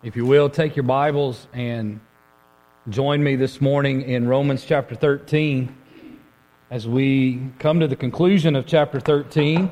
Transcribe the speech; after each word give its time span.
If 0.00 0.14
you 0.14 0.24
will, 0.24 0.48
take 0.48 0.76
your 0.76 0.84
Bibles 0.84 1.48
and 1.52 1.98
join 2.88 3.20
me 3.20 3.34
this 3.34 3.60
morning 3.60 4.02
in 4.02 4.28
Romans 4.28 4.64
chapter 4.64 4.94
13 4.94 5.76
as 6.70 6.86
we 6.86 7.50
come 7.58 7.80
to 7.80 7.88
the 7.88 7.96
conclusion 7.96 8.54
of 8.54 8.64
chapter 8.64 9.00
13. 9.00 9.68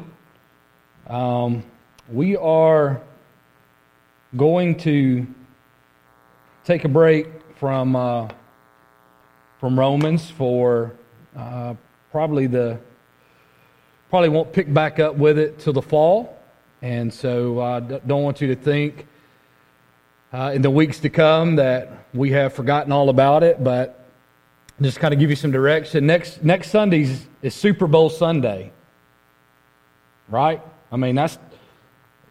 Um, 1.07 1.63
we 2.11 2.37
are 2.37 3.01
going 4.37 4.75
to 4.79 5.29
take 6.65 6.85
a 6.85 6.89
break 6.89 7.29
from, 7.55 7.95
uh, 7.95 8.29
from 9.61 9.79
Romans 9.79 10.29
for 10.29 10.97
uh, 11.37 11.75
probably 12.11 12.49
the 12.49 12.81
probably 14.11 14.31
won't 14.31 14.53
pick 14.53 14.75
back 14.75 14.99
up 14.99 15.15
with 15.15 15.39
it 15.39 15.61
till 15.61 15.73
the 15.73 15.83
fall 15.83 16.37
and 16.81 17.13
so 17.13 17.59
i 17.59 17.77
uh, 17.77 17.81
don't 17.81 18.23
want 18.23 18.41
you 18.41 18.47
to 18.47 18.55
think 18.55 19.07
uh, 20.33 20.53
in 20.55 20.63
the 20.63 20.71
weeks 20.71 21.01
to 21.01 21.09
come 21.09 21.57
that 21.57 22.07
we 22.13 22.31
have 22.33 22.53
forgotten 22.53 22.93
all 22.93 23.09
about 23.09 23.43
it, 23.43 23.63
but 23.63 24.05
just 24.81 24.99
kind 24.99 25.15
of 25.15 25.21
give 25.21 25.31
you 25.31 25.37
some 25.37 25.51
direction. 25.51 26.07
Next 26.07 26.43
next 26.43 26.71
Sunday 26.71 27.09
is 27.43 27.55
Super 27.55 27.87
Bowl 27.87 28.11
Sunday, 28.11 28.73
right? 30.29 30.61
I 30.93 30.97
mean 30.97 31.15
that's 31.15 31.39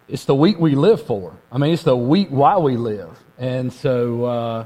it's 0.08 0.26
the 0.26 0.36
week 0.36 0.60
we 0.60 0.76
live 0.76 1.02
for. 1.04 1.36
I 1.52 1.58
mean 1.58 1.74
it's 1.74 1.84
the 1.84 1.98
week 1.98 2.30
why 2.30 2.58
we 2.58 2.78
live, 2.78 3.18
and 3.38 3.72
so. 3.72 4.26
Uh, 4.26 4.66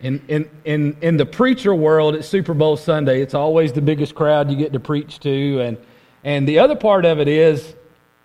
in, 0.00 0.22
in, 0.28 0.48
in, 0.64 0.96
in 1.00 1.16
the 1.16 1.26
preacher 1.26 1.74
world, 1.74 2.14
it's 2.14 2.28
Super 2.28 2.54
Bowl 2.54 2.76
Sunday. 2.76 3.20
It's 3.20 3.34
always 3.34 3.72
the 3.72 3.82
biggest 3.82 4.14
crowd 4.14 4.48
you 4.48 4.56
get 4.56 4.72
to 4.72 4.78
preach 4.78 5.18
to. 5.20 5.60
And, 5.60 5.76
and 6.22 6.46
the 6.46 6.60
other 6.60 6.76
part 6.76 7.04
of 7.04 7.18
it 7.18 7.26
is, 7.26 7.74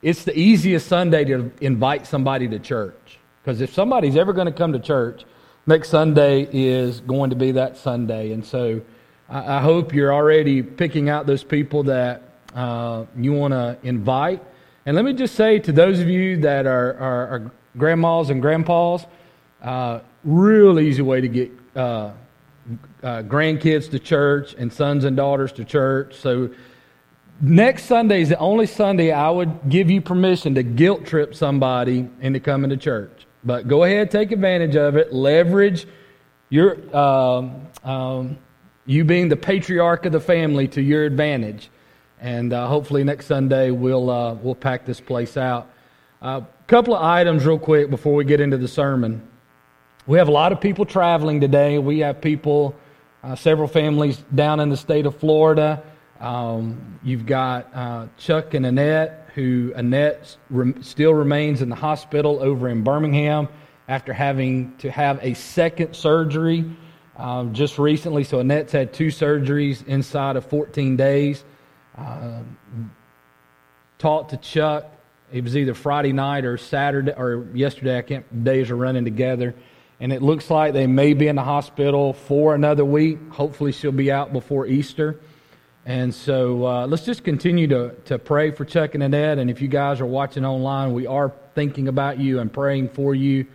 it's 0.04 0.24
the 0.24 0.38
easiest 0.38 0.88
Sunday 0.88 1.24
to 1.26 1.52
invite 1.62 2.06
somebody 2.06 2.48
to 2.50 2.60
church. 2.60 3.18
Because 3.44 3.60
if 3.60 3.74
somebody's 3.74 4.16
ever 4.16 4.32
going 4.32 4.46
to 4.46 4.54
come 4.54 4.72
to 4.72 4.80
church, 4.80 5.26
next 5.68 5.90
Sunday 5.90 6.48
is 6.52 7.02
going 7.02 7.30
to 7.32 7.36
be 7.36 7.52
that 7.52 7.76
Sunday. 7.76 8.32
And 8.32 8.46
so 8.46 8.82
I, 9.28 9.58
I 9.58 9.62
hope 9.62 9.94
you're 9.94 10.14
already 10.14 10.64
picking 10.64 11.10
out 11.10 11.26
those 11.26 11.44
people 11.44 11.84
that 11.84 12.24
uh, 12.56 13.06
you 13.18 13.34
want 13.34 13.54
to 13.54 13.78
invite. 13.84 14.42
And 14.86 14.96
let 14.96 15.04
me 15.04 15.14
just 15.14 15.36
say 15.36 15.60
to 15.60 15.72
those 15.74 16.00
of 16.00 16.08
you 16.08 16.38
that 16.38 16.66
are, 16.66 16.94
are, 16.98 17.28
are 17.28 17.52
grandmas 17.78 18.30
and 18.30 18.42
grandpas, 18.42 19.06
uh, 19.62 20.00
real 20.24 20.80
easy 20.80 21.02
way 21.02 21.22
to 21.22 21.28
get 21.28 21.52
uh, 21.76 22.12
uh 23.02 23.22
grandkids 23.24 23.90
to 23.92 24.00
church 24.00 24.56
and 24.58 24.72
sons 24.72 25.04
and 25.04 25.18
daughters 25.18 25.52
to 25.52 25.66
church. 25.66 26.16
So 26.16 26.50
next 27.42 27.86
Sunday 27.86 28.22
is 28.22 28.30
the 28.30 28.38
only 28.38 28.68
Sunday 28.68 29.12
I 29.12 29.30
would 29.30 29.70
give 29.70 29.90
you 29.90 30.00
permission 30.00 30.56
to 30.56 30.64
guilt 30.64 31.06
trip 31.06 31.36
somebody 31.36 32.08
into 32.22 32.40
coming 32.40 32.70
to 32.70 32.78
church. 32.78 33.26
But 33.44 33.68
go 33.68 33.84
ahead, 33.84 34.10
take 34.10 34.32
advantage 34.32 34.76
of 34.76 34.96
it. 34.96 35.14
Leverage 35.14 35.86
your 36.50 36.78
um, 36.96 37.68
um, 37.84 38.38
you 38.86 39.04
being 39.04 39.30
the 39.30 39.36
patriarch 39.36 40.06
of 40.06 40.12
the 40.12 40.20
family 40.20 40.68
to 40.70 40.82
your 40.82 41.04
advantage. 41.06 41.70
And 42.20 42.54
uh, 42.54 42.68
hopefully 42.68 43.04
next 43.04 43.26
Sunday 43.26 43.72
we'll 43.72 44.10
uh, 44.10 44.34
we'll 44.36 44.56
pack 44.56 44.86
this 44.86 45.02
place 45.02 45.36
out. 45.36 45.70
A 46.22 46.26
uh, 46.26 46.46
couple 46.68 46.96
of 46.96 47.04
items 47.04 47.46
real 47.46 47.60
quick 47.60 47.90
before 47.90 48.14
we 48.14 48.24
get 48.24 48.40
into 48.40 48.58
the 48.58 48.68
sermon. 48.68 49.28
We 50.06 50.18
have 50.18 50.28
a 50.28 50.32
lot 50.32 50.52
of 50.52 50.62
people 50.62 50.86
traveling 50.86 51.42
today. 51.42 51.80
We 51.80 52.00
have 52.00 52.22
people, 52.22 52.76
uh, 53.24 53.36
several 53.36 53.68
families 53.68 54.24
down 54.34 54.60
in 54.60 54.70
the 54.70 54.78
state 54.78 55.06
of 55.06 55.18
Florida. 55.18 55.84
Um, 56.20 57.00
you've 57.04 57.26
got 57.26 57.74
uh, 57.74 58.08
Chuck 58.18 58.54
and 58.54 58.66
Annette 58.66 59.23
who 59.36 59.74
Annette 59.76 60.38
still 60.82 61.14
remains 61.14 61.62
in 61.62 61.70
the 61.70 61.76
hospital 61.76 62.40
over 62.42 62.70
in 62.70 62.84
Birmingham 62.84 63.48
after 63.88 64.14
having 64.14 64.76
to 64.78 64.92
have 64.92 65.20
a 65.22 65.34
second 65.34 65.96
surgery 65.96 66.66
um, 67.18 67.54
just 67.54 67.78
recently. 67.78 68.24
So 68.24 68.40
Annette's 68.40 68.72
had 68.72 68.94
two 68.94 69.08
surgeries 69.08 69.86
inside 69.88 70.36
of 70.36 70.46
14 70.46 70.96
days. 70.96 71.44
Uh, 71.98 72.40
talked 73.98 74.32
to 74.32 74.38
Chuck. 74.38 74.90
It 75.32 75.44
was 75.44 75.58
either 75.58 75.74
Friday 75.74 76.14
night 76.14 76.46
or 76.46 76.58
Saturday 76.58 77.14
or 77.16 77.48
yesterday. 77.54 77.98
I 77.98 78.02
can't. 78.02 78.44
Days 78.44 78.70
are 78.70 78.76
running 78.76 79.04
together, 79.04 79.56
and 80.00 80.14
it 80.14 80.22
looks 80.22 80.50
like 80.52 80.74
they 80.74 80.86
may 80.86 81.14
be 81.14 81.28
in 81.28 81.36
the 81.36 81.44
hospital 81.44 82.14
for 82.14 82.54
another 82.54 82.86
week. 82.86 83.18
Hopefully, 83.32 83.72
she'll 83.72 83.92
be 83.92 84.12
out 84.12 84.32
before 84.32 84.68
Easter. 84.68 85.20
And 85.86 86.16
so 86.16 86.66
uh, 86.66 86.88
let's 86.88 87.04
just 87.04 87.26
continue 87.26 87.68
to, 87.68 87.94
to 88.06 88.18
pray 88.18 88.52
for 88.52 88.64
Chuck 88.64 88.94
and 88.94 89.04
Annette. 89.04 89.38
And 89.38 89.50
if 89.50 89.62
you 89.62 89.68
guys 89.68 90.00
are 90.00 90.06
watching 90.06 90.46
online, 90.46 90.94
we 90.94 91.08
are 91.08 91.34
thinking 91.56 91.90
about 91.90 92.20
you 92.20 92.40
and 92.40 92.52
praying 92.52 92.90
for 92.90 93.14
you 93.14 93.48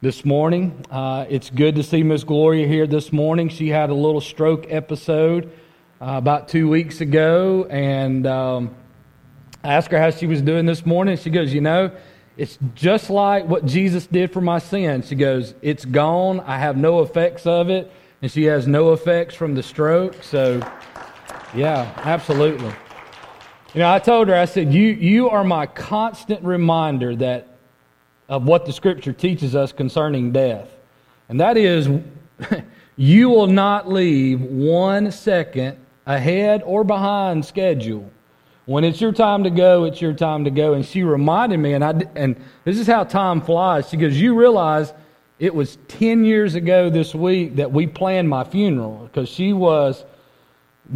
this 0.00 0.24
morning. 0.24 0.84
Uh, 0.90 1.26
it's 1.28 1.48
good 1.48 1.76
to 1.76 1.84
see 1.84 2.02
Miss 2.02 2.24
Gloria 2.24 2.66
here 2.66 2.88
this 2.88 3.12
morning. 3.12 3.48
She 3.48 3.68
had 3.68 3.88
a 3.90 3.94
little 3.94 4.20
stroke 4.20 4.66
episode 4.68 5.52
uh, 6.00 6.06
about 6.16 6.48
two 6.48 6.68
weeks 6.68 7.00
ago. 7.00 7.68
And 7.70 8.26
um, 8.26 8.74
I 9.62 9.74
asked 9.74 9.92
her 9.92 10.00
how 10.00 10.10
she 10.10 10.26
was 10.26 10.42
doing 10.42 10.66
this 10.66 10.84
morning. 10.84 11.18
She 11.18 11.30
goes, 11.30 11.54
You 11.54 11.60
know, 11.60 11.92
it's 12.36 12.58
just 12.74 13.10
like 13.10 13.46
what 13.46 13.64
Jesus 13.64 14.08
did 14.08 14.32
for 14.32 14.40
my 14.40 14.58
sin. 14.58 15.02
She 15.02 15.14
goes, 15.14 15.54
It's 15.62 15.84
gone. 15.84 16.40
I 16.40 16.58
have 16.58 16.76
no 16.76 17.02
effects 17.02 17.46
of 17.46 17.70
it. 17.70 17.92
And 18.22 18.30
she 18.30 18.42
has 18.44 18.66
no 18.66 18.92
effects 18.92 19.36
from 19.36 19.54
the 19.54 19.62
stroke. 19.62 20.20
So. 20.24 20.60
Yeah, 21.54 21.92
absolutely. 21.96 22.72
You 23.74 23.80
know, 23.80 23.92
I 23.92 23.98
told 23.98 24.28
her, 24.28 24.34
I 24.34 24.44
said, 24.44 24.72
you, 24.72 24.88
you 24.88 25.30
are 25.30 25.44
my 25.44 25.66
constant 25.66 26.44
reminder 26.44 27.14
that 27.16 27.48
of 28.28 28.44
what 28.44 28.66
the 28.66 28.72
scripture 28.72 29.12
teaches 29.12 29.56
us 29.56 29.72
concerning 29.72 30.32
death. 30.32 30.68
And 31.28 31.40
that 31.40 31.56
is, 31.56 31.88
you 32.96 33.28
will 33.28 33.48
not 33.48 33.88
leave 33.88 34.40
one 34.40 35.10
second 35.10 35.78
ahead 36.06 36.62
or 36.64 36.84
behind 36.84 37.44
schedule. 37.44 38.10
When 38.66 38.84
it's 38.84 39.00
your 39.00 39.12
time 39.12 39.42
to 39.44 39.50
go, 39.50 39.84
it's 39.84 40.00
your 40.00 40.12
time 40.12 40.44
to 40.44 40.50
go. 40.50 40.74
And 40.74 40.86
she 40.86 41.02
reminded 41.02 41.58
me, 41.58 41.74
and, 41.74 41.84
I, 41.84 42.00
and 42.14 42.36
this 42.64 42.78
is 42.78 42.86
how 42.86 43.02
time 43.02 43.40
flies. 43.40 43.88
She 43.88 43.96
goes, 43.96 44.20
You 44.20 44.38
realize 44.38 44.92
it 45.40 45.52
was 45.52 45.78
10 45.88 46.24
years 46.24 46.54
ago 46.54 46.90
this 46.90 47.14
week 47.14 47.56
that 47.56 47.72
we 47.72 47.86
planned 47.86 48.28
my 48.28 48.44
funeral 48.44 49.08
because 49.10 49.28
she 49.28 49.52
was 49.52 50.04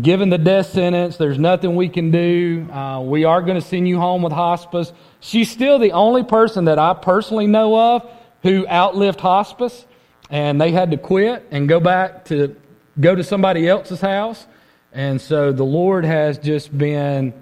given 0.01 0.29
the 0.29 0.39
death 0.39 0.67
sentence. 0.67 1.17
There's 1.17 1.39
nothing 1.39 1.77
we 1.77 1.89
can 1.89 2.11
do. 2.11 2.69
Uh, 2.71 3.01
we 3.01 3.25
are 3.25 3.43
going 3.43 3.61
to 3.61 3.67
send 3.67 3.89
you 3.89 3.99
home 3.99 4.23
with 4.23 4.33
hospice. 4.33 4.93
She's 5.21 5.51
still 5.51 5.79
the 5.79 5.93
only 5.93 6.25
person 6.25 6.67
that 6.67 6.79
I 6.79 6.95
personally 6.95 7.47
know 7.47 7.79
of 7.79 8.11
who 8.43 8.67
outlived 8.67 9.21
hospice, 9.21 9.87
and 10.31 10.61
they 10.61 10.73
had 10.73 10.91
to 10.91 10.97
quit 10.97 11.47
and 11.51 11.69
go 11.69 11.81
back 11.81 12.27
to 12.27 12.57
go 13.01 13.15
to 13.15 13.25
somebody 13.25 13.69
else's 13.69 14.01
house. 14.01 14.47
And 14.93 15.21
so 15.21 15.53
the 15.53 15.65
Lord 15.65 16.05
has 16.05 16.39
just 16.39 16.77
been, 16.77 17.33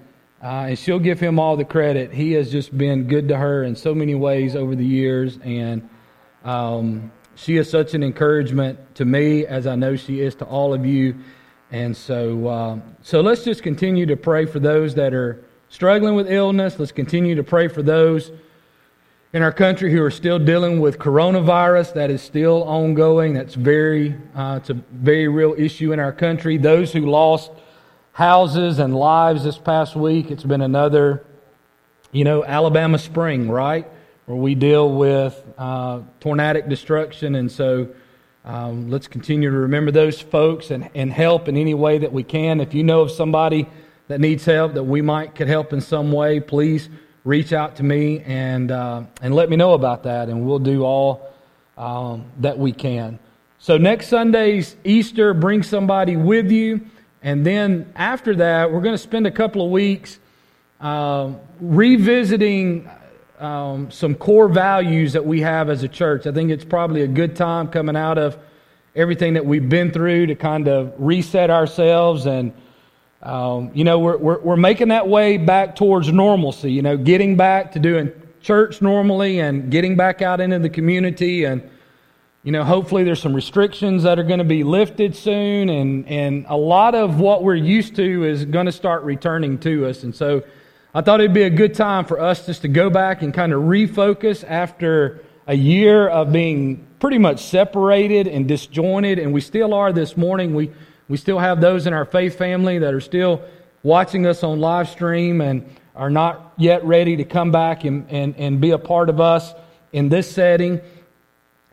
uh, 0.42 0.66
and 0.68 0.78
she'll 0.78 0.98
give 0.98 1.20
him 1.20 1.38
all 1.38 1.56
the 1.56 1.64
credit. 1.64 2.12
He 2.12 2.32
has 2.32 2.50
just 2.50 2.76
been 2.76 3.08
good 3.08 3.28
to 3.28 3.36
her 3.36 3.64
in 3.64 3.76
so 3.76 3.94
many 3.94 4.14
ways 4.14 4.56
over 4.56 4.74
the 4.74 4.86
years, 4.86 5.38
and 5.42 5.88
um, 6.44 7.12
she 7.34 7.56
is 7.56 7.68
such 7.68 7.94
an 7.94 8.02
encouragement 8.02 8.94
to 8.96 9.04
me, 9.04 9.44
as 9.46 9.66
I 9.66 9.74
know 9.74 9.96
she 9.96 10.20
is 10.20 10.34
to 10.36 10.44
all 10.44 10.72
of 10.72 10.86
you. 10.86 11.16
And 11.72 11.96
so, 11.96 12.46
uh, 12.46 12.78
so 13.02 13.22
let's 13.22 13.44
just 13.44 13.62
continue 13.62 14.04
to 14.04 14.16
pray 14.16 14.44
for 14.44 14.60
those 14.60 14.94
that 14.96 15.14
are 15.14 15.42
struggling 15.70 16.14
with 16.14 16.30
illness. 16.30 16.78
Let's 16.78 16.92
continue 16.92 17.34
to 17.34 17.42
pray 17.42 17.66
for 17.66 17.82
those 17.82 18.30
in 19.32 19.42
our 19.42 19.52
country 19.52 19.90
who 19.90 20.02
are 20.02 20.10
still 20.10 20.38
dealing 20.38 20.80
with 20.80 20.98
coronavirus. 20.98 21.94
That 21.94 22.10
is 22.10 22.20
still 22.20 22.62
ongoing. 22.64 23.32
That's 23.32 23.54
very, 23.54 24.14
uh, 24.34 24.58
it's 24.60 24.68
a 24.68 24.74
very 24.74 25.28
real 25.28 25.54
issue 25.56 25.94
in 25.94 25.98
our 25.98 26.12
country. 26.12 26.58
Those 26.58 26.92
who 26.92 27.06
lost 27.06 27.50
houses 28.12 28.78
and 28.78 28.94
lives 28.94 29.44
this 29.44 29.56
past 29.56 29.96
week. 29.96 30.30
It's 30.30 30.44
been 30.44 30.60
another, 30.60 31.24
you 32.10 32.24
know, 32.24 32.44
Alabama 32.44 32.98
spring, 32.98 33.50
right? 33.50 33.88
Where 34.26 34.36
we 34.36 34.54
deal 34.54 34.92
with 34.92 35.42
uh, 35.56 36.00
tornadic 36.20 36.68
destruction, 36.68 37.34
and 37.34 37.50
so 37.50 37.88
um, 38.44 38.90
let's 38.90 39.06
continue 39.06 39.50
to 39.50 39.56
remember 39.56 39.92
those 39.92 40.20
folks 40.20 40.70
and, 40.70 40.90
and 40.94 41.12
help 41.12 41.48
in 41.48 41.56
any 41.56 41.74
way 41.74 41.98
that 41.98 42.12
we 42.12 42.24
can. 42.24 42.60
If 42.60 42.74
you 42.74 42.82
know 42.82 43.02
of 43.02 43.10
somebody 43.10 43.68
that 44.08 44.20
needs 44.20 44.44
help 44.44 44.74
that 44.74 44.82
we 44.82 45.00
might 45.00 45.34
could 45.34 45.48
help 45.48 45.72
in 45.72 45.80
some 45.80 46.10
way, 46.10 46.40
please 46.40 46.88
reach 47.24 47.52
out 47.52 47.76
to 47.76 47.84
me 47.84 48.20
and, 48.20 48.72
uh, 48.72 49.04
and 49.20 49.34
let 49.34 49.48
me 49.48 49.56
know 49.56 49.74
about 49.74 50.02
that, 50.02 50.28
and 50.28 50.44
we'll 50.44 50.58
do 50.58 50.82
all 50.82 51.32
um, 51.78 52.24
that 52.40 52.58
we 52.58 52.72
can. 52.72 53.18
So, 53.58 53.78
next 53.78 54.08
Sunday's 54.08 54.74
Easter, 54.82 55.34
bring 55.34 55.62
somebody 55.62 56.16
with 56.16 56.50
you. 56.50 56.84
And 57.22 57.46
then 57.46 57.92
after 57.94 58.34
that, 58.34 58.72
we're 58.72 58.80
going 58.80 58.94
to 58.94 58.98
spend 58.98 59.28
a 59.28 59.30
couple 59.30 59.64
of 59.64 59.70
weeks 59.70 60.18
uh, 60.80 61.32
revisiting 61.60 62.90
um, 63.42 63.90
some 63.90 64.14
core 64.14 64.48
values 64.48 65.12
that 65.14 65.24
we 65.24 65.40
have 65.40 65.68
as 65.68 65.82
a 65.82 65.88
church. 65.88 66.26
I 66.26 66.32
think 66.32 66.50
it's 66.50 66.64
probably 66.64 67.02
a 67.02 67.08
good 67.08 67.34
time 67.34 67.68
coming 67.68 67.96
out 67.96 68.16
of 68.16 68.38
everything 68.94 69.34
that 69.34 69.44
we've 69.44 69.68
been 69.68 69.90
through 69.90 70.26
to 70.26 70.34
kind 70.36 70.68
of 70.68 70.92
reset 70.98 71.50
ourselves 71.50 72.26
and 72.26 72.52
um, 73.22 73.70
you 73.72 73.84
know 73.84 73.98
we're, 73.98 74.18
we're, 74.18 74.38
we're 74.40 74.56
making 74.56 74.88
that 74.88 75.08
way 75.08 75.38
back 75.38 75.74
towards 75.74 76.12
normalcy 76.12 76.70
you 76.70 76.82
know 76.82 76.96
getting 76.96 77.34
back 77.34 77.72
to 77.72 77.78
doing 77.78 78.12
church 78.42 78.82
normally 78.82 79.40
and 79.40 79.70
getting 79.70 79.96
back 79.96 80.20
out 80.20 80.40
into 80.40 80.58
the 80.58 80.68
community 80.68 81.44
and 81.44 81.68
you 82.44 82.50
know, 82.50 82.64
hopefully 82.64 83.04
there's 83.04 83.22
some 83.22 83.34
restrictions 83.34 84.02
that 84.02 84.18
are 84.18 84.24
going 84.24 84.40
to 84.40 84.44
be 84.44 84.64
lifted 84.64 85.14
soon, 85.14 85.68
and, 85.68 86.04
and 86.08 86.44
a 86.48 86.56
lot 86.56 86.96
of 86.96 87.20
what 87.20 87.44
we're 87.44 87.54
used 87.54 87.94
to 87.94 88.24
is 88.24 88.44
going 88.44 88.66
to 88.66 88.72
start 88.72 89.04
returning 89.04 89.58
to 89.58 89.86
us. 89.86 90.02
And 90.02 90.12
so 90.12 90.42
I 90.94 91.00
thought 91.00 91.20
it'd 91.20 91.32
be 91.32 91.44
a 91.44 91.50
good 91.50 91.72
time 91.72 92.04
for 92.04 92.20
us 92.20 92.44
just 92.44 92.62
to 92.62 92.68
go 92.68 92.90
back 92.90 93.22
and 93.22 93.32
kind 93.32 93.54
of 93.54 93.62
refocus 93.62 94.44
after 94.46 95.24
a 95.46 95.54
year 95.54 96.06
of 96.06 96.32
being 96.32 96.86
pretty 97.00 97.16
much 97.16 97.46
separated 97.46 98.26
and 98.26 98.46
disjointed, 98.46 99.18
and 99.18 99.32
we 99.32 99.40
still 99.40 99.72
are 99.72 99.90
this 99.90 100.18
morning. 100.18 100.54
We, 100.54 100.70
we 101.08 101.16
still 101.16 101.38
have 101.38 101.62
those 101.62 101.86
in 101.86 101.94
our 101.94 102.04
faith 102.04 102.36
family 102.36 102.78
that 102.80 102.92
are 102.92 103.00
still 103.00 103.42
watching 103.82 104.26
us 104.26 104.42
on 104.42 104.60
live 104.60 104.90
stream 104.90 105.40
and 105.40 105.64
are 105.96 106.10
not 106.10 106.52
yet 106.58 106.84
ready 106.84 107.16
to 107.16 107.24
come 107.24 107.50
back 107.50 107.84
and, 107.84 108.06
and, 108.10 108.36
and 108.36 108.60
be 108.60 108.72
a 108.72 108.78
part 108.78 109.08
of 109.08 109.18
us 109.18 109.54
in 109.94 110.10
this 110.10 110.30
setting. 110.30 110.78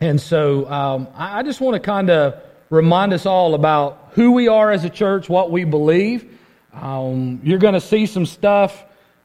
And 0.00 0.18
so 0.18 0.66
um, 0.70 1.08
I 1.14 1.42
just 1.42 1.60
want 1.60 1.74
to 1.74 1.80
kind 1.80 2.08
of 2.08 2.40
remind 2.70 3.12
us 3.12 3.26
all 3.26 3.54
about 3.54 4.12
who 4.12 4.32
we 4.32 4.48
are 4.48 4.70
as 4.70 4.84
a 4.84 4.90
church, 4.90 5.28
what 5.28 5.50
we 5.50 5.64
believe. 5.64 6.38
Um, 6.72 7.40
you're 7.44 7.58
going 7.58 7.74
to 7.74 7.82
see 7.82 8.06
some 8.06 8.24
stuff 8.24 8.82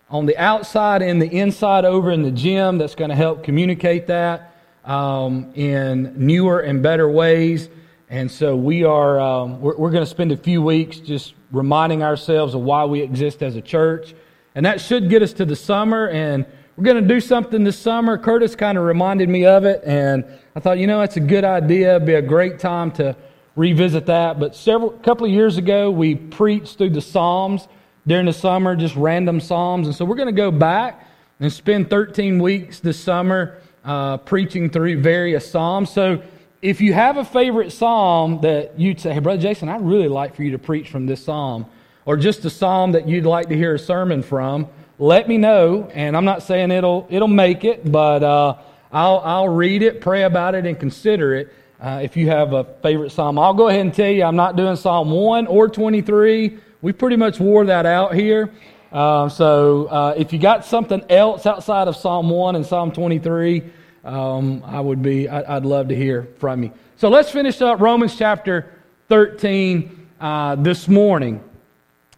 on 0.10 0.26
the 0.26 0.38
outside 0.38 1.02
and 1.02 1.22
the 1.22 1.28
inside 1.28 1.86
over 1.86 2.12
in 2.12 2.22
the 2.22 2.32
gym 2.32 2.78
that's 2.78 2.96
going 2.96 3.10
to 3.10 3.16
help 3.16 3.44
communicate 3.44 4.08
that 4.08 4.56
um, 4.84 5.52
in 5.56 6.14
newer 6.16 6.60
and 6.60 6.84
better 6.84 7.10
ways. 7.10 7.70
And 8.10 8.30
so 8.30 8.56
we 8.56 8.84
are 8.84 9.20
um, 9.20 9.62
we're, 9.62 9.76
we're 9.78 9.92
going 9.92 10.04
to 10.04 10.10
spend 10.10 10.32
a 10.32 10.38
few 10.38 10.62
weeks 10.62 10.98
just 10.98 11.34
reminding 11.52 12.04
ourselves 12.04 12.54
of 12.54 12.62
why 12.62 12.86
we 12.86 13.02
exist 13.02 13.42
as 13.42 13.56
a 13.56 13.62
church, 13.62 14.14
and 14.54 14.66
that 14.66 14.80
should 14.80 15.10
get 15.10 15.22
us 15.22 15.34
to 15.34 15.46
the 15.46 15.56
summer 15.56 16.10
and 16.10 16.46
we're 16.78 16.84
going 16.84 17.02
to 17.02 17.08
do 17.08 17.22
something 17.22 17.64
this 17.64 17.80
summer. 17.80 18.18
Curtis 18.18 18.54
kind 18.54 18.78
of 18.78 18.84
reminded 18.84 19.30
me 19.30 19.46
of 19.46 19.64
it, 19.64 19.82
and 19.86 20.26
I 20.58 20.60
thought, 20.60 20.78
you 20.78 20.88
know, 20.88 21.02
it's 21.04 21.16
a 21.16 21.22
good 21.22 21.46
idea. 21.46 21.96
It'd 21.96 22.06
be 22.06 22.16
a 22.16 22.22
great 22.22 22.60
time 22.60 22.92
to 22.94 23.16
revisit 23.56 24.08
that. 24.08 24.42
But 24.42 24.58
several, 24.58 24.90
couple 24.90 25.26
of 25.26 25.32
years 25.32 25.56
ago, 25.56 25.90
we 25.90 26.16
preached 26.16 26.78
through 26.78 26.90
the 26.90 27.00
Psalms 27.00 27.70
during 28.08 28.26
the 28.26 28.34
summer, 28.34 28.76
just 28.76 28.96
random 28.96 29.40
Psalms. 29.40 29.88
And 29.88 29.96
so 29.96 30.06
we're 30.06 30.16
going 30.16 30.28
to 30.28 30.32
go 30.32 30.52
back 30.52 31.08
and 31.40 31.52
spend 31.52 31.90
13 31.90 32.40
weeks 32.40 32.80
this 32.80 33.00
summer 33.00 33.58
uh, 33.84 34.18
preaching 34.18 34.70
through 34.70 35.02
various 35.02 35.50
Psalms. 35.50 35.90
So 35.90 36.22
if 36.62 36.82
you 36.82 36.94
have 36.94 37.18
a 37.18 37.26
favorite 37.26 37.72
Psalm 37.72 38.42
that 38.42 38.80
you'd 38.80 39.00
say, 39.00 39.14
hey, 39.14 39.20
Brother 39.20 39.42
Jason, 39.42 39.70
I'd 39.70 39.82
really 39.82 40.08
like 40.08 40.36
for 40.36 40.44
you 40.44 40.52
to 40.52 40.60
preach 40.60 40.90
from 40.90 41.06
this 41.06 41.24
Psalm, 41.24 41.66
or 42.06 42.18
just 42.18 42.46
a 42.46 42.50
Psalm 42.50 42.92
that 42.94 43.08
you'd 43.08 43.26
like 43.26 43.50
to 43.50 43.56
hear 43.56 43.76
a 43.76 43.80
sermon 43.80 44.24
from, 44.24 44.68
let 44.98 45.28
me 45.28 45.38
know. 45.38 45.90
And 45.94 46.16
I'm 46.16 46.26
not 46.26 46.44
saying 46.44 46.72
it'll 46.72 47.08
it'll 47.10 47.28
make 47.28 47.64
it, 47.64 47.92
but 47.92 48.24
uh, 48.24 48.56
I'll 48.92 49.20
I'll 49.20 49.50
read 49.50 49.82
it, 49.82 50.02
pray 50.02 50.24
about 50.24 50.56
it, 50.56 50.66
and 50.66 50.80
consider 50.80 51.36
it. 51.36 51.54
Uh, 51.80 52.00
if 52.02 52.16
you 52.16 52.30
have 52.30 52.54
a 52.54 52.64
favorite 52.82 53.12
psalm, 53.12 53.38
I'll 53.38 53.54
go 53.54 53.68
ahead 53.68 53.82
and 53.82 53.94
tell 53.94 54.10
you 54.10 54.24
I'm 54.24 54.38
not 54.38 54.56
doing 54.56 54.76
Psalm 54.78 55.12
one 55.12 55.46
or 55.48 55.68
23. 55.68 56.58
We 56.86 56.94
pretty 56.94 57.16
much 57.16 57.40
wore 57.40 57.66
that 57.66 57.88
out 57.88 58.14
here. 58.14 58.52
Um, 58.92 59.32
so 59.32 59.88
uh, 59.88 60.14
if 60.16 60.32
you 60.32 60.38
got 60.38 60.66
something 60.66 61.04
else 61.10 61.48
outside 61.48 61.88
of 61.88 61.96
Psalm 61.96 62.30
one 62.30 62.56
and 62.56 62.64
Psalm 62.64 62.92
23, 62.92 63.64
um, 64.04 64.62
I 64.64 64.82
would 64.82 65.02
be 65.02 65.28
I, 65.28 65.56
would 65.56 65.66
love 65.66 65.88
to 65.88 65.96
hear 65.96 66.28
from 66.38 66.62
you. 66.62 66.72
So 66.98 67.10
let's 67.10 67.32
finish 67.32 67.60
up 67.60 67.80
Romans 67.80 68.16
chapter 68.16 68.72
13 69.10 70.10
uh, 70.20 70.58
this 70.58 70.88
morning. 70.88 71.44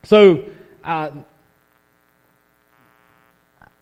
So 0.03 0.43
uh, 0.83 1.11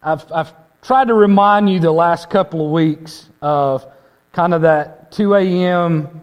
I've, 0.04 0.32
I've 0.32 0.54
tried 0.84 1.08
to 1.08 1.16
remind 1.16 1.68
you 1.68 1.80
the 1.80 1.92
last 1.92 2.30
couple 2.30 2.64
of 2.64 2.72
weeks 2.72 3.28
of 3.42 3.92
kind 4.34 4.54
of 4.54 4.62
that 4.62 5.12
2 5.14 5.34
a.m. 5.34 6.22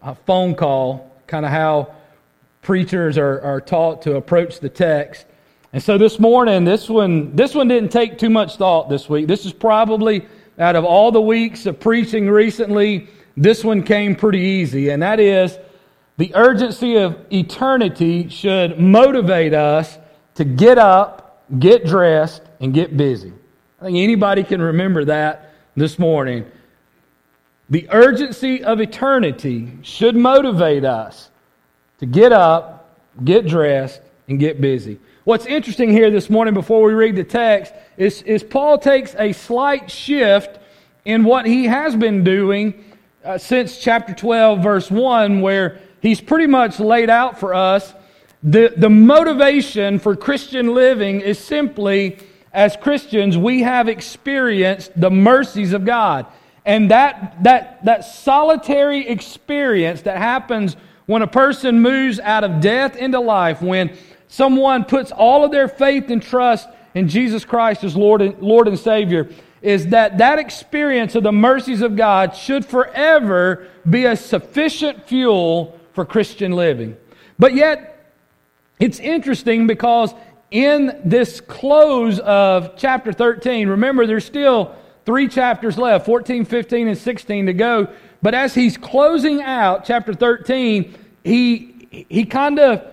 Uh, 0.00 0.14
phone 0.14 0.54
call, 0.54 1.10
kind 1.26 1.44
of 1.44 1.50
how 1.50 1.96
preachers 2.62 3.18
are, 3.18 3.40
are 3.40 3.60
taught 3.60 4.02
to 4.02 4.16
approach 4.16 4.60
the 4.60 4.68
text. 4.68 5.26
And 5.72 5.82
so 5.82 5.98
this 5.98 6.18
morning, 6.18 6.64
this 6.64 6.88
one, 6.88 7.34
this 7.34 7.54
one 7.54 7.68
didn't 7.68 7.90
take 7.90 8.18
too 8.18 8.30
much 8.30 8.56
thought 8.56 8.88
this 8.88 9.08
week. 9.08 9.26
This 9.26 9.46
is 9.46 9.52
probably 9.52 10.26
out 10.58 10.76
of 10.76 10.84
all 10.84 11.10
the 11.10 11.20
weeks 11.20 11.64
of 11.66 11.80
preaching 11.80 12.28
recently, 12.28 13.08
this 13.36 13.64
one 13.64 13.82
came 13.82 14.14
pretty 14.14 14.40
easy, 14.40 14.90
and 14.90 15.02
that 15.02 15.18
is 15.18 15.58
the 16.18 16.32
urgency 16.34 16.96
of 16.96 17.18
eternity 17.32 18.28
should 18.28 18.78
motivate 18.78 19.54
us 19.54 19.98
to 20.34 20.44
get 20.44 20.76
up, 20.76 21.42
get 21.58 21.86
dressed, 21.86 22.42
and 22.60 22.74
get 22.74 22.96
busy. 22.96 23.32
I 23.80 23.86
think 23.86 23.96
anybody 23.96 24.44
can 24.44 24.60
remember 24.60 25.06
that 25.06 25.54
this 25.76 25.98
morning. 25.98 26.44
The 27.70 27.88
urgency 27.90 28.62
of 28.62 28.80
eternity 28.80 29.78
should 29.80 30.14
motivate 30.14 30.84
us 30.84 31.29
to 32.00 32.06
get 32.06 32.32
up, 32.32 32.98
get 33.24 33.46
dressed, 33.46 34.02
and 34.28 34.38
get 34.38 34.60
busy. 34.60 34.98
What's 35.24 35.46
interesting 35.46 35.90
here 35.90 36.10
this 36.10 36.28
morning 36.28 36.54
before 36.54 36.82
we 36.82 36.92
read 36.92 37.14
the 37.14 37.24
text 37.24 37.72
is, 37.96 38.22
is 38.22 38.42
Paul 38.42 38.78
takes 38.78 39.14
a 39.16 39.32
slight 39.32 39.90
shift 39.90 40.58
in 41.04 41.24
what 41.24 41.46
he 41.46 41.66
has 41.66 41.94
been 41.94 42.24
doing 42.24 42.84
uh, 43.24 43.38
since 43.38 43.78
chapter 43.78 44.14
12, 44.14 44.62
verse 44.62 44.90
1, 44.90 45.40
where 45.40 45.80
he's 46.00 46.20
pretty 46.20 46.46
much 46.46 46.80
laid 46.80 47.10
out 47.10 47.38
for 47.38 47.54
us 47.54 47.94
the, 48.42 48.72
the 48.76 48.88
motivation 48.88 49.98
for 49.98 50.16
Christian 50.16 50.74
living 50.74 51.20
is 51.20 51.38
simply 51.38 52.18
as 52.52 52.76
Christians, 52.76 53.36
we 53.36 53.62
have 53.62 53.88
experienced 53.88 54.98
the 54.98 55.10
mercies 55.10 55.72
of 55.72 55.84
God. 55.84 56.26
And 56.64 56.90
that, 56.90 57.42
that, 57.44 57.84
that 57.84 58.04
solitary 58.04 59.06
experience 59.06 60.02
that 60.02 60.16
happens 60.16 60.76
when 61.10 61.22
a 61.22 61.26
person 61.26 61.80
moves 61.80 62.20
out 62.20 62.44
of 62.44 62.60
death 62.60 62.94
into 62.94 63.18
life, 63.18 63.60
when 63.60 63.96
someone 64.28 64.84
puts 64.84 65.10
all 65.10 65.44
of 65.44 65.50
their 65.50 65.66
faith 65.66 66.08
and 66.08 66.22
trust 66.22 66.68
in 66.94 67.08
Jesus 67.08 67.44
Christ 67.44 67.82
as 67.82 67.96
Lord 67.96 68.22
and, 68.22 68.40
Lord 68.40 68.68
and 68.68 68.78
Savior, 68.78 69.28
is 69.60 69.88
that 69.88 70.18
that 70.18 70.38
experience 70.38 71.16
of 71.16 71.24
the 71.24 71.32
mercies 71.32 71.82
of 71.82 71.96
God 71.96 72.36
should 72.36 72.64
forever 72.64 73.66
be 73.90 74.04
a 74.04 74.14
sufficient 74.14 75.08
fuel 75.08 75.76
for 75.94 76.04
Christian 76.04 76.52
living. 76.52 76.96
But 77.40 77.54
yet, 77.54 78.14
it's 78.78 79.00
interesting 79.00 79.66
because 79.66 80.14
in 80.52 81.00
this 81.04 81.40
close 81.40 82.20
of 82.20 82.76
chapter 82.76 83.12
13, 83.12 83.68
remember 83.68 84.06
there's 84.06 84.24
still 84.24 84.76
three 85.04 85.26
chapters 85.26 85.76
left 85.76 86.06
14, 86.06 86.44
15, 86.44 86.86
and 86.86 86.96
16 86.96 87.46
to 87.46 87.52
go. 87.52 87.88
But 88.22 88.34
as 88.34 88.54
he's 88.54 88.76
closing 88.76 89.42
out 89.42 89.84
chapter 89.84 90.14
13, 90.14 90.94
he, 91.24 92.06
he 92.08 92.24
kind 92.24 92.58
of 92.58 92.84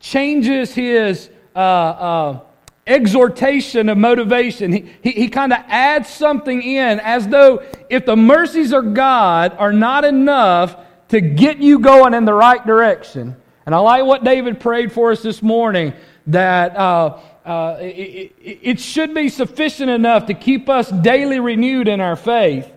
changes 0.00 0.74
his 0.74 1.30
uh, 1.56 1.58
uh, 1.58 2.40
exhortation 2.86 3.88
of 3.88 3.98
motivation. 3.98 4.72
He, 4.72 4.92
he, 5.02 5.10
he 5.12 5.28
kind 5.28 5.52
of 5.52 5.60
adds 5.68 6.08
something 6.08 6.62
in 6.62 7.00
as 7.00 7.26
though 7.28 7.62
if 7.88 8.06
the 8.06 8.16
mercies 8.16 8.72
of 8.72 8.94
God 8.94 9.56
are 9.58 9.72
not 9.72 10.04
enough 10.04 10.76
to 11.08 11.20
get 11.20 11.58
you 11.58 11.78
going 11.78 12.14
in 12.14 12.24
the 12.24 12.34
right 12.34 12.64
direction. 12.66 13.36
And 13.66 13.74
I 13.74 13.78
like 13.78 14.04
what 14.04 14.24
David 14.24 14.60
prayed 14.60 14.92
for 14.92 15.12
us 15.12 15.22
this 15.22 15.42
morning 15.42 15.94
that 16.26 16.76
uh, 16.76 17.18
uh, 17.44 17.78
it, 17.80 18.34
it 18.40 18.80
should 18.80 19.14
be 19.14 19.28
sufficient 19.28 19.90
enough 19.90 20.26
to 20.26 20.34
keep 20.34 20.68
us 20.68 20.90
daily 20.90 21.40
renewed 21.40 21.88
in 21.88 22.00
our 22.00 22.16
faith. 22.16 22.70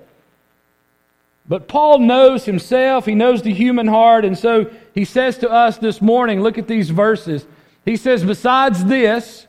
But 1.48 1.68
Paul 1.68 2.00
knows 2.00 2.46
himself, 2.46 3.06
he 3.06 3.16
knows 3.16 3.42
the 3.42 3.54
human 3.54 3.88
heart, 3.88 4.26
and 4.26 4.38
so 4.38 4.70
he 4.94 5.06
says 5.06 5.38
to 5.40 5.50
us 5.50 5.78
this 5.78 6.02
morning 6.02 6.42
look 6.42 6.58
at 6.58 6.68
these 6.68 6.90
verses. 6.90 7.46
He 7.86 7.96
says, 7.96 8.26
Besides 8.26 8.84
this, 8.84 9.48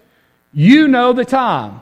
you 0.52 0.86
know 0.86 1.12
the 1.12 1.24
time, 1.24 1.80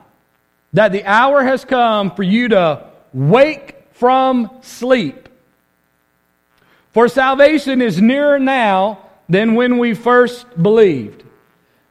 that 0.73 0.93
the 0.93 1.05
hour 1.05 1.43
has 1.43 1.65
come 1.65 2.15
for 2.15 2.23
you 2.23 2.49
to 2.49 2.87
wake 3.13 3.77
from 3.93 4.51
sleep. 4.63 5.29
For 6.93 7.09
salvation 7.09 7.83
is 7.83 8.01
nearer 8.01 8.39
now 8.39 9.07
than 9.29 9.55
when 9.55 9.77
we 9.77 9.93
first 9.93 10.47
believed. 10.63 11.25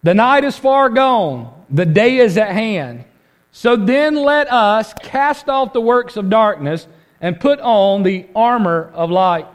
The 0.01 0.15
night 0.15 0.43
is 0.43 0.57
far 0.57 0.89
gone, 0.89 1.53
the 1.69 1.85
day 1.85 2.17
is 2.17 2.37
at 2.37 2.51
hand. 2.51 3.05
So 3.51 3.75
then 3.75 4.15
let 4.15 4.51
us 4.51 4.93
cast 4.93 5.47
off 5.47 5.73
the 5.73 5.81
works 5.81 6.17
of 6.17 6.29
darkness 6.29 6.87
and 7.21 7.39
put 7.39 7.59
on 7.59 8.03
the 8.03 8.27
armor 8.35 8.91
of 8.93 9.09
light. 9.11 9.47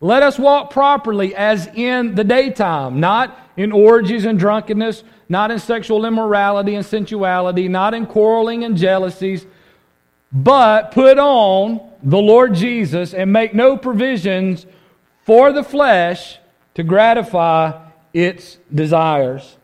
Let 0.00 0.22
us 0.22 0.38
walk 0.38 0.70
properly 0.70 1.34
as 1.34 1.66
in 1.66 2.14
the 2.14 2.24
daytime, 2.24 3.00
not 3.00 3.38
in 3.56 3.70
orgies 3.70 4.24
and 4.24 4.38
drunkenness, 4.38 5.04
not 5.28 5.50
in 5.50 5.58
sexual 5.58 6.06
immorality 6.06 6.74
and 6.74 6.84
sensuality, 6.84 7.68
not 7.68 7.92
in 7.92 8.06
quarreling 8.06 8.64
and 8.64 8.76
jealousies, 8.76 9.46
but 10.32 10.92
put 10.92 11.18
on 11.18 11.90
the 12.02 12.18
Lord 12.18 12.54
Jesus 12.54 13.12
and 13.12 13.32
make 13.32 13.52
no 13.52 13.76
provisions 13.76 14.64
for 15.24 15.52
the 15.52 15.62
flesh 15.62 16.38
to 16.74 16.82
gratify 16.82 17.78
its 18.14 18.58
desires. 18.74 19.56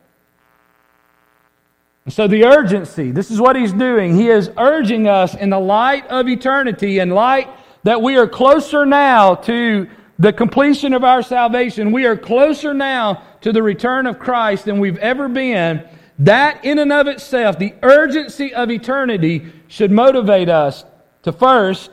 And 2.07 2.15
so 2.15 2.29
the 2.29 2.45
urgency, 2.45 3.11
this 3.11 3.33
is 3.33 3.41
what 3.41 3.57
he's 3.57 3.73
doing. 3.73 4.15
He 4.15 4.29
is 4.29 4.49
urging 4.57 5.09
us 5.09 5.35
in 5.35 5.51
the 5.51 5.59
light 5.59 6.07
of 6.07 6.29
eternity, 6.29 7.01
in 7.01 7.11
light 7.11 7.49
that 7.83 8.01
we 8.01 8.17
are 8.17 8.29
closer 8.29 8.87
now 8.87 9.35
to 9.35 9.89
the 10.17 10.33
completion 10.33 10.93
of 10.93 11.03
our 11.03 11.21
salvation. 11.21 11.91
We 11.91 12.07
are 12.07 12.17
closer 12.17 12.73
now 12.73 13.25
to 13.41 13.53
the 13.53 13.63
return 13.63 14.07
of 14.07 14.21
Christ 14.21 14.67
than 14.67 14.79
we've 14.79 14.99
ever 14.99 15.29
been. 15.29 15.83
That, 16.21 16.65
in 16.65 16.79
and 16.79 16.93
of 16.93 17.09
itself, 17.09 17.59
the 17.59 17.75
urgency 17.83 18.55
of 18.55 18.71
eternity 18.71 19.53
should 19.67 19.91
motivate 19.91 20.49
us 20.49 20.85
to 21.25 21.33
first 21.33 21.91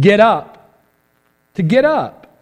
get 0.00 0.18
up. 0.18 0.76
To 1.54 1.62
get 1.62 1.84
up. 1.84 2.36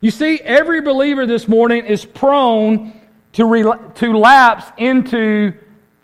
You 0.00 0.12
see, 0.12 0.38
every 0.42 0.80
believer 0.80 1.26
this 1.26 1.48
morning 1.48 1.84
is 1.86 2.04
prone 2.04 2.92
to, 3.32 3.44
re- 3.44 3.72
to 3.96 4.16
lapse 4.16 4.66
into 4.78 5.54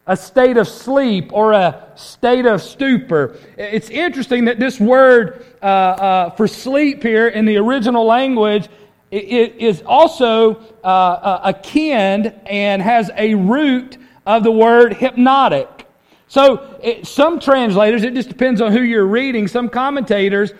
a 0.06 0.16
state 0.16 0.56
of 0.56 0.66
sleep 0.66 1.32
or 1.32 1.52
a 1.52 1.92
state 1.94 2.46
of 2.46 2.60
stupor. 2.60 3.36
It's 3.56 3.88
interesting 3.90 4.46
that 4.46 4.58
this 4.58 4.80
word 4.80 5.46
uh, 5.62 5.66
uh, 5.66 6.30
for 6.30 6.48
sleep 6.48 7.02
here 7.02 7.28
in 7.28 7.44
the 7.44 7.56
original 7.56 8.04
language 8.04 8.68
it 9.12 9.56
is 9.56 9.82
also 9.84 10.56
uh, 10.82 10.86
uh, 10.86 11.40
akin 11.44 12.28
and 12.46 12.80
has 12.80 13.10
a 13.14 13.34
root 13.34 13.98
of 14.24 14.42
the 14.42 14.50
word 14.50 14.94
hypnotic. 14.94 15.86
So, 16.28 16.78
it, 16.82 17.06
some 17.06 17.38
translators, 17.38 18.04
it 18.04 18.14
just 18.14 18.30
depends 18.30 18.62
on 18.62 18.72
who 18.72 18.80
you're 18.80 19.04
reading, 19.04 19.48
some 19.48 19.68
commentators 19.68 20.54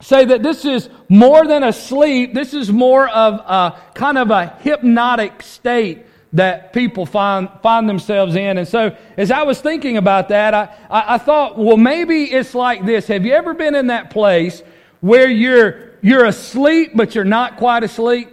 say 0.00 0.24
that 0.26 0.44
this 0.44 0.64
is 0.64 0.88
more 1.08 1.48
than 1.48 1.64
a 1.64 1.72
sleep, 1.72 2.32
this 2.32 2.54
is 2.54 2.70
more 2.70 3.08
of 3.08 3.34
a 3.34 3.76
kind 3.94 4.18
of 4.18 4.30
a 4.30 4.46
hypnotic 4.60 5.42
state 5.42 6.06
that 6.32 6.72
people 6.72 7.06
find, 7.06 7.48
find 7.62 7.88
themselves 7.88 8.36
in. 8.36 8.58
And 8.58 8.68
so, 8.68 8.94
as 9.16 9.30
I 9.30 9.42
was 9.42 9.60
thinking 9.60 9.96
about 9.96 10.28
that, 10.28 10.52
I, 10.54 10.74
I, 10.90 11.14
I, 11.14 11.18
thought, 11.18 11.58
well, 11.58 11.76
maybe 11.76 12.24
it's 12.24 12.54
like 12.54 12.84
this. 12.84 13.06
Have 13.06 13.24
you 13.24 13.32
ever 13.32 13.54
been 13.54 13.74
in 13.74 13.86
that 13.86 14.10
place 14.10 14.62
where 15.00 15.28
you're, 15.28 15.92
you're 16.02 16.26
asleep, 16.26 16.92
but 16.94 17.14
you're 17.14 17.24
not 17.24 17.56
quite 17.56 17.82
asleep? 17.82 18.28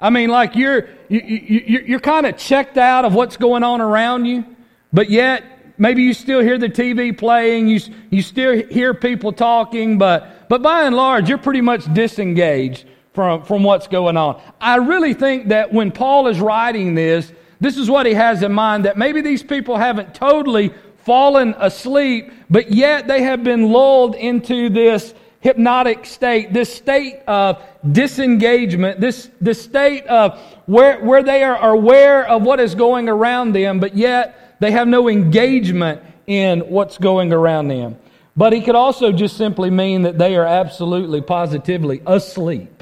I 0.00 0.10
mean, 0.10 0.30
like 0.30 0.54
you're, 0.54 0.88
you, 1.08 1.20
you, 1.20 1.84
you're 1.86 2.00
kind 2.00 2.26
of 2.26 2.36
checked 2.36 2.78
out 2.78 3.04
of 3.04 3.14
what's 3.14 3.36
going 3.36 3.62
on 3.62 3.80
around 3.80 4.26
you, 4.26 4.44
but 4.92 5.10
yet 5.10 5.44
maybe 5.78 6.02
you 6.02 6.14
still 6.14 6.40
hear 6.40 6.58
the 6.58 6.68
TV 6.68 7.16
playing, 7.16 7.68
you, 7.68 7.80
you 8.10 8.22
still 8.22 8.62
hear 8.68 8.94
people 8.94 9.32
talking, 9.32 9.98
but, 9.98 10.48
but 10.48 10.62
by 10.62 10.84
and 10.84 10.94
large, 10.94 11.28
you're 11.28 11.38
pretty 11.38 11.60
much 11.60 11.92
disengaged 11.92 12.84
from, 13.12 13.44
from 13.44 13.62
what's 13.62 13.88
going 13.88 14.16
on. 14.16 14.40
I 14.60 14.76
really 14.76 15.14
think 15.14 15.48
that 15.48 15.72
when 15.72 15.92
Paul 15.92 16.28
is 16.28 16.40
writing 16.40 16.94
this, 16.94 17.32
this 17.60 17.76
is 17.76 17.90
what 17.90 18.06
he 18.06 18.14
has 18.14 18.42
in 18.42 18.52
mind 18.52 18.84
that 18.86 18.96
maybe 18.96 19.20
these 19.20 19.42
people 19.42 19.76
haven't 19.76 20.14
totally 20.14 20.72
fallen 21.04 21.54
asleep, 21.58 22.32
but 22.48 22.72
yet 22.72 23.06
they 23.06 23.22
have 23.22 23.44
been 23.44 23.70
lulled 23.70 24.14
into 24.14 24.68
this 24.68 25.14
hypnotic 25.40 26.06
state, 26.06 26.52
this 26.52 26.72
state 26.72 27.20
of 27.26 27.62
disengagement, 27.90 29.00
this, 29.00 29.28
this 29.40 29.60
state 29.60 30.06
of 30.06 30.38
where, 30.66 31.00
where 31.00 31.22
they 31.22 31.42
are 31.42 31.72
aware 31.72 32.26
of 32.26 32.42
what 32.42 32.60
is 32.60 32.74
going 32.74 33.08
around 33.08 33.52
them, 33.52 33.80
but 33.80 33.96
yet 33.96 34.56
they 34.60 34.70
have 34.70 34.86
no 34.86 35.08
engagement 35.08 36.00
in 36.26 36.60
what's 36.60 36.96
going 36.96 37.32
around 37.32 37.68
them. 37.68 37.98
But 38.36 38.52
he 38.52 38.62
could 38.62 38.76
also 38.76 39.12
just 39.12 39.36
simply 39.36 39.68
mean 39.68 40.02
that 40.02 40.16
they 40.16 40.36
are 40.36 40.46
absolutely, 40.46 41.20
positively 41.20 42.00
asleep. 42.06 42.81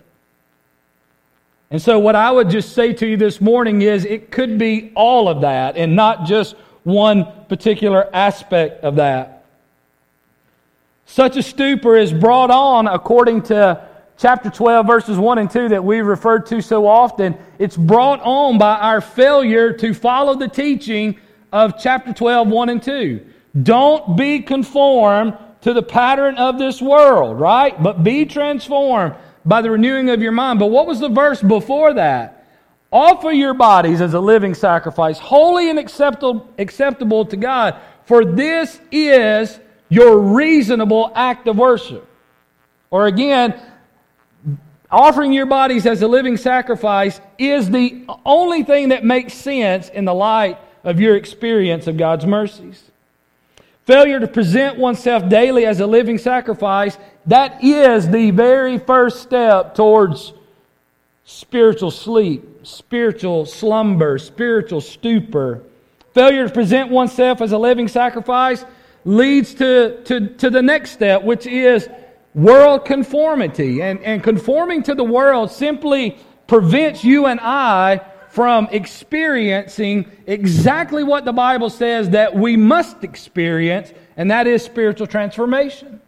And 1.72 1.80
so, 1.80 2.00
what 2.00 2.16
I 2.16 2.32
would 2.32 2.50
just 2.50 2.72
say 2.72 2.92
to 2.94 3.06
you 3.06 3.16
this 3.16 3.40
morning 3.40 3.82
is 3.82 4.04
it 4.04 4.32
could 4.32 4.58
be 4.58 4.90
all 4.96 5.28
of 5.28 5.42
that 5.42 5.76
and 5.76 5.94
not 5.94 6.26
just 6.26 6.56
one 6.82 7.26
particular 7.48 8.08
aspect 8.12 8.82
of 8.82 8.96
that. 8.96 9.44
Such 11.06 11.36
a 11.36 11.42
stupor 11.42 11.96
is 11.96 12.12
brought 12.12 12.50
on 12.50 12.88
according 12.88 13.42
to 13.42 13.86
chapter 14.18 14.50
12, 14.50 14.86
verses 14.86 15.16
1 15.16 15.38
and 15.38 15.50
2 15.50 15.68
that 15.68 15.84
we 15.84 16.00
referred 16.00 16.46
to 16.46 16.60
so 16.60 16.88
often. 16.88 17.36
It's 17.60 17.76
brought 17.76 18.20
on 18.22 18.58
by 18.58 18.76
our 18.76 19.00
failure 19.00 19.72
to 19.74 19.94
follow 19.94 20.34
the 20.34 20.48
teaching 20.48 21.18
of 21.52 21.74
chapter 21.80 22.12
12, 22.12 22.48
1 22.48 22.68
and 22.68 22.82
2. 22.82 23.26
Don't 23.62 24.16
be 24.16 24.40
conformed 24.40 25.36
to 25.62 25.72
the 25.72 25.82
pattern 25.82 26.36
of 26.36 26.58
this 26.58 26.82
world, 26.82 27.38
right? 27.38 27.80
But 27.80 28.02
be 28.02 28.24
transformed 28.24 29.14
by 29.44 29.62
the 29.62 29.70
renewing 29.70 30.10
of 30.10 30.22
your 30.22 30.32
mind. 30.32 30.58
But 30.58 30.66
what 30.66 30.86
was 30.86 31.00
the 31.00 31.08
verse 31.08 31.42
before 31.42 31.94
that? 31.94 32.46
Offer 32.92 33.30
your 33.30 33.54
bodies 33.54 34.00
as 34.00 34.14
a 34.14 34.20
living 34.20 34.54
sacrifice, 34.54 35.18
holy 35.18 35.70
and 35.70 35.78
acceptable, 35.78 36.48
acceptable 36.58 37.24
to 37.26 37.36
God, 37.36 37.76
for 38.04 38.24
this 38.24 38.80
is 38.90 39.60
your 39.88 40.18
reasonable 40.18 41.12
act 41.14 41.46
of 41.46 41.56
worship. 41.56 42.06
Or 42.90 43.06
again, 43.06 43.60
offering 44.90 45.32
your 45.32 45.46
bodies 45.46 45.86
as 45.86 46.02
a 46.02 46.08
living 46.08 46.36
sacrifice 46.36 47.20
is 47.38 47.70
the 47.70 48.04
only 48.26 48.64
thing 48.64 48.88
that 48.88 49.04
makes 49.04 49.34
sense 49.34 49.88
in 49.88 50.04
the 50.04 50.14
light 50.14 50.58
of 50.82 50.98
your 50.98 51.16
experience 51.16 51.86
of 51.86 51.96
God's 51.96 52.26
mercies. 52.26 52.89
Failure 53.86 54.20
to 54.20 54.28
present 54.28 54.78
oneself 54.78 55.28
daily 55.28 55.66
as 55.66 55.80
a 55.80 55.86
living 55.86 56.18
sacrifice, 56.18 56.98
that 57.26 57.62
is 57.64 58.08
the 58.08 58.30
very 58.30 58.78
first 58.78 59.22
step 59.22 59.74
towards 59.74 60.32
spiritual 61.24 61.90
sleep, 61.90 62.66
spiritual 62.66 63.46
slumber, 63.46 64.18
spiritual 64.18 64.80
stupor. 64.80 65.62
Failure 66.12 66.48
to 66.48 66.52
present 66.52 66.90
oneself 66.90 67.40
as 67.40 67.52
a 67.52 67.58
living 67.58 67.88
sacrifice 67.88 68.64
leads 69.04 69.54
to, 69.54 70.02
to, 70.04 70.28
to 70.28 70.50
the 70.50 70.60
next 70.60 70.90
step, 70.90 71.22
which 71.22 71.46
is 71.46 71.88
world 72.34 72.84
conformity. 72.84 73.80
And, 73.82 74.00
and 74.00 74.22
conforming 74.22 74.82
to 74.84 74.94
the 74.94 75.04
world 75.04 75.50
simply 75.50 76.18
prevents 76.46 77.04
you 77.04 77.26
and 77.26 77.40
I 77.40 78.00
from 78.30 78.68
experiencing 78.70 80.10
exactly 80.26 81.02
what 81.02 81.24
the 81.24 81.32
Bible 81.32 81.68
says 81.68 82.10
that 82.10 82.34
we 82.34 82.56
must 82.56 83.02
experience, 83.02 83.92
and 84.16 84.30
that 84.30 84.46
is 84.46 84.62
spiritual 84.62 85.08
transformation. 85.08 86.00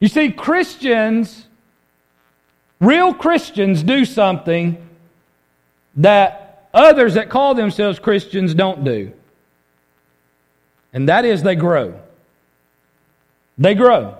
You 0.00 0.08
see, 0.08 0.32
Christians, 0.32 1.46
real 2.80 3.14
Christians, 3.14 3.84
do 3.84 4.04
something 4.04 4.76
that 5.96 6.68
others 6.74 7.14
that 7.14 7.30
call 7.30 7.54
themselves 7.54 8.00
Christians 8.00 8.52
don't 8.52 8.82
do. 8.82 9.12
And 10.92 11.08
that 11.08 11.24
is 11.24 11.42
they 11.44 11.54
grow. 11.54 12.00
They 13.56 13.76
grow. 13.76 14.18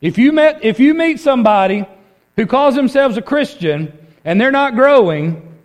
If 0.00 0.18
you, 0.18 0.30
met, 0.32 0.64
if 0.64 0.78
you 0.78 0.94
meet 0.94 1.18
somebody 1.18 1.84
who 2.36 2.46
calls 2.46 2.76
themselves 2.76 3.16
a 3.16 3.22
Christian 3.22 3.92
and 4.24 4.40
they're 4.40 4.50
not 4.50 4.74
growing, 4.74 5.58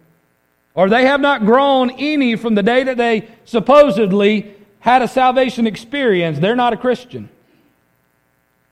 or 0.73 0.89
they 0.89 1.05
have 1.05 1.21
not 1.21 1.45
grown 1.45 1.91
any 1.91 2.35
from 2.35 2.55
the 2.55 2.63
day 2.63 2.83
that 2.83 2.97
they 2.97 3.27
supposedly 3.45 4.53
had 4.79 5.01
a 5.01 5.07
salvation 5.07 5.65
experience, 5.65 6.37
they're 6.39 6.55
not 6.55 6.73
a 6.73 6.77
Christian. 6.77 7.29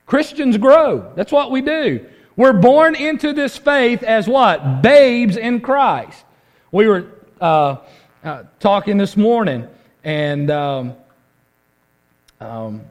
Christians 0.06 0.56
grow. 0.56 1.12
That's 1.16 1.32
what 1.32 1.50
we 1.50 1.60
do. 1.60 2.06
We're 2.36 2.52
born 2.52 2.94
into 2.94 3.32
this 3.32 3.56
faith 3.56 4.02
as 4.02 4.28
what? 4.28 4.82
Babes 4.82 5.36
in 5.36 5.60
Christ. 5.60 6.24
We 6.72 6.88
were 6.88 7.06
uh, 7.40 7.76
uh, 8.22 8.44
talking 8.60 8.96
this 8.96 9.16
morning, 9.16 9.66
and 10.02 10.50
um, 10.50 10.94
um, 12.40 12.82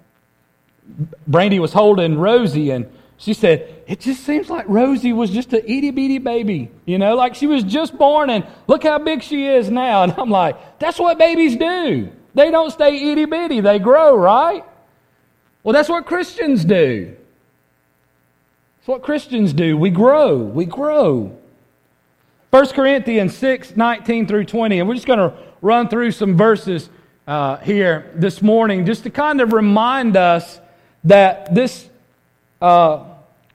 Brandy 1.28 1.60
was 1.60 1.74
holding 1.74 2.18
Rosie, 2.18 2.72
and 2.72 2.90
she 3.18 3.34
said, 3.34 3.84
It 3.88 4.00
just 4.00 4.24
seems 4.24 4.50
like 4.50 4.66
Rosie 4.68 5.14
was 5.14 5.30
just 5.30 5.54
a 5.54 5.64
itty 5.64 5.92
bitty 5.92 6.18
baby, 6.18 6.72
you 6.86 6.98
know, 6.98 7.16
like 7.16 7.36
she 7.36 7.48
was 7.48 7.64
just 7.64 7.98
born 7.98 8.30
and 8.30 8.46
look 8.68 8.84
how 8.84 9.00
big 9.00 9.24
she 9.24 9.46
is 9.48 9.70
now. 9.70 10.04
And 10.04 10.14
I'm 10.18 10.30
like, 10.30 10.80
That's 10.80 11.00
what 11.00 11.18
babies 11.18 11.56
do. 11.56 12.12
They 12.36 12.52
don't 12.52 12.72
stay 12.72 13.12
itty 13.12 13.26
bitty, 13.26 13.62
they 13.62 13.80
grow, 13.80 14.16
right? 14.16 14.64
Well, 15.64 15.74
that's 15.74 15.90
what 15.90 16.06
Christians 16.06 16.66
do. 16.66 17.16
That's 18.78 18.88
what 18.88 19.02
Christians 19.02 19.54
do. 19.54 19.78
We 19.78 19.90
grow, 19.90 20.38
we 20.38 20.66
grow. 20.66 21.38
1 22.50 22.68
Corinthians 22.68 23.36
6 23.38 23.76
19 23.78 24.28
through 24.28 24.46
20, 24.46 24.80
and 24.80 24.88
we're 24.88 24.96
just 24.96 25.08
going 25.08 25.20
to 25.20 25.34
run 25.62 25.88
through 25.88 26.12
some 26.12 26.36
verses 26.36 26.90
uh, 27.26 27.58
here 27.58 28.12
this 28.16 28.42
morning 28.42 28.86
just 28.86 29.04
to 29.04 29.10
kind 29.10 29.42
of 29.42 29.54
remind 29.54 30.18
us 30.18 30.60
that 31.04 31.56
this. 31.56 31.90
Uh, 32.64 33.04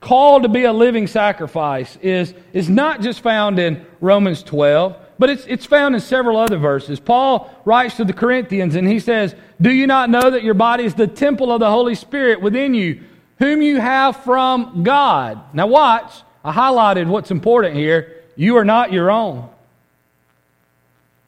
to 0.02 0.48
be 0.52 0.64
a 0.64 0.72
living 0.72 1.06
sacrifice 1.06 1.96
is, 2.02 2.34
is 2.52 2.68
not 2.68 3.00
just 3.00 3.22
found 3.22 3.58
in 3.58 3.86
Romans 4.02 4.42
12, 4.42 4.96
but 5.18 5.30
it's, 5.30 5.46
it's 5.46 5.64
found 5.64 5.94
in 5.94 6.00
several 6.02 6.36
other 6.36 6.58
verses. 6.58 7.00
Paul 7.00 7.50
writes 7.64 7.96
to 7.96 8.04
the 8.04 8.12
Corinthians 8.12 8.74
and 8.74 8.86
he 8.86 9.00
says, 9.00 9.34
Do 9.58 9.70
you 9.70 9.86
not 9.86 10.10
know 10.10 10.30
that 10.30 10.44
your 10.44 10.52
body 10.52 10.84
is 10.84 10.94
the 10.94 11.06
temple 11.06 11.50
of 11.50 11.60
the 11.60 11.70
Holy 11.70 11.94
Spirit 11.94 12.42
within 12.42 12.74
you, 12.74 13.02
whom 13.38 13.62
you 13.62 13.80
have 13.80 14.22
from 14.24 14.82
God? 14.82 15.40
Now, 15.54 15.68
watch. 15.68 16.12
I 16.44 16.52
highlighted 16.52 17.06
what's 17.06 17.30
important 17.30 17.76
here. 17.76 18.24
You 18.36 18.58
are 18.58 18.64
not 18.64 18.92
your 18.92 19.10
own. 19.10 19.48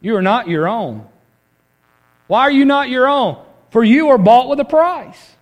You 0.02 0.16
are 0.16 0.22
not 0.22 0.48
your 0.48 0.68
own. 0.68 1.06
Why 2.26 2.42
are 2.42 2.50
you 2.50 2.66
not 2.66 2.90
your 2.90 3.08
own? 3.08 3.42
For 3.70 3.82
you 3.82 4.10
are 4.10 4.18
bought 4.18 4.50
with 4.50 4.60
a 4.60 4.66
price. 4.66 5.34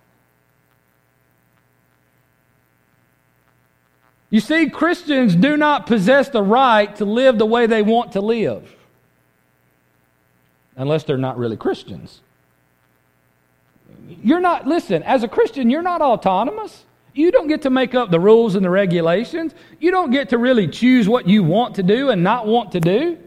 You 4.29 4.39
see, 4.39 4.69
Christians 4.69 5.35
do 5.35 5.57
not 5.57 5.87
possess 5.87 6.29
the 6.29 6.43
right 6.43 6.95
to 6.97 7.05
live 7.05 7.37
the 7.37 7.45
way 7.45 7.65
they 7.65 7.81
want 7.81 8.11
to 8.11 8.21
live 8.21 8.75
unless 10.75 11.03
they're 11.03 11.17
not 11.17 11.37
really 11.37 11.57
Christians. 11.57 12.21
You're 14.23 14.39
not, 14.39 14.65
listen, 14.65 15.03
as 15.03 15.23
a 15.23 15.27
Christian, 15.27 15.69
you're 15.69 15.81
not 15.81 16.01
autonomous. 16.01 16.85
You 17.13 17.31
don't 17.31 17.47
get 17.47 17.63
to 17.63 17.69
make 17.69 17.95
up 17.95 18.11
the 18.11 18.19
rules 18.19 18.55
and 18.55 18.63
the 18.63 18.69
regulations. 18.69 19.53
You 19.79 19.91
don't 19.91 20.11
get 20.11 20.29
to 20.29 20.37
really 20.37 20.67
choose 20.67 21.09
what 21.09 21.27
you 21.27 21.43
want 21.43 21.75
to 21.75 21.83
do 21.83 22.09
and 22.09 22.23
not 22.23 22.47
want 22.47 22.71
to 22.73 22.79
do. 22.79 23.17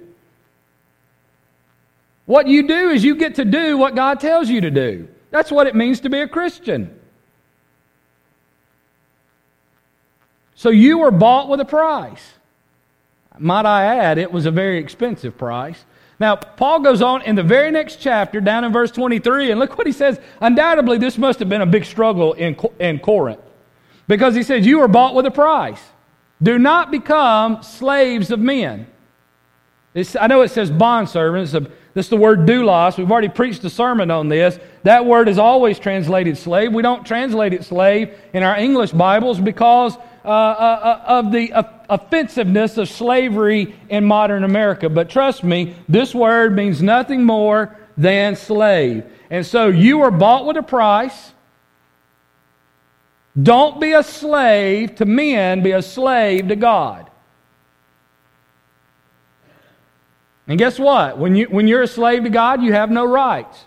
What 2.27 2.47
you 2.47 2.67
do 2.67 2.91
is 2.91 3.05
you 3.05 3.17
get 3.17 3.35
to 3.35 3.45
do 3.45 3.77
what 3.77 3.95
God 3.95 4.21
tells 4.21 4.49
you 4.49 4.61
to 4.61 4.71
do. 4.71 5.09
That's 5.31 5.51
what 5.51 5.67
it 5.67 5.75
means 5.75 6.01
to 6.01 6.09
be 6.09 6.21
a 6.21 6.29
Christian. 6.29 6.99
So 10.63 10.71
you 10.71 10.99
were 10.99 11.11
bought 11.11 11.49
with 11.49 11.59
a 11.59 11.65
price. 11.65 12.35
Might 13.37 13.67
I 13.67 13.97
add, 13.97 14.17
it 14.17 14.31
was 14.31 14.47
a 14.47 14.53
very 14.53 14.79
expensive 14.79 15.37
price. 15.37 15.85
Now, 16.21 16.37
Paul 16.37 16.79
goes 16.79 17.03
on 17.03 17.23
in 17.23 17.35
the 17.35 17.43
very 17.43 17.73
next 17.73 17.97
chapter, 17.97 18.41
down 18.41 18.63
in 18.63 18.73
verse 18.73 18.93
23, 18.93 19.51
and 19.51 19.59
look 19.59 19.77
what 19.77 19.89
he 19.89 19.93
says. 19.93 20.21
Undoubtedly, 20.41 20.99
this 20.99 21.19
must 21.19 21.41
have 21.41 21.49
been 21.49 21.63
a 21.63 21.67
big 21.67 21.85
struggle 21.85 22.35
in, 22.35 22.57
in 22.79 23.01
Corinth. 23.01 23.41
Because 24.07 24.37
he 24.37 24.45
says, 24.45 24.65
You 24.65 24.79
were 24.79 24.87
bought 24.87 25.17
with 25.17 25.27
a 25.27 25.33
price. 25.33 25.83
Do 26.41 26.61
not 26.61 26.93
become 26.93 27.65
slaves 27.65 28.31
of 28.31 28.39
men. 28.39 28.87
It's, 29.95 30.15
I 30.15 30.29
know 30.29 30.43
it 30.43 30.53
says 30.53 30.71
bondservants. 30.71 31.51
This 31.95 32.07
is 32.07 32.11
the 32.11 32.17
word 32.17 32.47
doulos. 32.47 32.97
We've 32.97 33.11
already 33.11 33.29
preached 33.29 33.65
a 33.65 33.71
sermon 33.71 34.13
on 34.13 34.29
this. 34.29 34.61
That 34.85 35.07
word 35.07 35.29
is 35.29 35.39
always 35.39 35.81
translated 35.81 36.39
slave. 36.39 36.73
We 36.73 36.83
don't 36.83 37.05
translate 37.05 37.53
it 37.53 37.65
slave 37.65 38.17
in 38.33 38.45
our 38.45 38.57
English 38.57 38.93
Bibles 38.93 39.41
because 39.41 39.99
uh, 40.25 40.29
uh, 40.29 40.31
uh 40.31 41.05
of 41.07 41.33
the 41.33 41.53
offensiveness 41.89 42.79
of 42.79 42.89
slavery 42.89 43.75
in 43.89 44.05
modern 44.05 44.45
America. 44.45 44.89
But 44.89 45.11
trust 45.11 45.45
me, 45.45 45.77
this 45.89 46.15
word 46.15 46.55
means 46.55 46.83
nothing 46.83 47.25
more 47.25 47.77
than 47.97 48.37
slave. 48.37 49.05
And 49.31 49.45
so 49.45 49.69
you 49.69 50.03
are 50.03 50.11
bought 50.11 50.47
with 50.47 50.57
a 50.57 50.63
price. 50.63 51.33
Don't 53.41 53.81
be 53.81 53.93
a 53.93 54.03
slave 54.03 54.97
to 54.97 55.07
men, 55.07 55.63
be 55.63 55.73
a 55.73 55.83
slave 55.83 56.49
to 56.49 56.57
God. 56.57 57.11
And 60.47 60.59
guess 60.59 60.79
what? 60.79 61.19
When, 61.19 61.35
you, 61.35 61.47
when 61.47 61.67
you're 61.67 61.83
a 61.83 61.87
slave 61.87 62.25
to 62.25 62.31
God, 62.31 62.63
you 62.63 62.73
have 62.73 62.91
no 62.91 63.07
rights. 63.07 63.65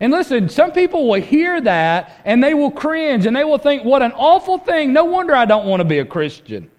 And 0.00 0.12
listen, 0.12 0.48
some 0.48 0.72
people 0.72 1.08
will 1.08 1.20
hear 1.20 1.60
that 1.60 2.20
and 2.24 2.42
they 2.42 2.54
will 2.54 2.70
cringe 2.70 3.26
and 3.26 3.34
they 3.34 3.44
will 3.44 3.58
think, 3.58 3.84
what 3.84 4.02
an 4.02 4.12
awful 4.12 4.58
thing. 4.58 4.92
No 4.92 5.04
wonder 5.04 5.34
I 5.34 5.44
don't 5.44 5.66
want 5.66 5.80
to 5.80 5.84
be 5.84 5.98
a 5.98 6.04
Christian. 6.04 6.70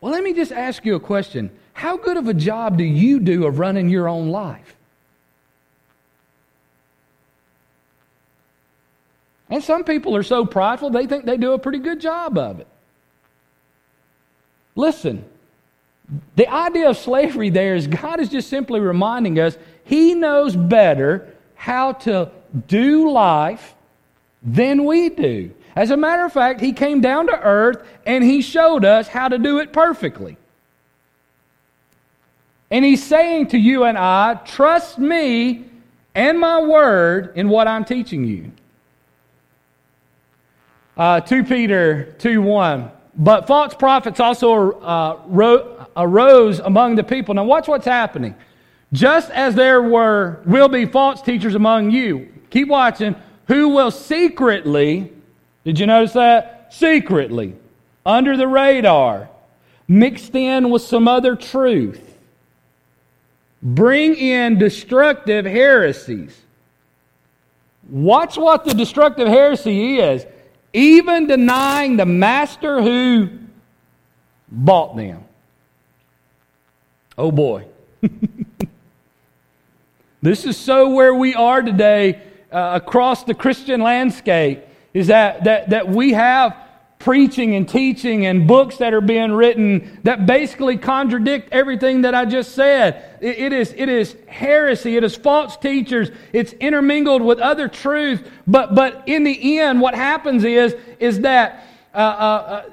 Well, 0.00 0.12
let 0.12 0.24
me 0.24 0.32
just 0.32 0.50
ask 0.50 0.84
you 0.84 0.96
a 0.96 1.00
question. 1.00 1.50
How 1.74 1.96
good 1.96 2.16
of 2.16 2.26
a 2.26 2.34
job 2.34 2.76
do 2.76 2.84
you 2.84 3.20
do 3.20 3.46
of 3.46 3.60
running 3.60 3.88
your 3.88 4.08
own 4.08 4.30
life? 4.30 4.74
And 9.48 9.62
some 9.62 9.84
people 9.84 10.16
are 10.16 10.22
so 10.22 10.44
prideful, 10.44 10.90
they 10.90 11.06
think 11.06 11.24
they 11.24 11.36
do 11.36 11.52
a 11.52 11.58
pretty 11.58 11.78
good 11.78 12.00
job 12.00 12.38
of 12.38 12.58
it. 12.58 12.66
Listen, 14.74 15.24
the 16.36 16.48
idea 16.48 16.88
of 16.88 16.96
slavery 16.96 17.50
there 17.50 17.74
is 17.74 17.86
God 17.86 18.18
is 18.18 18.28
just 18.28 18.48
simply 18.48 18.80
reminding 18.80 19.38
us 19.38 19.56
He 19.84 20.14
knows 20.14 20.56
better 20.56 21.34
how 21.54 21.92
to 21.92 22.30
do 22.66 23.10
life 23.10 23.74
than 24.42 24.84
we 24.84 25.08
do. 25.08 25.52
As 25.74 25.90
a 25.90 25.96
matter 25.96 26.24
of 26.24 26.32
fact, 26.32 26.60
He 26.60 26.72
came 26.72 27.00
down 27.00 27.26
to 27.26 27.40
earth 27.40 27.86
and 28.06 28.22
He 28.22 28.42
showed 28.42 28.84
us 28.84 29.08
how 29.08 29.28
to 29.28 29.38
do 29.38 29.58
it 29.58 29.72
perfectly. 29.72 30.36
And 32.70 32.84
He's 32.84 33.02
saying 33.02 33.48
to 33.48 33.58
you 33.58 33.84
and 33.84 33.96
I, 33.96 34.34
trust 34.44 34.98
me 34.98 35.64
and 36.14 36.38
my 36.38 36.62
word 36.62 37.32
in 37.36 37.48
what 37.48 37.68
I'm 37.68 37.84
teaching 37.84 38.24
you. 38.24 38.52
Uh, 40.96 41.20
2 41.20 41.44
Peter 41.44 42.14
2 42.18 42.42
1. 42.42 42.90
But 43.14 43.46
false 43.46 43.74
prophets 43.74 44.20
also 44.20 44.72
uh, 44.80 45.20
ro- 45.26 45.86
arose 45.96 46.60
among 46.60 46.96
the 46.96 47.04
people. 47.04 47.34
Now, 47.34 47.44
watch 47.44 47.68
what's 47.68 47.84
happening. 47.84 48.34
Just 48.92 49.30
as 49.30 49.54
there 49.54 49.80
were 49.80 50.40
will 50.44 50.68
be 50.68 50.84
false 50.86 51.22
teachers 51.22 51.54
among 51.54 51.90
you, 51.90 52.32
keep 52.50 52.68
watching, 52.68 53.16
who 53.48 53.70
will 53.70 53.90
secretly, 53.90 55.12
did 55.64 55.78
you 55.78 55.86
notice 55.86 56.12
that? 56.12 56.68
Secretly, 56.70 57.54
under 58.04 58.36
the 58.36 58.48
radar, 58.48 59.28
mixed 59.88 60.34
in 60.34 60.70
with 60.70 60.82
some 60.82 61.08
other 61.08 61.36
truth, 61.36 62.18
bring 63.62 64.14
in 64.14 64.58
destructive 64.58 65.44
heresies. 65.44 66.38
Watch 67.88 68.36
what 68.36 68.64
the 68.64 68.74
destructive 68.74 69.28
heresy 69.28 69.98
is 69.98 70.24
even 70.72 71.26
denying 71.26 71.96
the 71.96 72.06
master 72.06 72.80
who 72.80 73.28
bought 74.50 74.96
them. 74.96 75.24
Oh 77.18 77.30
boy. 77.30 77.66
this 80.22 80.44
is 80.44 80.56
so 80.56 80.90
where 80.90 81.14
we 81.14 81.34
are 81.34 81.60
today 81.60 82.22
uh, 82.52 82.80
across 82.80 83.24
the 83.24 83.34
Christian 83.34 83.80
landscape 83.80 84.64
is 84.94 85.08
that, 85.08 85.44
that, 85.44 85.70
that 85.70 85.88
we 85.88 86.12
have 86.12 86.56
preaching 87.00 87.56
and 87.56 87.68
teaching 87.68 88.26
and 88.26 88.46
books 88.46 88.76
that 88.76 88.94
are 88.94 89.00
being 89.00 89.32
written 89.32 89.98
that 90.04 90.24
basically 90.24 90.76
contradict 90.76 91.48
everything 91.50 92.02
that 92.02 92.14
I 92.14 92.24
just 92.24 92.52
said. 92.52 93.18
It, 93.20 93.38
it, 93.38 93.52
is, 93.52 93.74
it 93.76 93.88
is 93.88 94.14
heresy, 94.28 94.96
it 94.96 95.02
is 95.02 95.16
false 95.16 95.56
teachers, 95.56 96.10
it's 96.32 96.52
intermingled 96.54 97.22
with 97.22 97.40
other 97.40 97.66
truth. 97.66 98.30
But, 98.46 98.76
but 98.76 99.02
in 99.06 99.24
the 99.24 99.58
end, 99.58 99.80
what 99.80 99.96
happens 99.96 100.44
is, 100.44 100.76
is 101.00 101.20
that 101.20 101.66
uh, 101.92 101.96
uh, 101.96 102.00
uh, 102.00 102.70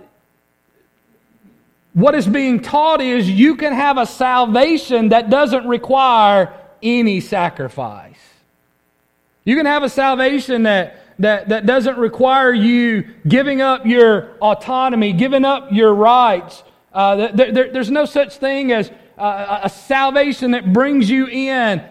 what 1.94 2.14
is 2.14 2.28
being 2.28 2.62
taught 2.62 3.02
is 3.02 3.28
you 3.28 3.56
can 3.56 3.74
have 3.74 3.98
a 3.98 4.06
salvation 4.06 5.10
that 5.10 5.32
doesn't 5.32 5.68
require 5.68 6.54
any 6.82 7.20
sacrifice. 7.22 8.20
You 9.44 9.56
can 9.56 9.66
have 9.66 9.84
a 9.84 9.90
salvation 9.90 10.64
that 10.64 11.00
that, 11.20 11.50
that 11.50 11.66
doesn't 11.66 11.98
require 11.98 12.54
you 12.54 13.04
giving 13.28 13.62
up 13.62 13.86
your 13.86 14.38
autonomy, 14.42 15.14
giving 15.14 15.46
up 15.46 15.68
your 15.72 15.94
rights. 15.94 16.64
Uh, 16.94 17.28
there, 17.34 17.52
there, 17.52 17.72
there's 17.72 17.92
no 17.92 18.06
such 18.06 18.38
thing 18.38 18.72
as 18.72 18.90
uh, 19.18 19.60
a 19.64 19.70
salvation 19.70 20.52
that 20.52 20.72
brings 20.72 21.10
you 21.10 21.28
in 21.28 21.84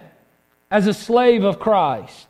as 0.70 0.86
a 0.86 0.94
slave 0.94 1.44
of 1.44 1.58
Christ. 1.58 2.26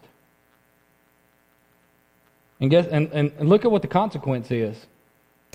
And, 2.61 2.69
guess, 2.69 2.87
and, 2.89 3.11
and 3.13 3.49
look 3.49 3.65
at 3.65 3.71
what 3.71 3.83
the 3.83 3.89
consequence 3.89 4.51
is 4.51 4.87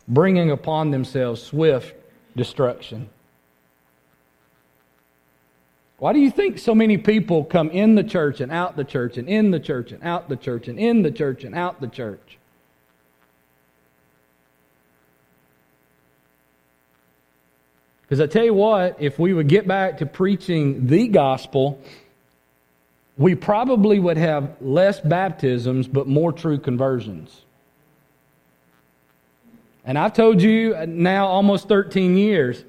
bringing 0.08 0.52
upon 0.52 0.92
themselves 0.92 1.42
swift 1.42 1.94
destruction. 2.36 3.10
Why 6.04 6.12
do 6.12 6.20
you 6.20 6.32
think 6.32 6.60
so 6.60 6.76
many 6.76 6.98
people 6.98 7.46
come 7.46 7.70
in 7.70 7.96
the 7.96 8.04
church 8.04 8.42
and 8.42 8.52
out 8.52 8.76
the 8.76 8.84
church 8.84 9.18
and 9.18 9.30
in 9.30 9.52
the 9.52 9.60
church 9.62 9.94
and 9.94 10.04
out 10.04 10.28
the 10.28 10.36
church 10.36 10.68
and 10.68 10.78
in 10.78 11.02
the 11.02 11.12
church 11.12 11.46
and 11.46 11.56
out 11.56 11.80
the 11.80 11.88
church? 11.88 12.38
Because 18.02 18.20
I 18.20 18.28
tell 18.28 18.44
you 18.44 18.54
what, 18.54 18.98
if 19.00 19.18
we 19.18 19.32
would 19.32 19.48
get 19.48 19.66
back 19.66 20.00
to 20.00 20.06
preaching 20.06 20.88
the 20.88 21.08
gospel, 21.08 21.82
we 23.18 23.34
probably 23.34 23.98
would 23.98 24.18
have 24.18 24.58
less 24.60 25.00
baptisms 25.00 25.88
but 25.88 26.06
more 26.06 26.34
true 26.34 26.60
conversions. 26.60 27.44
And 29.86 29.98
I've 29.98 30.12
told 30.12 30.42
you 30.42 30.76
now 30.86 31.28
almost 31.28 31.70
13 31.70 32.18
years 32.18 32.66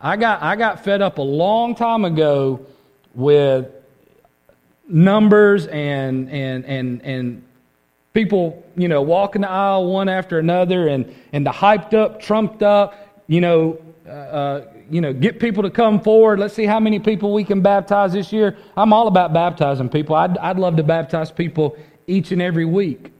I 0.00 0.16
got, 0.16 0.42
I 0.42 0.56
got 0.56 0.84
fed 0.84 1.02
up 1.02 1.18
a 1.18 1.22
long 1.22 1.74
time 1.74 2.04
ago 2.04 2.66
with 3.14 3.68
numbers 4.88 5.66
and, 5.66 6.30
and, 6.30 6.64
and, 6.64 7.02
and 7.02 7.44
people, 8.12 8.64
you 8.76 8.88
know, 8.88 9.02
walking 9.02 9.42
the 9.42 9.50
aisle 9.50 9.86
one 9.86 10.08
after 10.08 10.38
another 10.38 10.88
and, 10.88 11.14
and 11.32 11.46
the 11.46 11.50
hyped 11.50 11.94
up, 11.94 12.20
trumped 12.20 12.62
up, 12.62 13.22
you 13.28 13.40
know, 13.40 13.80
uh, 14.06 14.10
uh, 14.10 14.66
you 14.90 15.00
know, 15.00 15.12
get 15.12 15.38
people 15.38 15.62
to 15.62 15.70
come 15.70 16.00
forward. 16.00 16.38
Let's 16.38 16.54
see 16.54 16.64
how 16.64 16.80
many 16.80 16.98
people 16.98 17.32
we 17.32 17.44
can 17.44 17.60
baptize 17.60 18.14
this 18.14 18.32
year. 18.32 18.56
I'm 18.76 18.92
all 18.92 19.06
about 19.06 19.32
baptizing 19.32 19.90
people. 19.90 20.16
I'd, 20.16 20.38
I'd 20.38 20.58
love 20.58 20.76
to 20.76 20.82
baptize 20.82 21.30
people 21.30 21.76
each 22.06 22.32
and 22.32 22.40
every 22.40 22.64
week. 22.64 23.12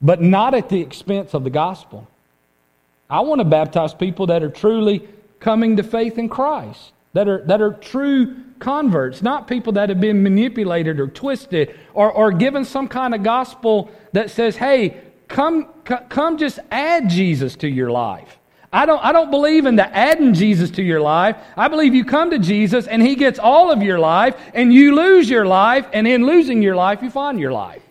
But 0.00 0.22
not 0.22 0.54
at 0.54 0.70
the 0.70 0.80
expense 0.80 1.34
of 1.34 1.44
the 1.44 1.50
gospel. 1.50 2.08
I 3.10 3.20
want 3.20 3.40
to 3.40 3.44
baptize 3.44 3.92
people 3.92 4.26
that 4.28 4.42
are 4.42 4.50
truly 4.50 5.08
coming 5.40 5.76
to 5.76 5.82
faith 5.82 6.16
in 6.18 6.28
Christ, 6.28 6.92
that 7.12 7.28
are, 7.28 7.42
that 7.46 7.60
are 7.60 7.72
true 7.72 8.36
converts, 8.60 9.22
not 9.22 9.48
people 9.48 9.72
that 9.72 9.88
have 9.88 10.00
been 10.00 10.22
manipulated 10.22 11.00
or 11.00 11.08
twisted 11.08 11.76
or, 11.92 12.12
or 12.12 12.30
given 12.30 12.64
some 12.64 12.86
kind 12.86 13.14
of 13.14 13.22
gospel 13.22 13.90
that 14.12 14.30
says, 14.30 14.56
hey, 14.56 15.00
come, 15.28 15.68
come 15.84 16.38
just 16.38 16.60
add 16.70 17.08
Jesus 17.08 17.56
to 17.56 17.68
your 17.68 17.90
life. 17.90 18.38
I 18.72 18.86
don't, 18.86 19.04
I 19.04 19.10
don't 19.10 19.32
believe 19.32 19.66
in 19.66 19.74
the 19.74 19.96
adding 19.96 20.32
Jesus 20.32 20.70
to 20.72 20.82
your 20.82 21.00
life. 21.00 21.36
I 21.56 21.66
believe 21.66 21.92
you 21.92 22.04
come 22.04 22.30
to 22.30 22.38
Jesus 22.38 22.86
and 22.86 23.02
He 23.02 23.16
gets 23.16 23.40
all 23.40 23.72
of 23.72 23.82
your 23.82 23.98
life 23.98 24.36
and 24.54 24.72
you 24.72 24.94
lose 24.94 25.28
your 25.28 25.46
life, 25.46 25.86
and 25.92 26.06
in 26.06 26.24
losing 26.24 26.62
your 26.62 26.76
life, 26.76 27.02
you 27.02 27.10
find 27.10 27.40
your 27.40 27.50
life. 27.50 27.82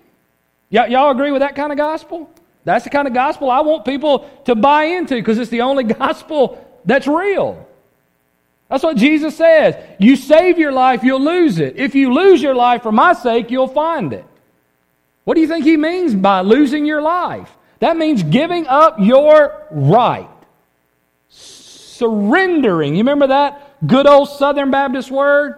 Y- 0.71 0.87
y'all 0.87 1.11
agree 1.11 1.31
with 1.31 1.41
that 1.41 1.55
kind 1.55 1.73
of 1.73 1.77
gospel? 1.77 2.29
That's 2.63 2.83
the 2.83 2.89
kind 2.89 3.07
of 3.07 3.13
gospel 3.13 3.49
I 3.49 3.61
want 3.61 3.85
people 3.85 4.29
to 4.45 4.55
buy 4.55 4.85
into 4.85 5.15
because 5.15 5.37
it's 5.37 5.51
the 5.51 5.61
only 5.61 5.83
gospel 5.99 6.65
that's 6.85 7.07
real. 7.07 7.65
That's 8.69 8.83
what 8.83 8.97
Jesus 8.97 9.35
says. 9.35 9.75
You 9.99 10.15
save 10.15 10.59
your 10.59 10.71
life, 10.71 11.03
you'll 11.03 11.21
lose 11.21 11.59
it. 11.59 11.77
If 11.77 11.95
you 11.95 12.13
lose 12.13 12.41
your 12.41 12.53
life 12.53 12.83
for 12.83 12.91
my 12.91 13.13
sake, 13.13 13.49
you'll 13.49 13.67
find 13.67 14.13
it. 14.13 14.25
What 15.23 15.35
do 15.35 15.41
you 15.41 15.47
think 15.47 15.65
he 15.65 15.77
means 15.77 16.13
by 16.15 16.41
losing 16.41 16.85
your 16.85 17.01
life? 17.01 17.49
That 17.79 17.97
means 17.97 18.23
giving 18.23 18.67
up 18.67 18.97
your 18.99 19.67
right 19.71 20.29
surrendering. 21.99 22.93
You 22.93 22.99
remember 22.99 23.27
that 23.27 23.85
good 23.85 24.07
old 24.07 24.29
Southern 24.29 24.71
Baptist 24.71 25.11
word? 25.11 25.55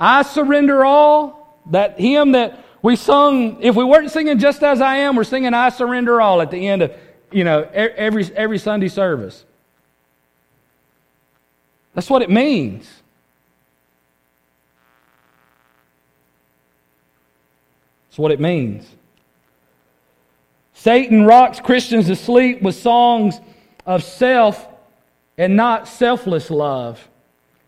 I 0.00 0.22
surrender 0.22 0.84
all. 0.84 1.60
That 1.70 2.00
hymn 2.00 2.32
that 2.32 2.64
we 2.82 2.96
sung, 2.96 3.62
if 3.62 3.74
we 3.74 3.84
weren't 3.84 4.10
singing 4.10 4.38
just 4.38 4.62
as 4.62 4.80
I 4.80 4.98
am, 4.98 5.16
we're 5.16 5.24
singing 5.24 5.54
I 5.54 5.70
surrender 5.70 6.20
all 6.20 6.40
at 6.40 6.50
the 6.50 6.68
end 6.68 6.82
of, 6.82 6.92
you 7.32 7.44
know, 7.44 7.68
every, 7.72 8.24
every 8.34 8.58
Sunday 8.58 8.88
service. 8.88 9.44
That's 11.94 12.08
what 12.08 12.22
it 12.22 12.30
means. 12.30 12.88
That's 18.08 18.18
what 18.18 18.30
it 18.30 18.40
means. 18.40 18.86
Satan 20.74 21.24
rocks 21.24 21.58
Christians 21.58 22.06
to 22.06 22.14
sleep 22.14 22.62
with 22.62 22.76
songs 22.76 23.40
of 23.84 24.04
self 24.04 24.68
and 25.36 25.56
not 25.56 25.88
selfless 25.88 26.50
love. 26.50 27.08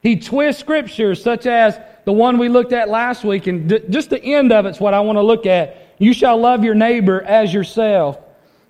He 0.03 0.17
twists 0.17 0.61
scriptures 0.61 1.23
such 1.23 1.47
as 1.47 1.79
the 2.05 2.13
one 2.13 2.39
we 2.39 2.49
looked 2.49 2.73
at 2.73 2.89
last 2.89 3.25
week, 3.25 3.47
and 3.47 3.69
just 3.91 4.11
the 4.11 4.23
end 4.23 4.53
of 4.53 4.67
it's 4.67 4.81
what 4.81 4.95
I 4.95 5.01
want 5.01 5.17
to 5.17 5.23
look 5.23 5.47
at. 5.47 5.95
You 5.99 6.15
shall 6.15 6.39
love 6.39 6.65
your 6.65 6.75
neighbor 6.75 7.21
as 7.21 7.53
yourself. 7.53 8.19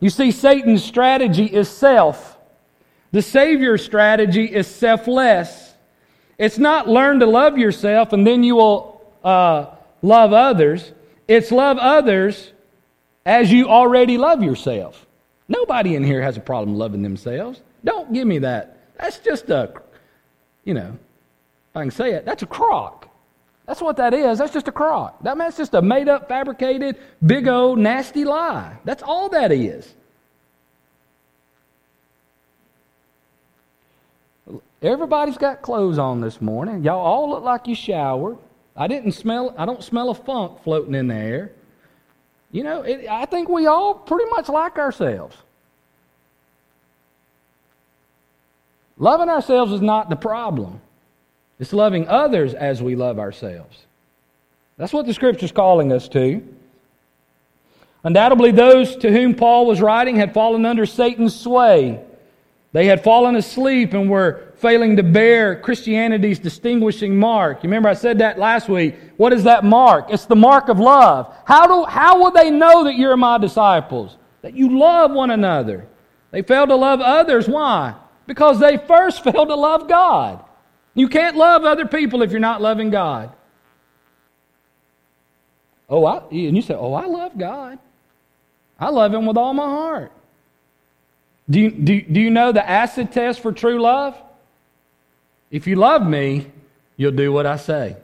You 0.01 0.11
see, 0.11 0.33
Satan's 0.33 0.83
strategy 0.83 1.45
is 1.45 1.69
self. 1.69 2.39
The 3.13 3.23
Savior's 3.23 3.85
strategy 3.85 4.45
is 4.45 4.67
selfless. 4.67 5.75
It's 6.39 6.59
not 6.59 6.89
learn 6.89 7.21
to 7.21 7.27
love 7.27 7.59
yourself 7.59 8.13
and 8.13 8.27
then 8.27 8.43
you 8.43 8.57
will 8.57 9.03
uh, 9.23 9.67
love 10.01 10.33
others. 10.33 10.93
It's 11.29 11.53
love 11.53 11.77
others 11.79 12.53
as 13.27 13.53
you 13.53 13.69
already 13.69 14.17
love 14.17 14.43
yourself. 14.43 15.07
Nobody 15.49 15.97
in 15.97 16.05
here 16.05 16.23
has 16.23 16.37
a 16.37 16.41
problem 16.41 16.77
loving 16.77 17.03
themselves. 17.03 17.61
Don't 17.85 18.13
give 18.13 18.27
me 18.27 18.39
that. 18.39 18.79
That's 18.99 19.19
just 19.19 19.51
a, 19.51 19.75
you 20.65 20.75
know, 20.75 20.97
I 21.75 21.83
can 21.83 21.91
say 21.91 22.13
it, 22.13 22.25
that's 22.25 22.43
a 22.43 22.47
crock. 22.47 23.09
That's 23.67 23.81
what 23.81 23.97
that 23.99 24.13
is. 24.13 24.39
That's 24.39 24.53
just 24.53 24.67
a 24.67 24.73
crock. 24.73 25.23
That, 25.23 25.39
that's 25.39 25.57
just 25.57 25.75
a 25.75 25.83
made 25.83 26.09
up, 26.09 26.29
fabricated, 26.29 26.97
big 27.25 27.47
old, 27.47 27.79
nasty 27.79 28.25
lie. 28.25 28.77
That's 28.85 29.03
all 29.03 29.29
that 29.29 29.53
is. 29.53 29.95
Everybody's 34.83 35.39
got 35.39 35.63
clothes 35.63 35.99
on 35.99 36.21
this 36.21 36.41
morning. 36.41 36.83
Y'all 36.83 36.99
all 36.99 37.31
look 37.31 37.45
like 37.45 37.69
you 37.69 37.75
showered. 37.75 38.39
I 38.77 38.89
didn't 38.89 39.13
smell, 39.13 39.55
I 39.57 39.67
don't 39.67 39.85
smell 39.85 40.11
a 40.11 40.15
funk 40.15 40.63
floating 40.65 40.95
in 40.95 41.09
the 41.09 41.15
air. 41.15 41.53
You 42.51 42.65
know, 42.65 42.83
it, 42.83 43.07
I 43.09 43.27
think 43.27 43.49
we 43.49 43.67
all 43.67 43.95
pretty 43.95 44.29
much 44.31 44.49
like 44.49 44.79
ourselves. 44.79 45.37
Loving 48.99 49.29
ourselves 49.29 49.73
is 49.73 49.81
not 49.81 50.11
the 50.11 50.17
problem. 50.17 50.81
It's 51.61 51.75
loving 51.75 52.09
others 52.09 52.55
as 52.55 52.83
we 52.83 52.97
love 52.97 53.19
ourselves. 53.19 53.87
That's 54.79 54.95
what 54.95 55.07
the 55.07 55.13
scripture's 55.13 55.53
calling 55.53 55.93
us 55.93 56.09
to. 56.09 56.43
Undoubtedly, 58.03 58.51
those 58.51 58.97
to 58.97 59.13
whom 59.13 59.35
Paul 59.35 59.67
was 59.67 59.83
writing 59.83 60.17
had 60.17 60.33
fallen 60.33 60.65
under 60.65 60.87
Satan's 60.87 61.39
sway. 61.39 62.03
They 62.73 62.87
had 62.87 63.05
fallen 63.05 63.37
asleep 63.37 63.93
and 63.93 64.09
were 64.09 64.55
failing 64.57 64.97
to 64.97 65.03
bear 65.03 65.55
Christianity's 65.55 66.39
distinguishing 66.39 67.19
mark. 67.19 67.63
You 67.63 67.69
remember 67.69 67.91
I 67.91 67.95
said 67.95 68.19
that 68.19 68.39
last 68.39 68.71
week. 68.71 68.95
What 69.19 69.35
is 69.35 69.45
that 69.45 69.63
mark? 69.63 70.07
It's 70.09 70.25
the 70.25 70.37
mark 70.37 70.71
of 70.71 70.79
love. 70.79 71.35
How, 71.45 71.67
do, 71.67 71.85
how 71.85 72.21
will 72.21 72.31
they 72.31 72.51
know 72.51 72.85
that 72.85 72.97
you're 72.97 73.19
my 73.19 73.37
disciples? 73.37 74.17
That 74.41 74.55
you 74.55 74.79
love 74.79 75.11
one 75.11 75.31
another. 75.31 75.87
They 76.31 76.41
failed 76.41 76.71
to 76.71 76.77
love 76.77 77.03
others. 77.03 77.49
Why? 77.49 77.97
Because 78.27 78.59
they 78.61 78.79
first 78.79 79.23
failed 79.25 79.49
to 79.49 79.57
love 79.57 79.89
God. 79.89 80.45
You 80.95 81.09
can't 81.09 81.37
love 81.37 81.65
other 81.65 81.87
people 81.87 82.23
if 82.23 82.31
you're 82.31 82.41
not 82.41 82.61
loving 82.61 82.91
God. 82.91 83.33
Oh, 85.89 86.05
I, 86.05 86.19
and 86.31 86.57
you 86.57 86.63
say, 86.63 86.75
Oh, 86.75 86.95
I 86.95 87.07
love 87.07 87.37
God. 87.37 87.79
I 88.79 88.91
love 88.91 89.13
Him 89.13 89.27
with 89.27 89.37
all 89.37 89.53
my 89.53 89.67
heart. 89.67 90.13
Do 91.49 91.61
you, 91.61 91.71
do, 91.71 92.01
do 92.01 92.21
you 92.21 92.31
know 92.31 92.53
the 92.53 92.69
acid 92.69 93.13
test 93.13 93.41
for 93.41 93.53
true 93.53 93.81
love? 93.81 94.17
If 95.51 95.67
you 95.67 95.77
love 95.77 96.07
me, 96.07 96.47
you'll 96.97 97.11
do 97.13 97.33
what 97.33 97.45
I 97.45 97.57
say. 97.57 97.97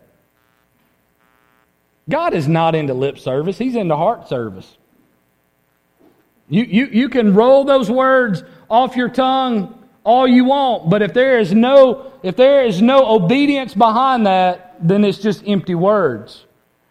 God 2.08 2.34
is 2.34 2.48
not 2.48 2.74
into 2.74 2.94
lip 2.94 3.18
service, 3.18 3.58
He's 3.58 3.76
into 3.76 3.96
heart 3.96 4.28
service. 4.28 4.76
You, 6.48 6.62
you, 6.64 6.86
you 6.86 7.08
can 7.08 7.34
roll 7.34 7.64
those 7.64 7.90
words 7.90 8.44
off 8.70 8.96
your 8.96 9.08
tongue 9.08 9.76
all 10.06 10.28
you 10.28 10.44
want, 10.44 10.88
but 10.88 11.02
if 11.02 11.12
there 11.12 11.40
is 11.40 11.52
no 11.52 12.12
if 12.22 12.36
there 12.36 12.64
is 12.64 12.80
no 12.80 13.16
obedience 13.16 13.74
behind 13.74 14.26
that, 14.26 14.76
then 14.80 15.04
it's 15.04 15.18
just 15.18 15.42
empty 15.46 15.74
words. 15.74 16.44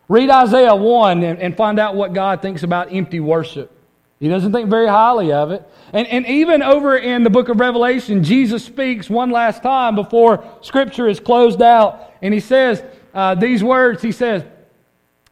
Read 0.07 0.29
Isaiah 0.29 0.75
1 0.75 1.23
and, 1.23 1.39
and 1.39 1.57
find 1.57 1.79
out 1.79 1.95
what 1.95 2.13
God 2.13 2.41
thinks 2.41 2.63
about 2.63 2.93
empty 2.93 3.19
worship. 3.19 3.71
He 4.19 4.27
doesn't 4.27 4.51
think 4.51 4.69
very 4.69 4.87
highly 4.87 5.31
of 5.31 5.51
it. 5.51 5.67
And, 5.93 6.07
and 6.07 6.25
even 6.27 6.61
over 6.61 6.97
in 6.97 7.23
the 7.23 7.29
book 7.29 7.49
of 7.49 7.59
Revelation, 7.59 8.23
Jesus 8.23 8.63
speaks 8.63 9.09
one 9.09 9.31
last 9.31 9.63
time 9.63 9.95
before 9.95 10.43
Scripture 10.61 11.07
is 11.07 11.19
closed 11.19 11.61
out. 11.61 12.13
And 12.21 12.33
he 12.33 12.39
says 12.39 12.83
uh, 13.13 13.35
these 13.35 13.63
words 13.63 14.01
He 14.01 14.11
says, 14.11 14.43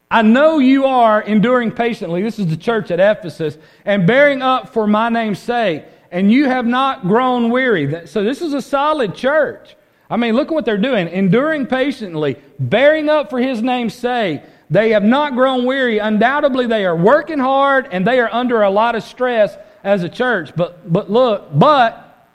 I 0.09 0.21
know 0.21 0.59
you 0.59 0.85
are 0.85 1.21
enduring 1.21 1.71
patiently. 1.71 2.23
This 2.23 2.39
is 2.39 2.47
the 2.47 2.57
church 2.57 2.91
at 2.91 2.99
Ephesus, 2.99 3.57
and 3.83 4.07
bearing 4.07 4.41
up 4.41 4.69
for 4.73 4.87
my 4.87 5.09
name's 5.09 5.39
sake 5.39 5.85
and 6.13 6.31
you 6.31 6.45
have 6.45 6.65
not 6.67 7.07
grown 7.07 7.49
weary. 7.49 8.07
So 8.07 8.23
this 8.23 8.41
is 8.41 8.53
a 8.53 8.61
solid 8.61 9.15
church. 9.15 9.75
I 10.09 10.15
mean, 10.15 10.35
look 10.35 10.49
at 10.49 10.53
what 10.53 10.63
they're 10.63 10.77
doing. 10.77 11.07
Enduring 11.07 11.65
patiently, 11.65 12.37
bearing 12.59 13.09
up 13.09 13.31
for 13.31 13.39
his 13.39 13.63
name's 13.63 13.95
sake. 13.95 14.43
They 14.69 14.91
have 14.91 15.03
not 15.03 15.33
grown 15.33 15.65
weary. 15.65 15.97
Undoubtedly, 15.97 16.67
they 16.67 16.85
are 16.85 16.95
working 16.95 17.39
hard 17.39 17.89
and 17.91 18.05
they 18.05 18.19
are 18.19 18.31
under 18.31 18.61
a 18.61 18.69
lot 18.69 18.95
of 18.95 19.01
stress 19.01 19.57
as 19.83 20.03
a 20.03 20.09
church. 20.09 20.55
But, 20.55 20.91
but 20.91 21.09
look, 21.09 21.47
but 21.51 22.27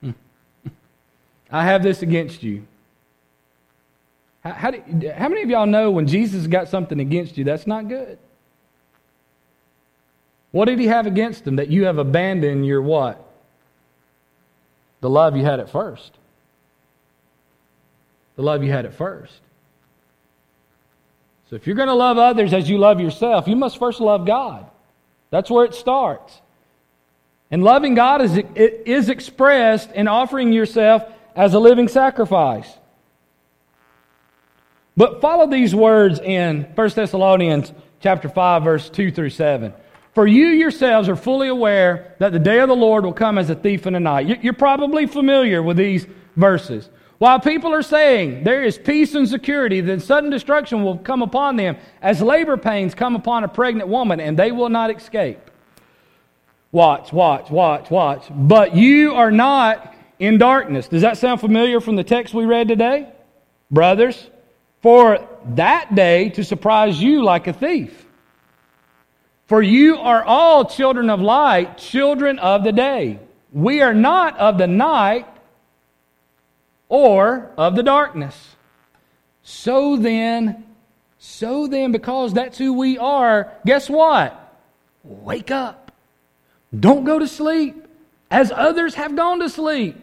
I 1.50 1.64
have 1.64 1.82
this 1.82 2.02
against 2.02 2.44
you. 2.44 2.64
How, 4.44 4.52
how, 4.52 4.70
do, 4.70 5.10
how 5.10 5.28
many 5.28 5.42
of 5.42 5.50
y'all 5.50 5.66
know 5.66 5.90
when 5.90 6.06
Jesus 6.06 6.46
got 6.46 6.68
something 6.68 7.00
against 7.00 7.36
you, 7.36 7.42
that's 7.42 7.66
not 7.66 7.88
good? 7.88 8.18
What 10.56 10.68
did 10.68 10.78
he 10.78 10.86
have 10.86 11.06
against 11.06 11.44
them? 11.44 11.56
That 11.56 11.68
you 11.68 11.84
have 11.84 11.98
abandoned 11.98 12.66
your 12.66 12.80
what? 12.80 13.22
The 15.02 15.10
love 15.10 15.36
you 15.36 15.44
had 15.44 15.60
at 15.60 15.68
first. 15.68 16.16
The 18.36 18.42
love 18.42 18.64
you 18.64 18.72
had 18.72 18.86
at 18.86 18.94
first. 18.94 19.38
So 21.50 21.56
if 21.56 21.66
you're 21.66 21.76
going 21.76 21.88
to 21.88 21.94
love 21.94 22.16
others 22.16 22.54
as 22.54 22.70
you 22.70 22.78
love 22.78 23.02
yourself, 23.02 23.46
you 23.46 23.54
must 23.54 23.76
first 23.78 24.00
love 24.00 24.24
God. 24.24 24.64
That's 25.28 25.50
where 25.50 25.66
it 25.66 25.74
starts. 25.74 26.40
And 27.50 27.62
loving 27.62 27.94
God 27.94 28.22
is, 28.22 28.40
is 28.54 29.10
expressed 29.10 29.92
in 29.92 30.08
offering 30.08 30.54
yourself 30.54 31.04
as 31.34 31.52
a 31.52 31.58
living 31.58 31.88
sacrifice. 31.88 32.72
But 34.96 35.20
follow 35.20 35.50
these 35.50 35.74
words 35.74 36.18
in 36.18 36.62
1 36.62 36.88
Thessalonians 36.94 37.74
chapter 38.00 38.30
5 38.30 38.64
verse 38.64 38.88
2 38.88 39.10
through 39.10 39.28
7. 39.28 39.74
For 40.16 40.26
you 40.26 40.46
yourselves 40.46 41.10
are 41.10 41.14
fully 41.14 41.48
aware 41.48 42.14
that 42.20 42.32
the 42.32 42.38
day 42.38 42.60
of 42.60 42.70
the 42.70 42.74
Lord 42.74 43.04
will 43.04 43.12
come 43.12 43.36
as 43.36 43.50
a 43.50 43.54
thief 43.54 43.86
in 43.86 43.92
the 43.92 44.00
night. 44.00 44.42
You're 44.42 44.54
probably 44.54 45.04
familiar 45.04 45.62
with 45.62 45.76
these 45.76 46.06
verses. 46.36 46.88
While 47.18 47.38
people 47.38 47.74
are 47.74 47.82
saying 47.82 48.42
there 48.42 48.64
is 48.64 48.78
peace 48.78 49.14
and 49.14 49.28
security, 49.28 49.82
then 49.82 50.00
sudden 50.00 50.30
destruction 50.30 50.82
will 50.82 50.96
come 50.96 51.20
upon 51.20 51.56
them 51.56 51.76
as 52.00 52.22
labor 52.22 52.56
pains 52.56 52.94
come 52.94 53.14
upon 53.14 53.44
a 53.44 53.48
pregnant 53.48 53.90
woman, 53.90 54.18
and 54.18 54.38
they 54.38 54.52
will 54.52 54.70
not 54.70 54.90
escape. 54.90 55.50
Watch, 56.72 57.12
watch, 57.12 57.50
watch, 57.50 57.90
watch. 57.90 58.24
But 58.30 58.74
you 58.74 59.12
are 59.12 59.30
not 59.30 59.94
in 60.18 60.38
darkness. 60.38 60.88
Does 60.88 61.02
that 61.02 61.18
sound 61.18 61.42
familiar 61.42 61.78
from 61.78 61.94
the 61.94 62.04
text 62.04 62.32
we 62.32 62.46
read 62.46 62.68
today? 62.68 63.12
brothers, 63.70 64.30
for 64.80 65.28
that 65.48 65.94
day 65.94 66.30
to 66.30 66.42
surprise 66.42 67.02
you 67.02 67.22
like 67.22 67.48
a 67.48 67.52
thief. 67.52 68.05
For 69.46 69.62
you 69.62 69.98
are 69.98 70.24
all 70.24 70.64
children 70.64 71.08
of 71.08 71.20
light, 71.20 71.78
children 71.78 72.38
of 72.38 72.64
the 72.64 72.72
day. 72.72 73.20
We 73.52 73.80
are 73.80 73.94
not 73.94 74.36
of 74.38 74.58
the 74.58 74.66
night 74.66 75.26
or 76.88 77.52
of 77.56 77.76
the 77.76 77.82
darkness. 77.82 78.56
So 79.42 79.96
then, 79.96 80.64
so 81.18 81.66
then, 81.68 81.92
because 81.92 82.34
that's 82.34 82.58
who 82.58 82.72
we 82.72 82.98
are, 82.98 83.52
guess 83.64 83.88
what? 83.88 84.58
Wake 85.04 85.52
up. 85.52 85.92
Don't 86.78 87.04
go 87.04 87.18
to 87.18 87.28
sleep 87.28 87.86
as 88.30 88.50
others 88.50 88.94
have 88.94 89.14
gone 89.14 89.38
to 89.38 89.48
sleep. 89.48 89.96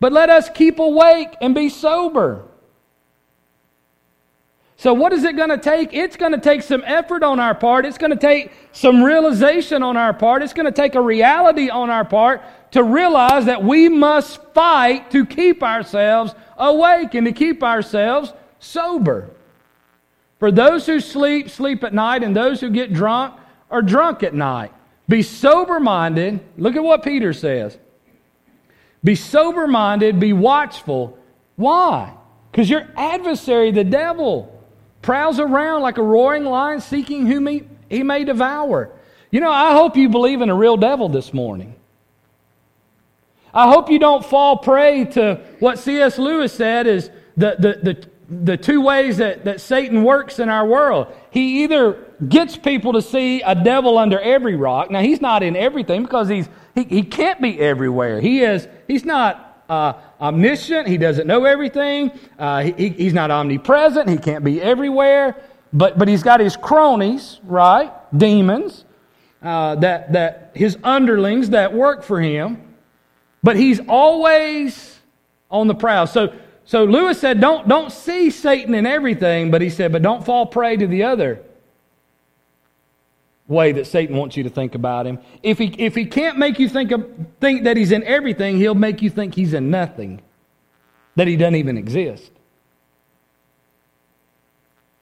But 0.00 0.12
let 0.12 0.30
us 0.30 0.48
keep 0.48 0.78
awake 0.78 1.36
and 1.40 1.54
be 1.54 1.68
sober. 1.68 2.47
So, 4.80 4.94
what 4.94 5.12
is 5.12 5.24
it 5.24 5.36
going 5.36 5.48
to 5.48 5.58
take? 5.58 5.92
It's 5.92 6.16
going 6.16 6.30
to 6.30 6.38
take 6.38 6.62
some 6.62 6.84
effort 6.86 7.24
on 7.24 7.40
our 7.40 7.52
part. 7.52 7.84
It's 7.84 7.98
going 7.98 8.12
to 8.12 8.16
take 8.16 8.52
some 8.70 9.02
realization 9.02 9.82
on 9.82 9.96
our 9.96 10.14
part. 10.14 10.40
It's 10.40 10.52
going 10.52 10.66
to 10.66 10.72
take 10.72 10.94
a 10.94 11.00
reality 11.00 11.68
on 11.68 11.90
our 11.90 12.04
part 12.04 12.42
to 12.70 12.84
realize 12.84 13.46
that 13.46 13.64
we 13.64 13.88
must 13.88 14.40
fight 14.54 15.10
to 15.10 15.26
keep 15.26 15.64
ourselves 15.64 16.32
awake 16.56 17.14
and 17.14 17.26
to 17.26 17.32
keep 17.32 17.64
ourselves 17.64 18.32
sober. 18.60 19.30
For 20.38 20.52
those 20.52 20.86
who 20.86 21.00
sleep, 21.00 21.50
sleep 21.50 21.82
at 21.82 21.92
night, 21.92 22.22
and 22.22 22.36
those 22.36 22.60
who 22.60 22.70
get 22.70 22.92
drunk 22.92 23.34
are 23.72 23.82
drunk 23.82 24.22
at 24.22 24.32
night. 24.32 24.72
Be 25.08 25.22
sober 25.22 25.80
minded. 25.80 26.38
Look 26.56 26.76
at 26.76 26.84
what 26.84 27.02
Peter 27.02 27.32
says. 27.32 27.76
Be 29.02 29.16
sober 29.16 29.66
minded, 29.66 30.20
be 30.20 30.32
watchful. 30.32 31.18
Why? 31.56 32.14
Because 32.52 32.70
your 32.70 32.86
adversary, 32.96 33.72
the 33.72 33.82
devil, 33.82 34.54
prowls 35.02 35.38
around 35.38 35.82
like 35.82 35.98
a 35.98 36.02
roaring 36.02 36.44
lion 36.44 36.80
seeking 36.80 37.26
whom 37.26 37.46
he, 37.46 37.64
he 37.88 38.02
may 38.02 38.24
devour. 38.24 38.90
You 39.30 39.40
know, 39.40 39.50
I 39.50 39.72
hope 39.72 39.96
you 39.96 40.08
believe 40.08 40.40
in 40.40 40.48
a 40.48 40.54
real 40.54 40.76
devil 40.76 41.08
this 41.08 41.34
morning. 41.34 41.74
I 43.52 43.70
hope 43.70 43.90
you 43.90 43.98
don't 43.98 44.24
fall 44.24 44.58
prey 44.58 45.04
to 45.06 45.40
what 45.58 45.78
C.S. 45.78 46.18
Lewis 46.18 46.52
said 46.52 46.86
is 46.86 47.10
the, 47.36 47.56
the, 47.58 47.92
the, 47.92 48.08
the 48.28 48.56
two 48.56 48.80
ways 48.80 49.16
that, 49.18 49.44
that 49.44 49.60
Satan 49.60 50.04
works 50.04 50.38
in 50.38 50.48
our 50.48 50.66
world. 50.66 51.14
He 51.30 51.64
either 51.64 52.04
gets 52.28 52.56
people 52.56 52.92
to 52.94 53.02
see 53.02 53.40
a 53.42 53.54
devil 53.54 53.96
under 53.96 54.20
every 54.20 54.56
rock. 54.56 54.90
Now, 54.90 55.00
he's 55.00 55.20
not 55.20 55.42
in 55.42 55.56
everything 55.56 56.02
because 56.02 56.28
he's, 56.28 56.48
he, 56.74 56.84
he 56.84 57.02
can't 57.02 57.40
be 57.40 57.58
everywhere. 57.58 58.20
He 58.20 58.42
is, 58.42 58.68
he's 58.86 59.04
not 59.04 59.47
uh, 59.68 59.94
omniscient. 60.20 60.88
He 60.88 60.96
doesn't 60.96 61.26
know 61.26 61.44
everything. 61.44 62.12
Uh, 62.38 62.62
he, 62.62 62.88
he's 62.88 63.12
not 63.12 63.30
omnipresent. 63.30 64.08
He 64.08 64.18
can't 64.18 64.44
be 64.44 64.60
everywhere. 64.60 65.36
But, 65.72 65.98
but 65.98 66.08
he's 66.08 66.22
got 66.22 66.40
his 66.40 66.56
cronies, 66.56 67.40
right? 67.44 67.92
Demons, 68.16 68.84
uh, 69.42 69.74
that, 69.76 70.12
that 70.14 70.52
his 70.54 70.78
underlings 70.82 71.50
that 71.50 71.74
work 71.74 72.02
for 72.02 72.20
him. 72.20 72.74
But 73.42 73.56
he's 73.56 73.80
always 73.86 74.98
on 75.50 75.66
the 75.66 75.74
prowl. 75.74 76.06
So, 76.06 76.34
so 76.64 76.84
Lewis 76.84 77.20
said, 77.20 77.40
don't, 77.40 77.68
don't 77.68 77.92
see 77.92 78.30
Satan 78.30 78.74
in 78.74 78.86
everything, 78.86 79.50
but 79.50 79.60
he 79.60 79.70
said, 79.70 79.92
but 79.92 80.02
don't 80.02 80.24
fall 80.24 80.46
prey 80.46 80.76
to 80.76 80.86
the 80.86 81.02
other 81.02 81.42
way 83.48 83.72
that 83.72 83.86
Satan 83.86 84.16
wants 84.16 84.36
you 84.36 84.44
to 84.44 84.50
think 84.50 84.74
about 84.74 85.06
him. 85.06 85.18
If 85.42 85.58
he, 85.58 85.74
if 85.78 85.94
he 85.94 86.04
can't 86.04 86.38
make 86.38 86.58
you 86.58 86.68
think, 86.68 86.92
of, 86.92 87.08
think 87.40 87.64
that 87.64 87.76
he's 87.76 87.90
in 87.90 88.04
everything, 88.04 88.58
he'll 88.58 88.74
make 88.74 89.02
you 89.02 89.08
think 89.08 89.34
he's 89.34 89.54
in 89.54 89.70
nothing, 89.70 90.20
that 91.16 91.26
he 91.26 91.36
doesn't 91.36 91.56
even 91.56 91.78
exist. 91.78 92.30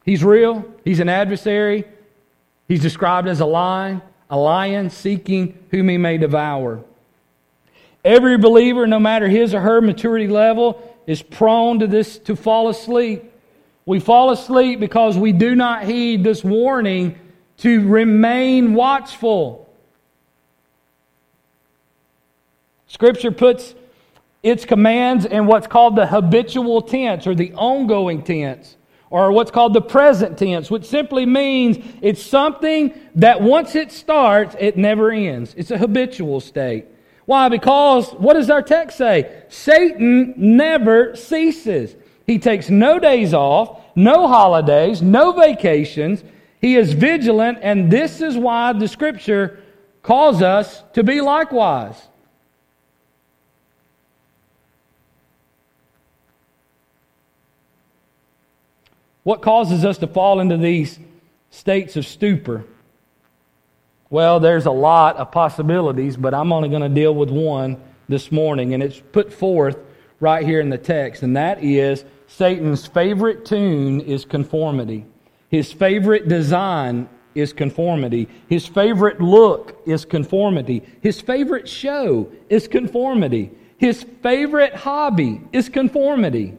He's 0.04 0.22
real, 0.22 0.64
he's 0.84 1.00
an 1.00 1.08
adversary, 1.08 1.84
he's 2.68 2.80
described 2.80 3.26
as 3.26 3.40
a 3.40 3.46
lion, 3.46 4.00
a 4.30 4.38
lion 4.38 4.90
seeking 4.90 5.58
whom 5.72 5.88
he 5.88 5.98
may 5.98 6.16
devour. 6.16 6.84
Every 8.04 8.38
believer, 8.38 8.86
no 8.86 9.00
matter 9.00 9.26
his 9.26 9.52
or 9.52 9.60
her 9.60 9.80
maturity 9.80 10.28
level, 10.28 10.80
is 11.08 11.22
prone 11.22 11.80
to 11.80 11.88
this 11.88 12.18
to 12.20 12.36
fall 12.36 12.68
asleep. 12.68 13.24
We 13.84 13.98
fall 13.98 14.30
asleep 14.30 14.78
because 14.78 15.18
we 15.18 15.32
do 15.32 15.56
not 15.56 15.84
heed 15.84 16.22
this 16.22 16.44
warning 16.44 17.18
to 17.58 17.86
remain 17.88 18.74
watchful. 18.74 19.68
Scripture 22.86 23.30
puts 23.30 23.74
its 24.42 24.64
commands 24.64 25.24
in 25.24 25.46
what's 25.46 25.66
called 25.66 25.96
the 25.96 26.06
habitual 26.06 26.82
tense 26.82 27.26
or 27.26 27.34
the 27.34 27.52
ongoing 27.54 28.22
tense 28.22 28.76
or 29.10 29.32
what's 29.32 29.50
called 29.50 29.72
the 29.72 29.80
present 29.80 30.38
tense, 30.38 30.70
which 30.70 30.84
simply 30.84 31.26
means 31.26 31.78
it's 32.00 32.22
something 32.22 32.92
that 33.14 33.40
once 33.40 33.74
it 33.74 33.92
starts, 33.92 34.54
it 34.58 34.76
never 34.76 35.10
ends. 35.10 35.54
It's 35.56 35.70
a 35.70 35.78
habitual 35.78 36.40
state. 36.40 36.86
Why? 37.24 37.48
Because 37.48 38.10
what 38.12 38.34
does 38.34 38.50
our 38.50 38.62
text 38.62 38.98
say? 38.98 39.42
Satan 39.48 40.34
never 40.36 41.16
ceases. 41.16 41.96
He 42.26 42.38
takes 42.38 42.70
no 42.70 42.98
days 42.98 43.34
off, 43.34 43.80
no 43.96 44.28
holidays, 44.28 45.02
no 45.02 45.32
vacations. 45.32 46.22
He 46.66 46.74
is 46.74 46.94
vigilant, 46.94 47.60
and 47.62 47.92
this 47.92 48.20
is 48.20 48.36
why 48.36 48.72
the 48.72 48.88
scripture 48.88 49.60
calls 50.02 50.42
us 50.42 50.82
to 50.94 51.04
be 51.04 51.20
likewise. 51.20 52.08
What 59.22 59.42
causes 59.42 59.84
us 59.84 59.98
to 59.98 60.08
fall 60.08 60.40
into 60.40 60.56
these 60.56 60.98
states 61.50 61.94
of 61.94 62.04
stupor? 62.04 62.64
Well, 64.10 64.40
there's 64.40 64.66
a 64.66 64.72
lot 64.72 65.18
of 65.18 65.30
possibilities, 65.30 66.16
but 66.16 66.34
I'm 66.34 66.52
only 66.52 66.68
going 66.68 66.82
to 66.82 66.88
deal 66.88 67.14
with 67.14 67.30
one 67.30 67.80
this 68.08 68.32
morning, 68.32 68.74
and 68.74 68.82
it's 68.82 69.00
put 69.12 69.32
forth 69.32 69.78
right 70.18 70.44
here 70.44 70.58
in 70.58 70.70
the 70.70 70.78
text, 70.78 71.22
and 71.22 71.36
that 71.36 71.62
is 71.62 72.04
Satan's 72.26 72.88
favorite 72.88 73.44
tune 73.44 74.00
is 74.00 74.24
conformity. 74.24 75.06
His 75.56 75.72
favorite 75.72 76.28
design 76.28 77.08
is 77.34 77.54
conformity. 77.54 78.28
His 78.46 78.66
favorite 78.66 79.22
look 79.22 79.80
is 79.86 80.04
conformity. 80.04 80.82
His 81.00 81.18
favorite 81.18 81.66
show 81.66 82.30
is 82.50 82.68
conformity. 82.68 83.52
His 83.78 84.04
favorite 84.22 84.74
hobby 84.74 85.40
is 85.54 85.70
conformity. 85.70 86.58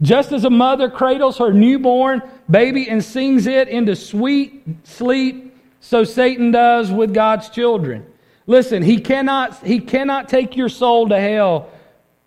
Just 0.00 0.30
as 0.30 0.44
a 0.44 0.50
mother 0.50 0.88
cradles 0.88 1.38
her 1.38 1.52
newborn 1.52 2.22
baby 2.48 2.88
and 2.88 3.02
sings 3.02 3.48
it 3.48 3.66
into 3.66 3.96
sweet 3.96 4.62
sleep, 4.84 5.52
so 5.80 6.04
Satan 6.04 6.52
does 6.52 6.92
with 6.92 7.12
God's 7.12 7.48
children. 7.48 8.06
Listen, 8.46 8.80
he 8.80 9.00
cannot, 9.00 9.56
he 9.66 9.80
cannot 9.80 10.28
take 10.28 10.56
your 10.56 10.68
soul 10.68 11.08
to 11.08 11.18
hell, 11.18 11.68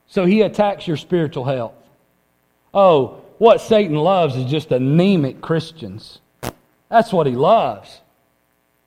so 0.07 0.25
he 0.25 0.41
attacks 0.41 0.85
your 0.85 0.97
spiritual 0.97 1.45
health. 1.45 1.75
Oh, 2.73 3.18
what 3.39 3.61
Satan 3.61 3.95
loves 3.95 4.35
is 4.35 4.45
just 4.45 4.71
anemic 4.71 5.41
Christians. 5.41 6.19
That's 6.89 7.11
what 7.11 7.25
he 7.25 7.33
loves. 7.33 8.01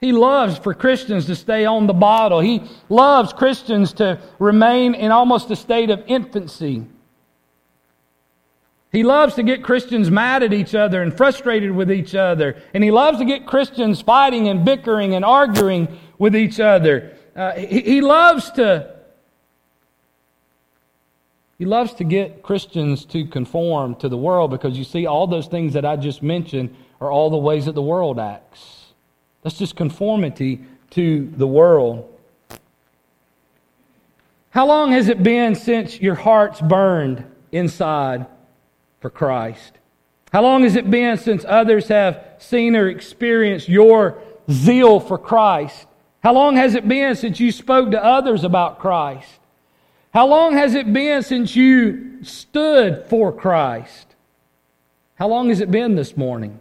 He 0.00 0.12
loves 0.12 0.58
for 0.58 0.74
Christians 0.74 1.26
to 1.26 1.36
stay 1.36 1.64
on 1.64 1.86
the 1.86 1.92
bottle. 1.92 2.40
He 2.40 2.62
loves 2.88 3.32
Christians 3.32 3.92
to 3.94 4.20
remain 4.38 4.94
in 4.94 5.10
almost 5.10 5.50
a 5.50 5.56
state 5.56 5.90
of 5.90 6.02
infancy. 6.06 6.84
He 8.90 9.04
loves 9.04 9.34
to 9.36 9.42
get 9.42 9.62
Christians 9.62 10.10
mad 10.10 10.42
at 10.42 10.52
each 10.52 10.74
other 10.74 11.02
and 11.02 11.16
frustrated 11.16 11.70
with 11.70 11.90
each 11.90 12.14
other. 12.14 12.56
And 12.74 12.84
he 12.84 12.90
loves 12.90 13.18
to 13.18 13.24
get 13.24 13.46
Christians 13.46 14.02
fighting 14.02 14.48
and 14.48 14.64
bickering 14.64 15.14
and 15.14 15.24
arguing 15.24 15.88
with 16.18 16.36
each 16.36 16.60
other. 16.60 17.16
Uh, 17.34 17.52
he, 17.52 17.80
he 17.80 18.00
loves 18.02 18.50
to 18.52 18.94
he 21.62 21.66
loves 21.66 21.94
to 21.94 22.02
get 22.02 22.42
Christians 22.42 23.04
to 23.04 23.24
conform 23.24 23.94
to 23.94 24.08
the 24.08 24.16
world 24.16 24.50
because 24.50 24.76
you 24.76 24.82
see, 24.82 25.06
all 25.06 25.28
those 25.28 25.46
things 25.46 25.74
that 25.74 25.84
I 25.84 25.94
just 25.94 26.20
mentioned 26.20 26.74
are 27.00 27.08
all 27.08 27.30
the 27.30 27.36
ways 27.36 27.66
that 27.66 27.76
the 27.76 27.80
world 27.80 28.18
acts. 28.18 28.86
That's 29.42 29.56
just 29.56 29.76
conformity 29.76 30.64
to 30.90 31.32
the 31.36 31.46
world. 31.46 32.18
How 34.50 34.66
long 34.66 34.90
has 34.90 35.08
it 35.08 35.22
been 35.22 35.54
since 35.54 36.00
your 36.00 36.16
heart's 36.16 36.60
burned 36.60 37.24
inside 37.52 38.26
for 38.98 39.08
Christ? 39.08 39.78
How 40.32 40.42
long 40.42 40.64
has 40.64 40.74
it 40.74 40.90
been 40.90 41.16
since 41.16 41.44
others 41.46 41.86
have 41.86 42.24
seen 42.38 42.74
or 42.74 42.88
experienced 42.88 43.68
your 43.68 44.20
zeal 44.50 44.98
for 44.98 45.16
Christ? 45.16 45.86
How 46.24 46.32
long 46.32 46.56
has 46.56 46.74
it 46.74 46.88
been 46.88 47.14
since 47.14 47.38
you 47.38 47.52
spoke 47.52 47.92
to 47.92 48.04
others 48.04 48.42
about 48.42 48.80
Christ? 48.80 49.38
How 50.12 50.26
long 50.26 50.54
has 50.54 50.74
it 50.74 50.92
been 50.92 51.22
since 51.22 51.56
you 51.56 52.22
stood 52.22 53.06
for 53.06 53.32
Christ? 53.32 54.14
How 55.14 55.28
long 55.28 55.48
has 55.48 55.60
it 55.60 55.70
been 55.70 55.94
this 55.94 56.16
morning? 56.16 56.60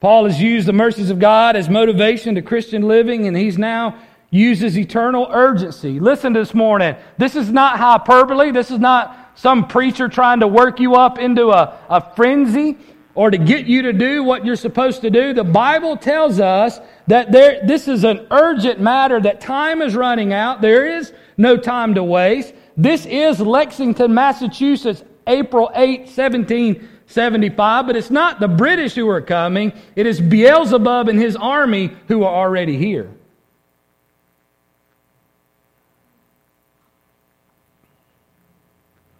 Paul 0.00 0.26
has 0.26 0.40
used 0.40 0.68
the 0.68 0.74
mercies 0.74 1.08
of 1.08 1.18
God 1.18 1.56
as 1.56 1.70
motivation 1.70 2.34
to 2.34 2.42
Christian 2.42 2.82
living, 2.82 3.26
and 3.26 3.34
he's 3.34 3.56
now 3.56 3.98
uses 4.30 4.76
eternal 4.76 5.28
urgency. 5.30 5.98
Listen 5.98 6.34
this 6.34 6.52
morning. 6.52 6.94
This 7.16 7.34
is 7.34 7.50
not 7.50 7.78
hyperbole. 7.78 8.50
This 8.50 8.70
is 8.70 8.78
not 8.78 9.30
some 9.34 9.66
preacher 9.66 10.08
trying 10.08 10.40
to 10.40 10.46
work 10.46 10.78
you 10.78 10.94
up 10.94 11.18
into 11.18 11.50
a, 11.50 11.78
a 11.88 12.14
frenzy 12.14 12.76
or 13.14 13.30
to 13.30 13.38
get 13.38 13.64
you 13.64 13.80
to 13.82 13.94
do 13.94 14.22
what 14.22 14.44
you're 14.44 14.56
supposed 14.56 15.00
to 15.00 15.10
do. 15.10 15.32
The 15.32 15.44
Bible 15.44 15.96
tells 15.96 16.38
us 16.38 16.80
that 17.06 17.32
there, 17.32 17.60
this 17.66 17.88
is 17.88 18.04
an 18.04 18.26
urgent 18.30 18.78
matter, 18.78 19.18
that 19.20 19.40
time 19.40 19.80
is 19.80 19.96
running 19.96 20.34
out. 20.34 20.60
There 20.60 20.86
is 20.98 21.14
no 21.36 21.56
time 21.56 21.94
to 21.94 22.04
waste. 22.04 22.54
This 22.76 23.06
is 23.06 23.40
Lexington, 23.40 24.12
Massachusetts, 24.14 25.02
April 25.26 25.70
8, 25.74 26.00
1775, 26.00 27.86
but 27.86 27.96
it's 27.96 28.10
not 28.10 28.40
the 28.40 28.48
British 28.48 28.94
who 28.94 29.08
are 29.08 29.20
coming. 29.20 29.72
It 29.94 30.06
is 30.06 30.20
Beelzebub 30.20 31.08
and 31.08 31.18
his 31.18 31.36
army 31.36 31.96
who 32.08 32.24
are 32.24 32.34
already 32.34 32.76
here. 32.76 33.10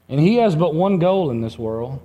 And 0.08 0.20
he 0.20 0.36
has 0.36 0.54
but 0.54 0.74
one 0.74 0.98
goal 0.98 1.30
in 1.30 1.40
this 1.40 1.58
world 1.58 2.00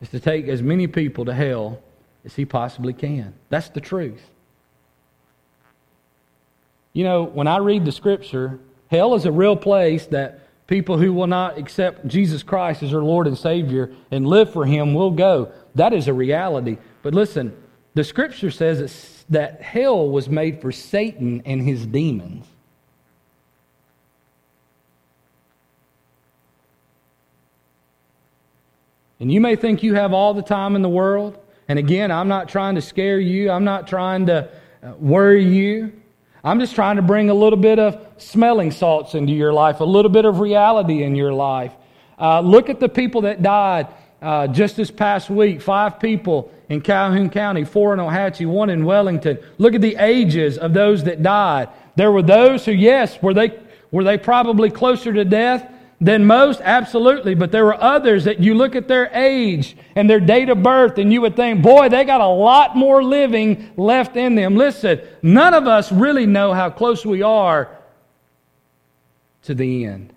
is 0.00 0.08
to 0.10 0.20
take 0.20 0.48
as 0.48 0.62
many 0.62 0.86
people 0.86 1.26
to 1.26 1.34
hell 1.34 1.80
as 2.24 2.34
he 2.34 2.44
possibly 2.44 2.94
can. 2.94 3.34
That's 3.50 3.68
the 3.68 3.80
truth. 3.80 4.30
You 6.94 7.02
know, 7.04 7.24
when 7.24 7.48
I 7.48 7.58
read 7.58 7.84
the 7.84 7.92
scripture, 7.92 8.58
hell 8.90 9.14
is 9.14 9.26
a 9.26 9.32
real 9.32 9.56
place 9.56 10.06
that 10.06 10.40
people 10.66 10.96
who 10.96 11.12
will 11.12 11.26
not 11.26 11.58
accept 11.58 12.06
Jesus 12.06 12.42
Christ 12.42 12.82
as 12.82 12.92
their 12.92 13.02
Lord 13.02 13.26
and 13.26 13.36
Savior 13.36 13.92
and 14.10 14.26
live 14.26 14.52
for 14.52 14.64
him 14.64 14.94
will 14.94 15.10
go. 15.10 15.52
That 15.74 15.92
is 15.92 16.08
a 16.08 16.14
reality. 16.14 16.78
But 17.02 17.12
listen, 17.12 17.54
the 17.94 18.04
scripture 18.04 18.50
says 18.50 19.24
that 19.28 19.60
hell 19.60 20.08
was 20.08 20.28
made 20.28 20.60
for 20.60 20.70
Satan 20.70 21.42
and 21.44 21.60
his 21.60 21.84
demons. 21.84 22.46
And 29.18 29.32
you 29.32 29.40
may 29.40 29.56
think 29.56 29.82
you 29.82 29.94
have 29.94 30.12
all 30.12 30.34
the 30.34 30.42
time 30.42 30.76
in 30.76 30.82
the 30.82 30.88
world. 30.88 31.38
And 31.66 31.78
again, 31.78 32.12
I'm 32.12 32.28
not 32.28 32.48
trying 32.48 32.76
to 32.76 32.82
scare 32.82 33.18
you, 33.18 33.50
I'm 33.50 33.64
not 33.64 33.88
trying 33.88 34.26
to 34.26 34.48
uh, 34.82 34.92
worry 34.98 35.44
you. 35.44 35.92
I'm 36.46 36.60
just 36.60 36.74
trying 36.74 36.96
to 36.96 37.02
bring 37.02 37.30
a 37.30 37.34
little 37.34 37.58
bit 37.58 37.78
of 37.78 38.06
smelling 38.18 38.70
salts 38.70 39.14
into 39.14 39.32
your 39.32 39.54
life, 39.54 39.80
a 39.80 39.84
little 39.84 40.10
bit 40.10 40.26
of 40.26 40.40
reality 40.40 41.02
in 41.02 41.14
your 41.14 41.32
life. 41.32 41.72
Uh, 42.20 42.40
look 42.40 42.68
at 42.68 42.80
the 42.80 42.88
people 42.88 43.22
that 43.22 43.42
died 43.42 43.88
uh, 44.20 44.46
just 44.48 44.76
this 44.76 44.90
past 44.90 45.30
week 45.30 45.62
five 45.62 45.98
people 45.98 46.52
in 46.68 46.82
Calhoun 46.82 47.30
County, 47.30 47.64
four 47.64 47.94
in 47.94 47.98
Ohatchee, 47.98 48.46
one 48.46 48.68
in 48.68 48.84
Wellington. 48.84 49.38
Look 49.56 49.74
at 49.74 49.80
the 49.80 49.96
ages 49.96 50.58
of 50.58 50.74
those 50.74 51.04
that 51.04 51.22
died. 51.22 51.70
There 51.96 52.12
were 52.12 52.22
those 52.22 52.66
who, 52.66 52.72
yes, 52.72 53.22
were 53.22 53.32
they, 53.32 53.58
were 53.90 54.04
they 54.04 54.18
probably 54.18 54.70
closer 54.70 55.14
to 55.14 55.24
death? 55.24 55.70
Than 56.00 56.26
most? 56.26 56.60
Absolutely. 56.62 57.34
But 57.34 57.52
there 57.52 57.64
were 57.64 57.80
others 57.80 58.24
that 58.24 58.40
you 58.40 58.54
look 58.54 58.74
at 58.74 58.88
their 58.88 59.10
age 59.14 59.76
and 59.94 60.08
their 60.08 60.20
date 60.20 60.48
of 60.48 60.62
birth 60.62 60.98
and 60.98 61.12
you 61.12 61.20
would 61.20 61.36
think, 61.36 61.62
boy, 61.62 61.88
they 61.88 62.04
got 62.04 62.20
a 62.20 62.26
lot 62.26 62.76
more 62.76 63.02
living 63.02 63.72
left 63.76 64.16
in 64.16 64.34
them. 64.34 64.56
Listen, 64.56 65.00
none 65.22 65.54
of 65.54 65.66
us 65.66 65.90
really 65.92 66.26
know 66.26 66.52
how 66.52 66.70
close 66.70 67.04
we 67.04 67.22
are 67.22 67.76
to 69.42 69.54
the 69.54 69.84
end. 69.84 70.12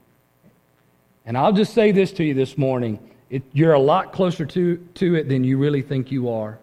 And 1.25 1.37
I'll 1.37 1.53
just 1.53 1.73
say 1.73 1.91
this 1.91 2.11
to 2.13 2.23
you 2.23 2.33
this 2.33 2.57
morning 2.57 2.99
it, 3.29 3.43
you're 3.51 3.73
a 3.73 3.79
lot 3.79 4.13
closer 4.13 4.45
to, 4.45 4.77
to 4.95 5.15
it 5.15 5.27
than 5.27 5.43
you 5.43 5.57
really 5.57 5.81
think 5.81 6.11
you 6.11 6.29
are. 6.29 6.59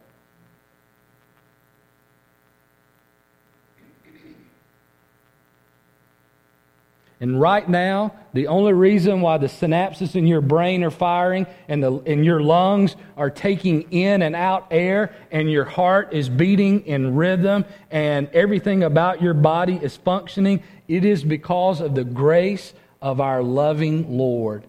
And 7.24 7.40
right 7.40 7.66
now, 7.66 8.12
the 8.34 8.48
only 8.48 8.74
reason 8.74 9.22
why 9.22 9.38
the 9.38 9.46
synapses 9.46 10.14
in 10.14 10.26
your 10.26 10.42
brain 10.42 10.84
are 10.84 10.90
firing 10.90 11.46
and, 11.68 11.82
the, 11.82 11.94
and 12.00 12.22
your 12.22 12.42
lungs 12.42 12.96
are 13.16 13.30
taking 13.30 13.90
in 13.90 14.20
and 14.20 14.36
out 14.36 14.66
air 14.70 15.14
and 15.30 15.50
your 15.50 15.64
heart 15.64 16.12
is 16.12 16.28
beating 16.28 16.84
in 16.84 17.14
rhythm 17.16 17.64
and 17.90 18.28
everything 18.34 18.82
about 18.82 19.22
your 19.22 19.32
body 19.32 19.80
is 19.82 19.96
functioning, 19.96 20.62
it 20.86 21.06
is 21.06 21.24
because 21.24 21.80
of 21.80 21.94
the 21.94 22.04
grace 22.04 22.74
of 23.00 23.22
our 23.22 23.42
loving 23.42 24.18
Lord. 24.18 24.66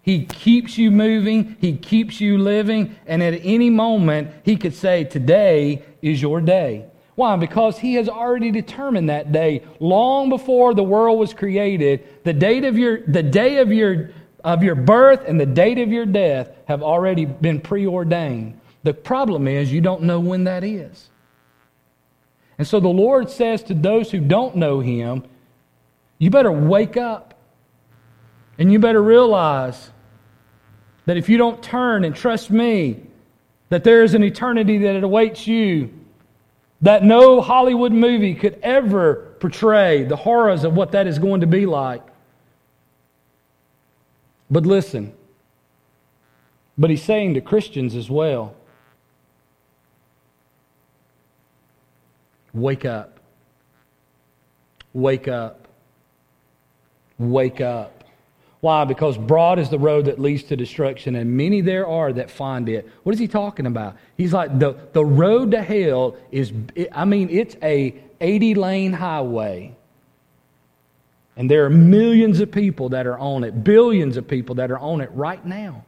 He 0.00 0.24
keeps 0.24 0.78
you 0.78 0.90
moving, 0.90 1.58
He 1.60 1.76
keeps 1.76 2.22
you 2.22 2.38
living, 2.38 2.96
and 3.06 3.22
at 3.22 3.38
any 3.44 3.68
moment, 3.68 4.30
He 4.44 4.56
could 4.56 4.74
say, 4.74 5.04
Today 5.04 5.82
is 6.00 6.22
your 6.22 6.40
day. 6.40 6.86
Why? 7.18 7.34
Because 7.34 7.76
he 7.76 7.94
has 7.94 8.08
already 8.08 8.52
determined 8.52 9.10
that 9.10 9.32
day 9.32 9.64
long 9.80 10.28
before 10.28 10.72
the 10.72 10.84
world 10.84 11.18
was 11.18 11.34
created. 11.34 12.06
The 12.22 12.32
date 12.32 12.62
of 12.62 12.78
your, 12.78 13.00
the 13.08 13.24
day 13.24 13.56
of 13.56 13.72
your, 13.72 14.10
of 14.44 14.62
your 14.62 14.76
birth 14.76 15.24
and 15.26 15.40
the 15.40 15.44
date 15.44 15.78
of 15.78 15.90
your 15.90 16.06
death 16.06 16.52
have 16.68 16.80
already 16.80 17.24
been 17.24 17.60
preordained. 17.60 18.60
The 18.84 18.94
problem 18.94 19.48
is 19.48 19.72
you 19.72 19.80
don't 19.80 20.02
know 20.02 20.20
when 20.20 20.44
that 20.44 20.62
is. 20.62 21.10
And 22.56 22.64
so 22.64 22.78
the 22.78 22.86
Lord 22.86 23.28
says 23.28 23.64
to 23.64 23.74
those 23.74 24.12
who 24.12 24.20
don't 24.20 24.54
know 24.54 24.78
him, 24.78 25.24
you 26.18 26.30
better 26.30 26.52
wake 26.52 26.96
up. 26.96 27.34
And 28.60 28.72
you 28.72 28.78
better 28.78 29.02
realize 29.02 29.90
that 31.06 31.16
if 31.16 31.28
you 31.28 31.36
don't 31.36 31.60
turn 31.64 32.04
and 32.04 32.14
trust 32.14 32.52
me, 32.52 33.02
that 33.70 33.82
there 33.82 34.04
is 34.04 34.14
an 34.14 34.22
eternity 34.22 34.78
that 34.78 35.02
awaits 35.02 35.48
you 35.48 35.97
that 36.80 37.02
no 37.02 37.40
Hollywood 37.40 37.92
movie 37.92 38.34
could 38.34 38.58
ever 38.62 39.34
portray 39.40 40.04
the 40.04 40.16
horrors 40.16 40.64
of 40.64 40.74
what 40.74 40.92
that 40.92 41.06
is 41.06 41.18
going 41.18 41.40
to 41.40 41.46
be 41.46 41.66
like. 41.66 42.02
But 44.50 44.64
listen, 44.64 45.12
but 46.76 46.90
he's 46.90 47.02
saying 47.02 47.34
to 47.34 47.40
Christians 47.40 47.94
as 47.94 48.08
well 48.08 48.54
wake 52.54 52.84
up. 52.84 53.20
Wake 54.92 55.28
up. 55.28 55.68
Wake 57.18 57.60
up. 57.60 57.97
Why? 58.60 58.84
Because 58.84 59.16
broad 59.16 59.58
is 59.58 59.70
the 59.70 59.78
road 59.78 60.06
that 60.06 60.18
leads 60.18 60.42
to 60.44 60.56
destruction, 60.56 61.14
and 61.14 61.36
many 61.36 61.60
there 61.60 61.86
are 61.86 62.12
that 62.12 62.30
find 62.30 62.68
it. 62.68 62.88
What 63.04 63.12
is 63.12 63.18
he 63.18 63.28
talking 63.28 63.66
about? 63.66 63.96
He's 64.16 64.32
like, 64.32 64.58
the, 64.58 64.76
the 64.92 65.04
road 65.04 65.52
to 65.52 65.62
hell 65.62 66.16
is, 66.32 66.52
I 66.92 67.04
mean, 67.04 67.28
it's 67.30 67.56
a 67.62 67.94
80 68.20 68.54
lane 68.54 68.92
highway. 68.92 69.76
And 71.36 71.48
there 71.48 71.64
are 71.64 71.70
millions 71.70 72.40
of 72.40 72.50
people 72.50 72.88
that 72.88 73.06
are 73.06 73.18
on 73.18 73.44
it, 73.44 73.62
billions 73.62 74.16
of 74.16 74.26
people 74.26 74.56
that 74.56 74.72
are 74.72 74.78
on 74.78 75.00
it 75.00 75.10
right 75.12 75.44
now. 75.46 75.84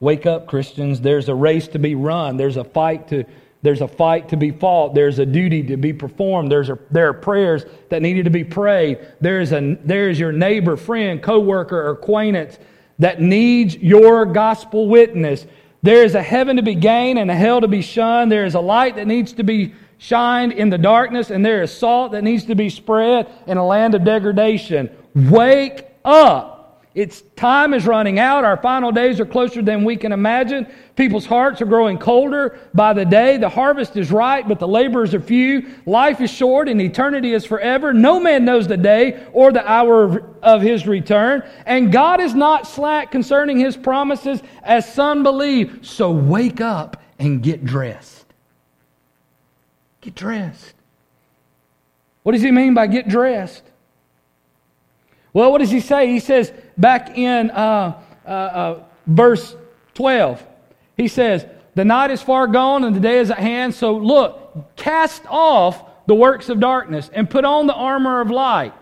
Wake 0.00 0.26
up, 0.26 0.46
Christians. 0.46 1.00
There's 1.00 1.28
a 1.28 1.34
race 1.34 1.68
to 1.68 1.78
be 1.78 1.94
run. 1.94 2.36
There's 2.36 2.56
a 2.56 2.64
fight 2.64 3.08
to, 3.08 3.24
there's 3.62 3.80
a 3.80 3.88
fight 3.88 4.28
to 4.28 4.36
be 4.36 4.52
fought. 4.52 4.94
There's 4.94 5.18
a 5.18 5.26
duty 5.26 5.62
to 5.64 5.76
be 5.76 5.92
performed. 5.92 6.52
There's 6.52 6.70
a, 6.70 6.78
there 6.90 7.08
are 7.08 7.14
prayers 7.14 7.64
that 7.88 8.00
needed 8.00 8.24
to 8.24 8.30
be 8.30 8.44
prayed. 8.44 8.98
There 9.20 9.40
is, 9.40 9.52
a, 9.52 9.76
there 9.84 10.08
is 10.08 10.20
your 10.20 10.32
neighbor, 10.32 10.76
friend, 10.76 11.20
coworker, 11.20 11.80
or 11.80 11.90
acquaintance 11.90 12.58
that 13.00 13.20
needs 13.20 13.76
your 13.76 14.24
gospel 14.24 14.88
witness. 14.88 15.46
There 15.82 16.04
is 16.04 16.14
a 16.14 16.22
heaven 16.22 16.56
to 16.56 16.62
be 16.62 16.74
gained 16.74 17.18
and 17.18 17.30
a 17.30 17.34
hell 17.34 17.60
to 17.60 17.68
be 17.68 17.82
shunned. 17.82 18.30
There 18.30 18.44
is 18.44 18.54
a 18.54 18.60
light 18.60 18.96
that 18.96 19.06
needs 19.06 19.32
to 19.34 19.42
be 19.42 19.74
shined 19.98 20.52
in 20.52 20.70
the 20.70 20.78
darkness, 20.78 21.30
and 21.30 21.44
there 21.44 21.62
is 21.62 21.72
salt 21.72 22.12
that 22.12 22.22
needs 22.22 22.44
to 22.46 22.54
be 22.54 22.70
spread 22.70 23.28
in 23.46 23.56
a 23.56 23.66
land 23.66 23.94
of 23.94 24.04
degradation. 24.04 24.90
Wake 25.14 25.86
up. 26.04 26.57
Its 26.98 27.22
time 27.36 27.74
is 27.74 27.86
running 27.86 28.18
out. 28.18 28.44
Our 28.44 28.56
final 28.56 28.90
days 28.90 29.20
are 29.20 29.24
closer 29.24 29.62
than 29.62 29.84
we 29.84 29.96
can 29.96 30.10
imagine. 30.10 30.66
People's 30.96 31.26
hearts 31.26 31.62
are 31.62 31.64
growing 31.64 31.96
colder 31.96 32.58
by 32.74 32.92
the 32.92 33.04
day. 33.04 33.36
The 33.36 33.48
harvest 33.48 33.96
is 33.96 34.10
ripe, 34.10 34.48
but 34.48 34.58
the 34.58 34.66
laborers 34.66 35.14
are 35.14 35.20
few. 35.20 35.64
Life 35.86 36.20
is 36.20 36.28
short 36.28 36.68
and 36.68 36.82
eternity 36.82 37.34
is 37.34 37.44
forever. 37.44 37.94
No 37.94 38.18
man 38.18 38.44
knows 38.44 38.66
the 38.66 38.76
day 38.76 39.24
or 39.32 39.52
the 39.52 39.64
hour 39.64 40.28
of 40.42 40.60
his 40.60 40.88
return. 40.88 41.48
And 41.66 41.92
God 41.92 42.20
is 42.20 42.34
not 42.34 42.66
slack 42.66 43.12
concerning 43.12 43.58
his 43.58 43.76
promises, 43.76 44.42
as 44.64 44.92
some 44.92 45.22
believe. 45.22 45.86
So 45.86 46.10
wake 46.10 46.60
up 46.60 47.00
and 47.20 47.44
get 47.44 47.64
dressed. 47.64 48.26
Get 50.00 50.16
dressed. 50.16 50.74
What 52.24 52.32
does 52.32 52.42
he 52.42 52.50
mean 52.50 52.74
by 52.74 52.88
get 52.88 53.08
dressed? 53.08 53.62
Well, 55.32 55.52
what 55.52 55.58
does 55.58 55.70
he 55.70 55.80
say? 55.80 56.08
He 56.08 56.20
says 56.20 56.52
back 56.76 57.16
in 57.16 57.50
uh, 57.50 58.00
uh, 58.26 58.28
uh, 58.28 58.84
verse 59.06 59.54
12, 59.94 60.44
he 60.96 61.08
says, 61.08 61.46
The 61.74 61.84
night 61.84 62.10
is 62.10 62.22
far 62.22 62.46
gone 62.46 62.84
and 62.84 62.94
the 62.94 63.00
day 63.00 63.18
is 63.18 63.30
at 63.30 63.38
hand. 63.38 63.74
So 63.74 63.96
look, 63.96 64.76
cast 64.76 65.22
off 65.26 65.84
the 66.06 66.14
works 66.14 66.48
of 66.48 66.60
darkness 66.60 67.10
and 67.12 67.28
put 67.28 67.44
on 67.44 67.66
the 67.66 67.74
armor 67.74 68.20
of 68.20 68.30
light. 68.30 68.72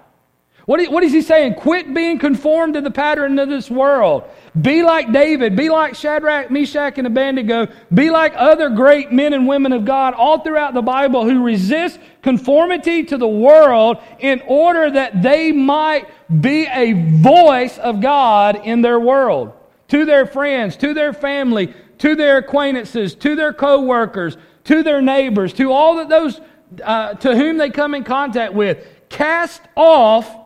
What, 0.66 0.84
what 0.90 1.04
is 1.04 1.12
he 1.12 1.22
saying? 1.22 1.54
Quit 1.54 1.94
being 1.94 2.18
conformed 2.18 2.74
to 2.74 2.80
the 2.80 2.90
pattern 2.90 3.38
of 3.38 3.48
this 3.48 3.70
world. 3.70 4.24
Be 4.60 4.82
like 4.82 5.12
David. 5.12 5.54
Be 5.54 5.70
like 5.70 5.94
Shadrach, 5.94 6.50
Meshach, 6.50 6.98
and 6.98 7.06
Abednego. 7.06 7.68
Be 7.94 8.10
like 8.10 8.32
other 8.36 8.68
great 8.70 9.12
men 9.12 9.32
and 9.32 9.46
women 9.46 9.72
of 9.72 9.84
God 9.84 10.14
all 10.14 10.40
throughout 10.40 10.74
the 10.74 10.82
Bible 10.82 11.24
who 11.24 11.44
resist 11.44 12.00
conformity 12.20 13.04
to 13.04 13.16
the 13.16 13.28
world 13.28 13.98
in 14.18 14.42
order 14.48 14.90
that 14.90 15.22
they 15.22 15.52
might 15.52 16.08
be 16.40 16.66
a 16.66 16.94
voice 17.20 17.78
of 17.78 18.00
God 18.00 18.60
in 18.64 18.82
their 18.82 18.98
world. 18.98 19.52
To 19.88 20.04
their 20.04 20.26
friends, 20.26 20.76
to 20.78 20.94
their 20.94 21.12
family, 21.12 21.72
to 21.98 22.16
their 22.16 22.38
acquaintances, 22.38 23.14
to 23.16 23.36
their 23.36 23.52
co-workers, 23.52 24.36
to 24.64 24.82
their 24.82 25.00
neighbors, 25.00 25.52
to 25.54 25.70
all 25.70 26.00
of 26.00 26.08
those 26.08 26.40
uh, 26.82 27.14
to 27.14 27.36
whom 27.36 27.56
they 27.56 27.70
come 27.70 27.94
in 27.94 28.02
contact 28.02 28.52
with. 28.52 28.84
Cast 29.08 29.62
off 29.76 30.45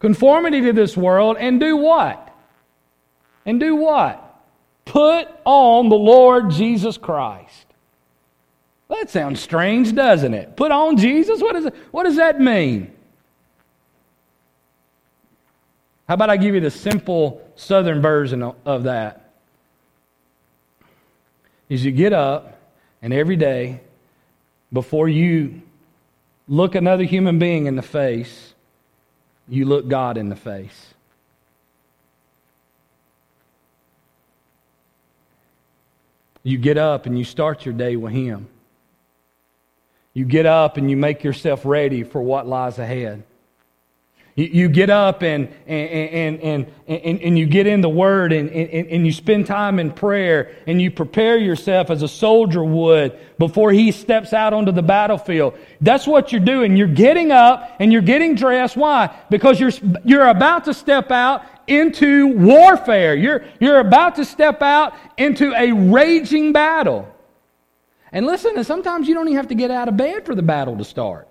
conformity 0.00 0.60
to 0.62 0.72
this 0.72 0.96
world 0.96 1.36
and 1.38 1.60
do 1.60 1.76
what? 1.76 2.34
And 3.46 3.60
do 3.60 3.76
what? 3.76 4.26
Put 4.84 5.28
on 5.44 5.88
the 5.88 5.96
Lord 5.96 6.50
Jesus 6.50 6.98
Christ. 6.98 7.66
That 8.88 9.08
sounds 9.08 9.40
strange, 9.40 9.94
doesn't 9.94 10.34
it? 10.34 10.56
Put 10.56 10.72
on 10.72 10.96
Jesus? 10.96 11.40
What, 11.40 11.54
is 11.54 11.66
it, 11.66 11.74
what 11.92 12.04
does 12.04 12.16
that 12.16 12.40
mean? 12.40 12.92
How 16.08 16.14
about 16.14 16.28
I 16.28 16.36
give 16.36 16.56
you 16.56 16.60
the 16.60 16.72
simple 16.72 17.40
southern 17.54 18.02
version 18.02 18.42
of 18.42 18.82
that? 18.82 19.30
Is 21.68 21.84
you 21.84 21.92
get 21.92 22.12
up 22.12 22.58
and 23.00 23.12
every 23.12 23.36
day 23.36 23.80
before 24.72 25.08
you 25.08 25.62
look 26.48 26.74
another 26.74 27.04
human 27.04 27.38
being 27.38 27.66
in 27.66 27.76
the 27.76 27.82
face, 27.82 28.49
you 29.50 29.64
look 29.64 29.88
God 29.88 30.16
in 30.16 30.28
the 30.28 30.36
face. 30.36 30.94
You 36.42 36.56
get 36.56 36.78
up 36.78 37.04
and 37.04 37.18
you 37.18 37.24
start 37.24 37.66
your 37.66 37.74
day 37.74 37.96
with 37.96 38.12
Him. 38.12 38.48
You 40.14 40.24
get 40.24 40.46
up 40.46 40.76
and 40.76 40.90
you 40.90 40.96
make 40.96 41.22
yourself 41.22 41.64
ready 41.64 42.02
for 42.02 42.22
what 42.22 42.46
lies 42.46 42.78
ahead. 42.78 43.24
You, 44.40 44.68
get 44.68 44.88
up 44.88 45.22
and, 45.22 45.48
and, 45.66 46.40
and, 46.40 46.72
and, 46.86 47.20
and, 47.20 47.38
you 47.38 47.44
get 47.44 47.66
in 47.66 47.82
the 47.82 47.90
Word 47.90 48.32
and, 48.32 48.48
and, 48.50 48.88
and 48.88 49.04
you 49.04 49.12
spend 49.12 49.46
time 49.46 49.78
in 49.78 49.90
prayer 49.90 50.54
and 50.66 50.80
you 50.80 50.90
prepare 50.90 51.36
yourself 51.36 51.90
as 51.90 52.02
a 52.02 52.08
soldier 52.08 52.64
would 52.64 53.18
before 53.38 53.70
he 53.70 53.92
steps 53.92 54.32
out 54.32 54.54
onto 54.54 54.72
the 54.72 54.82
battlefield. 54.82 55.58
That's 55.82 56.06
what 56.06 56.32
you're 56.32 56.40
doing. 56.40 56.74
You're 56.76 56.88
getting 56.88 57.32
up 57.32 57.76
and 57.80 57.92
you're 57.92 58.00
getting 58.00 58.34
dressed. 58.34 58.76
Why? 58.76 59.14
Because 59.28 59.60
you're, 59.60 59.72
you're 60.04 60.28
about 60.28 60.64
to 60.64 60.74
step 60.74 61.10
out 61.10 61.44
into 61.66 62.28
warfare. 62.28 63.14
You're, 63.14 63.44
you're 63.60 63.80
about 63.80 64.16
to 64.16 64.24
step 64.24 64.62
out 64.62 64.94
into 65.18 65.52
a 65.54 65.72
raging 65.72 66.52
battle. 66.52 67.14
And 68.10 68.24
listen, 68.24 68.62
sometimes 68.64 69.06
you 69.06 69.14
don't 69.14 69.28
even 69.28 69.36
have 69.36 69.48
to 69.48 69.54
get 69.54 69.70
out 69.70 69.88
of 69.88 69.96
bed 69.96 70.24
for 70.24 70.34
the 70.34 70.42
battle 70.42 70.78
to 70.78 70.84
start. 70.84 71.29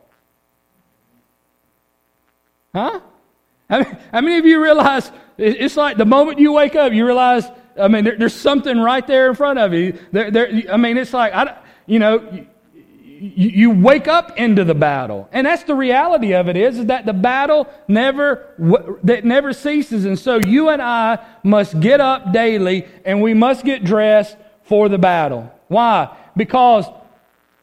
Huh? 2.73 2.99
I 3.69 3.77
mean 3.83 3.97
how 4.11 4.21
many 4.21 4.37
of 4.37 4.45
you 4.45 4.61
realize 4.61 5.11
it's 5.37 5.77
like 5.77 5.97
the 5.97 6.05
moment 6.05 6.39
you 6.39 6.51
wake 6.51 6.75
up, 6.75 6.91
you 6.91 7.05
realize, 7.05 7.45
I 7.79 7.87
mean, 7.87 8.03
there, 8.03 8.17
there's 8.17 8.33
something 8.33 8.77
right 8.77 9.05
there 9.05 9.29
in 9.29 9.35
front 9.35 9.57
of 9.59 9.73
you. 9.73 9.97
There, 10.11 10.31
there, 10.31 10.63
I 10.71 10.77
mean, 10.77 10.97
it's 10.97 11.13
like, 11.13 11.33
I, 11.33 11.57
you 11.85 11.99
know, 11.99 12.45
you, 13.05 13.49
you 13.49 13.71
wake 13.71 14.07
up 14.07 14.37
into 14.37 14.63
the 14.63 14.75
battle. 14.75 15.29
And 15.31 15.47
that's 15.47 15.63
the 15.63 15.75
reality 15.75 16.33
of 16.33 16.49
it 16.49 16.57
is, 16.57 16.79
is 16.79 16.85
that 16.87 17.05
the 17.05 17.13
battle 17.13 17.67
never, 17.87 18.53
that 19.03 19.23
never 19.23 19.53
ceases. 19.53 20.05
And 20.05 20.19
so 20.19 20.39
you 20.45 20.69
and 20.69 20.81
I 20.81 21.25
must 21.43 21.79
get 21.79 22.01
up 22.01 22.33
daily 22.33 22.85
and 23.05 23.21
we 23.21 23.33
must 23.33 23.63
get 23.63 23.83
dressed 23.83 24.35
for 24.63 24.89
the 24.89 24.97
battle. 24.97 25.51
Why? 25.67 26.15
Because, 26.35 26.85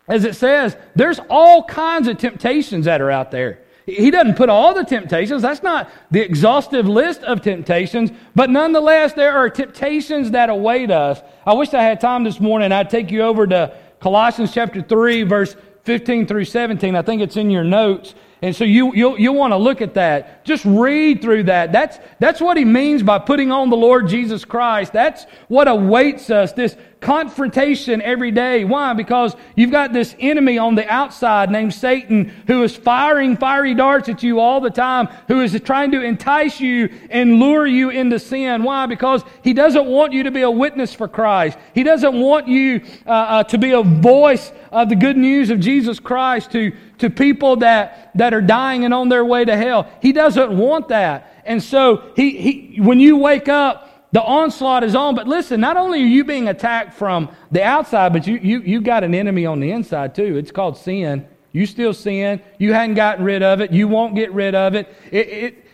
as 0.08 0.24
it 0.24 0.36
says, 0.36 0.76
there's 0.94 1.20
all 1.28 1.64
kinds 1.64 2.08
of 2.08 2.18
temptations 2.18 2.86
that 2.86 3.00
are 3.00 3.10
out 3.10 3.30
there. 3.30 3.60
He 3.86 4.10
doesn't 4.10 4.34
put 4.34 4.48
all 4.48 4.74
the 4.74 4.82
temptations. 4.82 5.42
That's 5.42 5.62
not 5.62 5.88
the 6.10 6.20
exhaustive 6.20 6.88
list 6.88 7.22
of 7.22 7.40
temptations. 7.40 8.10
But 8.34 8.50
nonetheless, 8.50 9.12
there 9.12 9.32
are 9.32 9.48
temptations 9.48 10.32
that 10.32 10.50
await 10.50 10.90
us. 10.90 11.22
I 11.46 11.54
wish 11.54 11.72
I 11.72 11.84
had 11.84 12.00
time 12.00 12.24
this 12.24 12.40
morning. 12.40 12.72
I'd 12.72 12.90
take 12.90 13.12
you 13.12 13.22
over 13.22 13.46
to 13.46 13.76
Colossians 14.00 14.52
chapter 14.52 14.82
3, 14.82 15.22
verse 15.22 15.54
15 15.84 16.26
through 16.26 16.46
17. 16.46 16.96
I 16.96 17.02
think 17.02 17.22
it's 17.22 17.36
in 17.36 17.48
your 17.48 17.62
notes. 17.62 18.16
And 18.42 18.54
so 18.54 18.64
you, 18.64 18.92
you'll, 18.92 19.18
you'll 19.18 19.36
want 19.36 19.52
to 19.52 19.56
look 19.56 19.80
at 19.80 19.94
that. 19.94 20.44
Just 20.44 20.64
read 20.64 21.22
through 21.22 21.44
that. 21.44 21.70
That's, 21.70 21.98
that's 22.18 22.40
what 22.40 22.56
he 22.56 22.64
means 22.64 23.04
by 23.04 23.20
putting 23.20 23.52
on 23.52 23.70
the 23.70 23.76
Lord 23.76 24.08
Jesus 24.08 24.44
Christ. 24.44 24.92
That's 24.92 25.26
what 25.46 25.68
awaits 25.68 26.28
us, 26.28 26.52
this 26.52 26.76
confrontation 27.00 28.00
every 28.00 28.30
day. 28.30 28.64
Why? 28.64 28.92
Because 28.94 29.36
you've 29.54 29.70
got 29.70 29.92
this 29.92 30.16
enemy 30.18 30.58
on 30.58 30.74
the 30.74 30.88
outside 30.90 31.50
named 31.50 31.74
Satan 31.74 32.32
who 32.46 32.62
is 32.62 32.74
firing 32.74 33.36
fiery 33.36 33.74
darts 33.74 34.08
at 34.08 34.22
you 34.22 34.40
all 34.40 34.60
the 34.60 34.70
time, 34.70 35.08
who 35.28 35.40
is 35.42 35.58
trying 35.64 35.92
to 35.92 36.02
entice 36.02 36.60
you 36.60 36.88
and 37.10 37.38
lure 37.38 37.66
you 37.66 37.90
into 37.90 38.18
sin. 38.18 38.62
Why? 38.62 38.86
Because 38.86 39.22
he 39.44 39.52
doesn't 39.52 39.86
want 39.86 40.12
you 40.12 40.22
to 40.24 40.30
be 40.30 40.42
a 40.42 40.50
witness 40.50 40.94
for 40.94 41.06
Christ. 41.06 41.58
He 41.74 41.82
doesn't 41.82 42.18
want 42.18 42.48
you 42.48 42.82
uh, 43.06 43.10
uh, 43.10 43.44
to 43.44 43.58
be 43.58 43.72
a 43.72 43.82
voice 43.82 44.50
of 44.72 44.88
the 44.88 44.96
good 44.96 45.16
news 45.16 45.50
of 45.50 45.60
Jesus 45.60 46.00
Christ 46.00 46.50
to, 46.52 46.72
to 46.98 47.10
people 47.10 47.56
that, 47.56 48.10
that 48.14 48.32
are 48.32 48.42
dying 48.42 48.84
and 48.84 48.94
on 48.94 49.08
their 49.08 49.24
way 49.24 49.44
to 49.44 49.56
hell. 49.56 49.90
He 50.00 50.12
doesn't 50.12 50.56
want 50.56 50.88
that. 50.88 51.42
And 51.44 51.62
so 51.62 52.12
he, 52.16 52.36
he, 52.38 52.80
when 52.80 52.98
you 52.98 53.16
wake 53.16 53.48
up, 53.48 53.85
the 54.16 54.22
onslaught 54.22 54.82
is 54.82 54.94
on. 54.94 55.14
But 55.14 55.28
listen, 55.28 55.60
not 55.60 55.76
only 55.76 56.02
are 56.02 56.06
you 56.06 56.24
being 56.24 56.48
attacked 56.48 56.94
from 56.94 57.28
the 57.52 57.62
outside, 57.62 58.14
but 58.14 58.26
you, 58.26 58.36
you, 58.38 58.60
you 58.62 58.80
got 58.80 59.04
an 59.04 59.14
enemy 59.14 59.44
on 59.44 59.60
the 59.60 59.70
inside 59.70 60.14
too. 60.14 60.38
It's 60.38 60.50
called 60.50 60.78
sin. 60.78 61.28
You 61.52 61.66
still 61.66 61.92
sin. 61.92 62.40
You 62.56 62.72
hadn't 62.72 62.94
gotten 62.94 63.26
rid 63.26 63.42
of 63.42 63.60
it. 63.60 63.72
You 63.72 63.88
won't 63.88 64.14
get 64.14 64.32
rid 64.32 64.54
of 64.54 64.74
it. 64.74 64.88
It, 65.12 65.28
it 65.28 65.68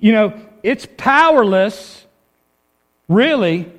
you 0.00 0.12
know, 0.12 0.40
it's 0.62 0.88
powerless, 0.96 2.06
really. 3.06 3.70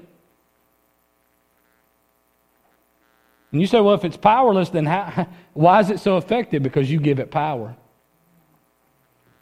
And 3.51 3.59
you 3.59 3.65
say, 3.65 3.81
well, 3.81 3.95
if 3.95 4.05
it's 4.05 4.17
powerless, 4.17 4.69
then 4.69 4.85
how, 4.85 5.27
why 5.53 5.79
is 5.79 5.89
it 5.89 5.99
so 5.99 6.17
effective? 6.17 6.61
Because 6.61 6.91
you 6.91 6.99
give 6.99 7.17
it 7.17 7.31
power. 7.31 7.75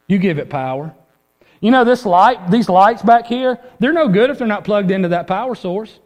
You 0.07 0.19
give 0.19 0.37
it 0.39 0.49
power. 0.49 0.95
You 1.59 1.71
know, 1.71 1.83
this 1.83 2.05
light, 2.05 2.51
these 2.51 2.69
lights 2.69 3.01
back 3.01 3.25
here, 3.25 3.59
they're 3.79 3.93
no 3.93 4.07
good 4.07 4.29
if 4.29 4.37
they're 4.37 4.47
not 4.47 4.63
plugged 4.63 4.91
into 4.91 5.09
that 5.09 5.27
power 5.27 5.55
source. 5.55 5.99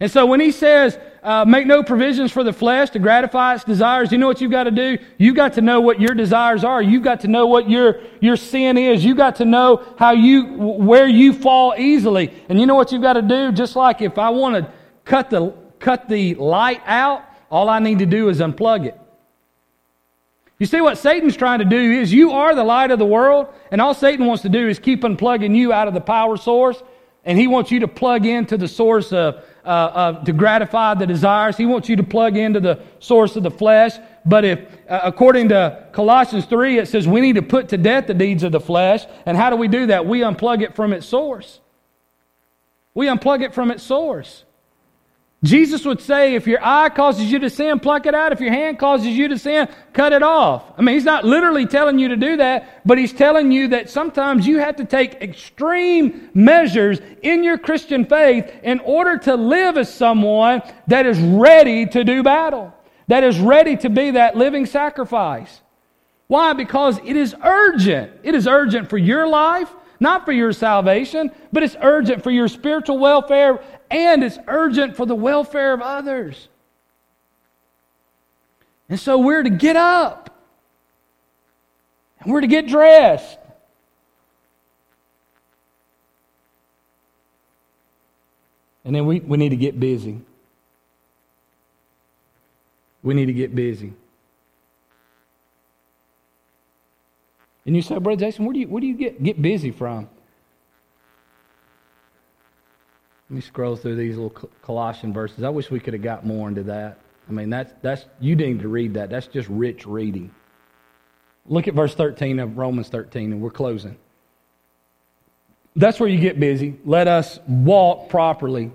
And 0.00 0.10
so 0.10 0.24
when 0.24 0.40
he 0.40 0.50
says, 0.50 0.98
uh, 1.22 1.44
make 1.44 1.66
no 1.66 1.82
provisions 1.82 2.32
for 2.32 2.42
the 2.42 2.54
flesh 2.54 2.88
to 2.90 2.98
gratify 2.98 3.56
its 3.56 3.64
desires, 3.64 4.10
you 4.10 4.16
know 4.16 4.26
what 4.26 4.40
you've 4.40 4.50
got 4.50 4.64
to 4.64 4.70
do? 4.70 4.96
You've 5.18 5.36
got 5.36 5.52
to 5.54 5.60
know 5.60 5.82
what 5.82 6.00
your 6.00 6.14
desires 6.14 6.64
are. 6.64 6.80
You've 6.80 7.02
got 7.02 7.20
to 7.20 7.28
know 7.28 7.46
what 7.46 7.68
your, 7.68 8.00
your 8.20 8.36
sin 8.36 8.78
is. 8.78 9.04
You've 9.04 9.18
got 9.18 9.36
to 9.36 9.44
know 9.44 9.84
how 9.98 10.12
you, 10.12 10.54
where 10.54 11.06
you 11.06 11.34
fall 11.34 11.74
easily. 11.76 12.32
And 12.48 12.58
you 12.58 12.64
know 12.64 12.76
what 12.76 12.92
you've 12.92 13.02
got 13.02 13.14
to 13.14 13.22
do? 13.22 13.52
Just 13.52 13.76
like 13.76 14.00
if 14.00 14.16
I 14.16 14.30
want 14.30 14.56
to 14.56 14.72
cut 15.04 15.28
the, 15.28 15.52
cut 15.78 16.08
the 16.08 16.34
light 16.36 16.80
out, 16.86 17.22
all 17.50 17.68
I 17.68 17.78
need 17.78 17.98
to 17.98 18.06
do 18.06 18.30
is 18.30 18.40
unplug 18.40 18.86
it. 18.86 18.98
You 20.60 20.66
see, 20.66 20.82
what 20.82 20.98
Satan's 20.98 21.36
trying 21.36 21.60
to 21.60 21.64
do 21.64 21.78
is 21.78 22.12
you 22.12 22.32
are 22.32 22.54
the 22.54 22.62
light 22.62 22.90
of 22.90 22.98
the 22.98 23.06
world, 23.06 23.48
and 23.72 23.80
all 23.80 23.94
Satan 23.94 24.26
wants 24.26 24.42
to 24.42 24.50
do 24.50 24.68
is 24.68 24.78
keep 24.78 25.00
unplugging 25.00 25.56
you 25.56 25.72
out 25.72 25.88
of 25.88 25.94
the 25.94 26.02
power 26.02 26.36
source, 26.36 26.82
and 27.24 27.38
he 27.38 27.46
wants 27.46 27.70
you 27.70 27.80
to 27.80 27.88
plug 27.88 28.26
into 28.26 28.58
the 28.58 28.68
source 28.68 29.10
of, 29.10 29.42
uh, 29.64 30.22
to 30.22 30.34
gratify 30.34 30.94
the 30.94 31.06
desires. 31.06 31.56
He 31.56 31.64
wants 31.64 31.88
you 31.88 31.96
to 31.96 32.02
plug 32.02 32.36
into 32.36 32.60
the 32.60 32.78
source 32.98 33.36
of 33.36 33.42
the 33.42 33.50
flesh. 33.50 33.92
But 34.26 34.44
if, 34.44 34.60
uh, 34.86 35.00
according 35.02 35.48
to 35.48 35.86
Colossians 35.92 36.44
3, 36.44 36.78
it 36.78 36.88
says 36.88 37.08
we 37.08 37.22
need 37.22 37.36
to 37.36 37.42
put 37.42 37.70
to 37.70 37.78
death 37.78 38.06
the 38.06 38.14
deeds 38.14 38.42
of 38.42 38.52
the 38.52 38.60
flesh. 38.60 39.06
And 39.24 39.38
how 39.38 39.48
do 39.48 39.56
we 39.56 39.66
do 39.66 39.86
that? 39.86 40.04
We 40.04 40.20
unplug 40.20 40.60
it 40.60 40.76
from 40.76 40.92
its 40.92 41.06
source. 41.06 41.60
We 42.92 43.06
unplug 43.06 43.42
it 43.42 43.54
from 43.54 43.70
its 43.70 43.82
source. 43.82 44.44
Jesus 45.42 45.86
would 45.86 46.02
say, 46.02 46.34
if 46.34 46.46
your 46.46 46.62
eye 46.62 46.90
causes 46.90 47.32
you 47.32 47.38
to 47.38 47.48
sin, 47.48 47.80
pluck 47.80 48.04
it 48.04 48.14
out. 48.14 48.32
If 48.32 48.40
your 48.40 48.52
hand 48.52 48.78
causes 48.78 49.08
you 49.08 49.28
to 49.28 49.38
sin, 49.38 49.68
cut 49.94 50.12
it 50.12 50.22
off. 50.22 50.64
I 50.76 50.82
mean, 50.82 50.94
he's 50.94 51.04
not 51.04 51.24
literally 51.24 51.64
telling 51.64 51.98
you 51.98 52.08
to 52.08 52.16
do 52.16 52.36
that, 52.36 52.82
but 52.86 52.98
he's 52.98 53.14
telling 53.14 53.50
you 53.50 53.68
that 53.68 53.88
sometimes 53.88 54.46
you 54.46 54.58
have 54.58 54.76
to 54.76 54.84
take 54.84 55.14
extreme 55.14 56.28
measures 56.34 57.00
in 57.22 57.42
your 57.42 57.56
Christian 57.56 58.04
faith 58.04 58.52
in 58.62 58.80
order 58.80 59.16
to 59.16 59.34
live 59.34 59.78
as 59.78 59.92
someone 59.92 60.60
that 60.88 61.06
is 61.06 61.18
ready 61.18 61.86
to 61.86 62.04
do 62.04 62.22
battle, 62.22 62.74
that 63.08 63.24
is 63.24 63.38
ready 63.40 63.78
to 63.78 63.88
be 63.88 64.10
that 64.10 64.36
living 64.36 64.66
sacrifice. 64.66 65.62
Why? 66.26 66.52
Because 66.52 66.98
it 66.98 67.16
is 67.16 67.34
urgent. 67.42 68.12
It 68.22 68.34
is 68.34 68.46
urgent 68.46 68.90
for 68.90 68.98
your 68.98 69.26
life, 69.26 69.74
not 70.00 70.26
for 70.26 70.32
your 70.32 70.52
salvation, 70.52 71.30
but 71.50 71.62
it's 71.62 71.76
urgent 71.80 72.22
for 72.22 72.30
your 72.30 72.46
spiritual 72.46 72.98
welfare 72.98 73.62
and 73.90 74.22
it's 74.22 74.38
urgent 74.46 74.96
for 74.96 75.06
the 75.06 75.14
welfare 75.14 75.72
of 75.72 75.80
others. 75.80 76.48
And 78.88 78.98
so 78.98 79.18
we're 79.18 79.42
to 79.42 79.50
get 79.50 79.76
up 79.76 80.30
And 82.20 82.32
we're 82.32 82.42
to 82.42 82.46
get 82.46 82.68
dressed. 82.68 83.38
And 88.84 88.94
then 88.94 89.06
we, 89.06 89.20
we 89.20 89.36
need 89.38 89.50
to 89.50 89.56
get 89.56 89.78
busy. 89.78 90.20
We 93.02 93.14
need 93.14 93.26
to 93.26 93.32
get 93.32 93.54
busy. 93.54 93.92
And 97.64 97.76
you 97.76 97.82
say, 97.82 97.98
Brother 97.98 98.20
Jason, 98.20 98.44
where 98.44 98.52
do 98.52 98.60
you, 98.60 98.68
where 98.68 98.80
do 98.80 98.86
you 98.86 98.94
get, 98.94 99.22
get 99.22 99.40
busy 99.40 99.70
from? 99.70 100.08
Let 103.30 103.36
me 103.36 103.42
scroll 103.42 103.76
through 103.76 103.94
these 103.94 104.16
little 104.16 104.50
Colossian 104.60 105.12
verses. 105.12 105.44
I 105.44 105.50
wish 105.50 105.70
we 105.70 105.78
could 105.78 105.94
have 105.94 106.02
got 106.02 106.26
more 106.26 106.48
into 106.48 106.64
that. 106.64 106.98
I 107.28 107.32
mean, 107.32 107.48
that's, 107.48 107.72
that's, 107.80 108.04
you 108.18 108.34
need 108.34 108.58
to 108.58 108.68
read 108.68 108.94
that. 108.94 109.08
That's 109.08 109.28
just 109.28 109.48
rich 109.48 109.86
reading. 109.86 110.34
Look 111.46 111.68
at 111.68 111.74
verse 111.74 111.94
13 111.94 112.40
of 112.40 112.58
Romans 112.58 112.88
13, 112.88 113.30
and 113.30 113.40
we're 113.40 113.50
closing. 113.50 113.96
That's 115.76 116.00
where 116.00 116.08
you 116.08 116.18
get 116.18 116.40
busy. 116.40 116.80
Let 116.84 117.06
us 117.06 117.38
walk 117.46 118.08
properly. 118.08 118.72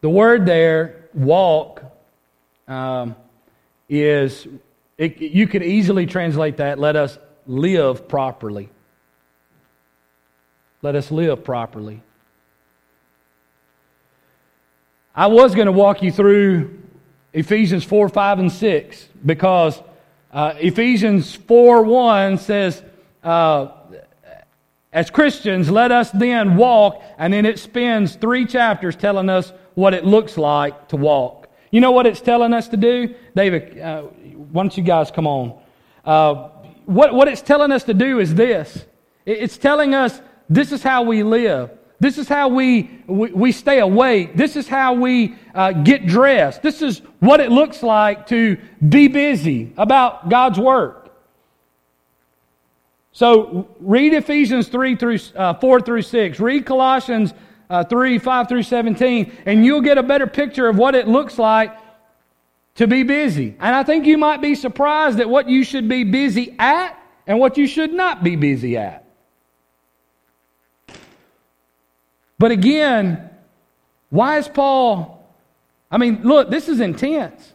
The 0.00 0.10
word 0.10 0.44
there, 0.44 1.08
walk, 1.14 1.84
um, 2.66 3.14
is, 3.88 4.48
it, 4.98 5.20
you 5.20 5.46
could 5.46 5.62
easily 5.62 6.06
translate 6.06 6.56
that, 6.56 6.80
let 6.80 6.96
us 6.96 7.18
live 7.46 8.08
properly. 8.08 8.68
Let 10.82 10.96
us 10.96 11.12
live 11.12 11.44
properly. 11.44 12.02
I 15.14 15.26
was 15.26 15.54
going 15.54 15.66
to 15.66 15.72
walk 15.72 16.02
you 16.02 16.12
through 16.12 16.78
Ephesians 17.32 17.84
4, 17.84 18.08
5, 18.08 18.38
and 18.38 18.52
6 18.52 19.08
because 19.26 19.80
uh, 20.32 20.54
Ephesians 20.58 21.34
4 21.34 21.82
1 21.82 22.38
says, 22.38 22.82
uh, 23.24 23.68
as 24.92 25.10
Christians, 25.10 25.70
let 25.70 25.92
us 25.92 26.10
then 26.10 26.56
walk, 26.56 27.02
and 27.18 27.32
then 27.32 27.46
it 27.46 27.58
spends 27.58 28.16
three 28.16 28.44
chapters 28.44 28.96
telling 28.96 29.28
us 29.28 29.52
what 29.74 29.94
it 29.94 30.04
looks 30.04 30.36
like 30.36 30.88
to 30.88 30.96
walk. 30.96 31.48
You 31.70 31.80
know 31.80 31.92
what 31.92 32.06
it's 32.06 32.20
telling 32.20 32.52
us 32.52 32.68
to 32.68 32.76
do? 32.76 33.14
David, 33.36 33.78
uh, 33.78 34.02
why 34.02 34.62
don't 34.62 34.76
you 34.76 34.82
guys 34.82 35.10
come 35.10 35.26
on? 35.26 35.60
Uh, 36.04 36.48
what, 36.86 37.14
what 37.14 37.28
it's 37.28 37.42
telling 37.42 37.70
us 37.70 37.84
to 37.84 37.94
do 37.94 38.18
is 38.18 38.34
this 38.34 38.84
it's 39.26 39.58
telling 39.58 39.94
us 39.94 40.20
this 40.48 40.72
is 40.72 40.82
how 40.82 41.02
we 41.02 41.22
live. 41.22 41.70
This 42.00 42.16
is 42.16 42.28
how 42.28 42.48
we, 42.48 42.90
we, 43.06 43.30
we 43.30 43.52
stay 43.52 43.78
awake. 43.78 44.34
This 44.34 44.56
is 44.56 44.66
how 44.66 44.94
we 44.94 45.36
uh, 45.54 45.72
get 45.72 46.06
dressed. 46.06 46.62
This 46.62 46.80
is 46.80 47.02
what 47.20 47.40
it 47.40 47.52
looks 47.52 47.82
like 47.82 48.26
to 48.28 48.56
be 48.88 49.06
busy 49.06 49.72
about 49.76 50.30
God's 50.30 50.58
work. 50.58 51.14
So 53.12 53.68
read 53.80 54.14
Ephesians 54.14 54.68
3 54.68 54.96
through, 54.96 55.18
uh, 55.36 55.54
4 55.54 55.80
through 55.82 56.02
6. 56.02 56.40
Read 56.40 56.64
Colossians 56.64 57.34
uh, 57.68 57.84
3, 57.84 58.18
5 58.18 58.48
through 58.48 58.62
17, 58.62 59.32
and 59.44 59.64
you'll 59.64 59.82
get 59.82 59.98
a 59.98 60.02
better 60.02 60.26
picture 60.26 60.68
of 60.68 60.78
what 60.78 60.94
it 60.94 61.06
looks 61.06 61.38
like 61.38 61.76
to 62.76 62.86
be 62.86 63.02
busy. 63.02 63.56
And 63.60 63.74
I 63.74 63.82
think 63.82 64.06
you 64.06 64.16
might 64.16 64.40
be 64.40 64.54
surprised 64.54 65.20
at 65.20 65.28
what 65.28 65.50
you 65.50 65.64
should 65.64 65.86
be 65.86 66.04
busy 66.04 66.56
at 66.58 66.98
and 67.26 67.38
what 67.38 67.58
you 67.58 67.66
should 67.66 67.92
not 67.92 68.24
be 68.24 68.36
busy 68.36 68.78
at. 68.78 69.04
But 72.40 72.52
again, 72.52 73.28
why 74.08 74.38
is 74.38 74.48
Paul? 74.48 75.30
I 75.90 75.98
mean, 75.98 76.22
look, 76.22 76.48
this 76.48 76.70
is 76.70 76.80
intense. 76.80 77.52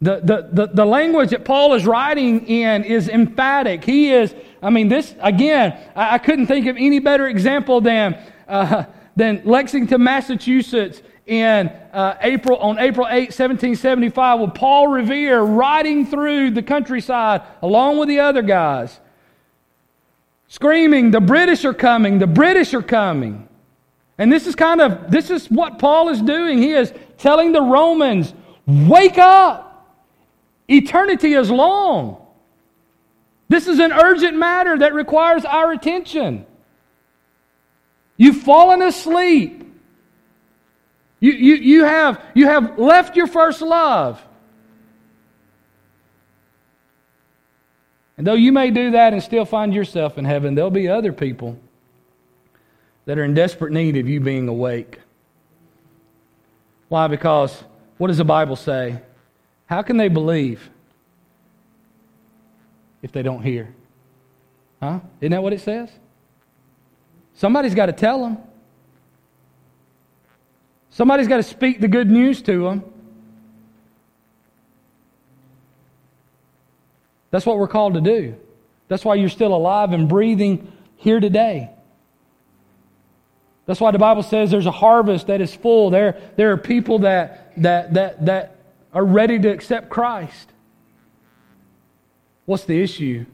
The, 0.00 0.20
the, 0.20 0.48
the, 0.52 0.66
the, 0.72 0.84
language 0.84 1.30
that 1.30 1.44
Paul 1.44 1.74
is 1.74 1.84
writing 1.84 2.46
in 2.46 2.84
is 2.84 3.08
emphatic. 3.08 3.82
He 3.82 4.12
is, 4.12 4.32
I 4.62 4.70
mean, 4.70 4.86
this, 4.86 5.16
again, 5.20 5.76
I, 5.96 6.14
I 6.14 6.18
couldn't 6.18 6.46
think 6.46 6.68
of 6.68 6.76
any 6.76 7.00
better 7.00 7.26
example 7.26 7.80
than, 7.80 8.22
uh, 8.46 8.84
than 9.16 9.42
Lexington, 9.44 10.00
Massachusetts 10.00 11.02
in 11.26 11.66
uh, 11.92 12.16
April, 12.20 12.56
on 12.58 12.78
April 12.78 13.08
8, 13.08 13.34
1775, 13.34 14.40
with 14.40 14.54
Paul 14.54 14.86
Revere 14.86 15.40
riding 15.42 16.06
through 16.06 16.52
the 16.52 16.62
countryside 16.62 17.42
along 17.62 17.98
with 17.98 18.08
the 18.08 18.20
other 18.20 18.42
guys, 18.42 19.00
screaming, 20.46 21.10
The 21.10 21.20
British 21.20 21.64
are 21.64 21.74
coming, 21.74 22.20
the 22.20 22.28
British 22.28 22.72
are 22.74 22.82
coming. 22.82 23.48
And 24.20 24.30
this 24.30 24.46
is 24.46 24.54
kind 24.54 24.82
of, 24.82 25.10
this 25.10 25.30
is 25.30 25.50
what 25.50 25.78
Paul 25.78 26.10
is 26.10 26.20
doing. 26.20 26.58
He 26.58 26.72
is 26.72 26.92
telling 27.16 27.52
the 27.52 27.62
Romans, 27.62 28.34
wake 28.66 29.16
up. 29.16 29.96
Eternity 30.68 31.32
is 31.32 31.50
long. 31.50 32.18
This 33.48 33.66
is 33.66 33.78
an 33.78 33.92
urgent 33.92 34.36
matter 34.36 34.76
that 34.76 34.92
requires 34.92 35.46
our 35.46 35.72
attention. 35.72 36.44
You've 38.18 38.42
fallen 38.42 38.82
asleep. 38.82 39.64
You, 41.18 41.32
you, 41.32 41.54
you, 41.54 41.84
have, 41.84 42.22
you 42.34 42.44
have 42.44 42.78
left 42.78 43.16
your 43.16 43.26
first 43.26 43.62
love. 43.62 44.22
And 48.18 48.26
though 48.26 48.34
you 48.34 48.52
may 48.52 48.70
do 48.70 48.90
that 48.90 49.14
and 49.14 49.22
still 49.22 49.46
find 49.46 49.72
yourself 49.72 50.18
in 50.18 50.26
heaven, 50.26 50.54
there'll 50.54 50.70
be 50.70 50.88
other 50.88 51.14
people 51.14 51.58
that 53.06 53.18
are 53.18 53.24
in 53.24 53.34
desperate 53.34 53.72
need 53.72 53.96
of 53.96 54.08
you 54.08 54.20
being 54.20 54.48
awake. 54.48 55.00
Why? 56.88 57.06
Because 57.06 57.64
what 57.98 58.08
does 58.08 58.18
the 58.18 58.24
Bible 58.24 58.56
say? 58.56 59.00
How 59.66 59.82
can 59.82 59.96
they 59.96 60.08
believe 60.08 60.68
if 63.02 63.12
they 63.12 63.22
don't 63.22 63.42
hear? 63.42 63.74
Huh? 64.82 65.00
Isn't 65.20 65.32
that 65.32 65.42
what 65.42 65.52
it 65.52 65.60
says? 65.60 65.90
Somebody's 67.34 67.74
got 67.74 67.86
to 67.86 67.92
tell 67.92 68.22
them. 68.22 68.38
Somebody's 70.90 71.28
got 71.28 71.36
to 71.36 71.42
speak 71.42 71.80
the 71.80 71.88
good 71.88 72.10
news 72.10 72.42
to 72.42 72.64
them. 72.64 72.84
That's 77.30 77.46
what 77.46 77.58
we're 77.58 77.68
called 77.68 77.94
to 77.94 78.00
do. 78.00 78.36
That's 78.88 79.04
why 79.04 79.14
you're 79.14 79.28
still 79.28 79.54
alive 79.54 79.92
and 79.92 80.08
breathing 80.08 80.72
here 80.96 81.20
today. 81.20 81.70
That's 83.70 83.80
why 83.80 83.92
the 83.92 84.00
Bible 84.00 84.24
says 84.24 84.50
there's 84.50 84.66
a 84.66 84.72
harvest 84.72 85.28
that 85.28 85.40
is 85.40 85.54
full. 85.54 85.90
There, 85.90 86.20
there 86.34 86.50
are 86.50 86.56
people 86.56 86.98
that, 86.98 87.52
that, 87.62 87.94
that, 87.94 88.26
that 88.26 88.56
are 88.92 89.04
ready 89.04 89.38
to 89.38 89.48
accept 89.48 89.88
Christ. 89.88 90.50
What's 92.46 92.64
the 92.64 92.82
issue? 92.82 93.26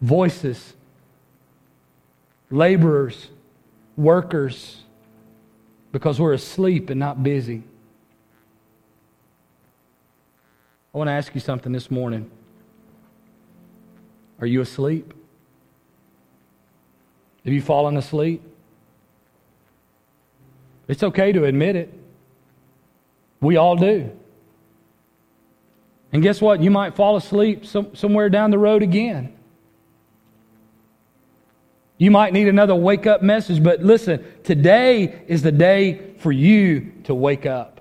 Voices, 0.00 0.74
laborers, 2.52 3.26
workers, 3.96 4.84
because 5.90 6.20
we're 6.20 6.34
asleep 6.34 6.88
and 6.88 7.00
not 7.00 7.20
busy. 7.20 7.64
I 10.94 10.98
want 10.98 11.08
to 11.08 11.12
ask 11.14 11.34
you 11.34 11.40
something 11.40 11.72
this 11.72 11.90
morning. 11.90 12.30
Are 14.40 14.46
you 14.46 14.60
asleep? 14.60 15.12
Have 17.44 17.52
you 17.52 17.60
fallen 17.60 17.96
asleep? 17.96 18.40
It's 20.88 21.02
okay 21.02 21.32
to 21.32 21.44
admit 21.44 21.76
it. 21.76 21.92
We 23.40 23.56
all 23.56 23.76
do. 23.76 24.10
And 26.12 26.22
guess 26.22 26.40
what? 26.40 26.62
You 26.62 26.70
might 26.70 26.96
fall 26.96 27.16
asleep 27.16 27.66
some, 27.66 27.94
somewhere 27.94 28.30
down 28.30 28.50
the 28.50 28.58
road 28.58 28.82
again. 28.82 29.34
You 31.98 32.10
might 32.10 32.32
need 32.32 32.48
another 32.48 32.74
wake 32.74 33.06
up 33.06 33.22
message, 33.22 33.62
but 33.62 33.82
listen, 33.82 34.24
today 34.44 35.22
is 35.26 35.42
the 35.42 35.52
day 35.52 36.14
for 36.18 36.32
you 36.32 36.92
to 37.04 37.14
wake 37.14 37.44
up. 37.44 37.80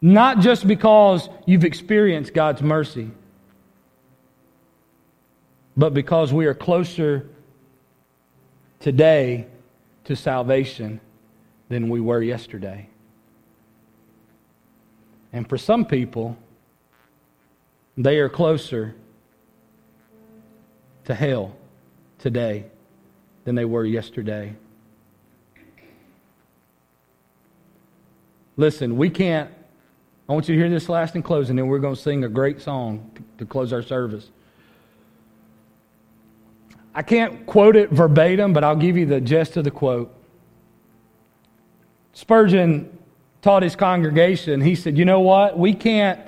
Not 0.00 0.40
just 0.40 0.66
because 0.66 1.28
you've 1.44 1.64
experienced 1.64 2.32
God's 2.32 2.62
mercy, 2.62 3.10
but 5.76 5.92
because 5.92 6.32
we 6.32 6.46
are 6.46 6.54
closer 6.54 7.28
today 8.78 9.46
to 10.10 10.16
salvation 10.16 11.00
than 11.68 11.88
we 11.88 12.00
were 12.00 12.20
yesterday. 12.20 12.88
And 15.32 15.48
for 15.48 15.56
some 15.56 15.84
people, 15.84 16.36
they 17.96 18.18
are 18.18 18.28
closer 18.28 18.96
to 21.04 21.14
hell 21.14 21.54
today 22.18 22.64
than 23.44 23.54
they 23.54 23.64
were 23.64 23.84
yesterday. 23.84 24.56
Listen, 28.56 28.96
we 28.96 29.10
can't. 29.10 29.48
I 30.28 30.32
want 30.32 30.48
you 30.48 30.56
to 30.56 30.60
hear 30.60 30.68
this 30.68 30.88
last 30.88 31.14
in 31.14 31.22
closing, 31.22 31.56
and 31.60 31.68
we're 31.68 31.78
going 31.78 31.94
to 31.94 32.00
sing 32.00 32.24
a 32.24 32.28
great 32.28 32.60
song 32.60 33.12
to, 33.14 33.22
to 33.38 33.46
close 33.46 33.72
our 33.72 33.82
service. 33.82 34.28
I 36.94 37.02
can't 37.02 37.46
quote 37.46 37.76
it 37.76 37.90
verbatim, 37.90 38.52
but 38.52 38.64
I'll 38.64 38.76
give 38.76 38.96
you 38.96 39.06
the 39.06 39.20
gist 39.20 39.56
of 39.56 39.64
the 39.64 39.70
quote. 39.70 40.12
Spurgeon 42.12 42.98
taught 43.42 43.62
his 43.62 43.76
congregation, 43.76 44.60
he 44.60 44.74
said, 44.74 44.98
You 44.98 45.04
know 45.04 45.20
what? 45.20 45.58
We 45.58 45.72
can't, 45.74 46.20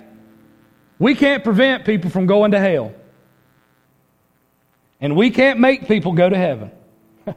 We 0.98 1.14
can't 1.14 1.42
prevent 1.42 1.84
people 1.84 2.10
from 2.10 2.26
going 2.26 2.52
to 2.52 2.60
hell. 2.60 2.94
And 5.00 5.16
we 5.16 5.30
can't 5.30 5.58
make 5.58 5.88
people 5.88 6.12
go 6.12 6.28
to 6.28 6.36
heaven. 6.36 6.70
but 7.24 7.36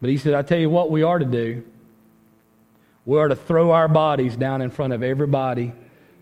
he 0.00 0.16
said, 0.16 0.32
I 0.32 0.40
tell 0.40 0.58
you 0.58 0.70
what 0.70 0.90
we 0.90 1.02
are 1.02 1.18
to 1.18 1.26
do. 1.26 1.62
We 3.04 3.18
are 3.18 3.28
to 3.28 3.36
throw 3.36 3.72
our 3.72 3.86
bodies 3.86 4.34
down 4.34 4.62
in 4.62 4.70
front 4.70 4.94
of 4.94 5.02
everybody 5.02 5.74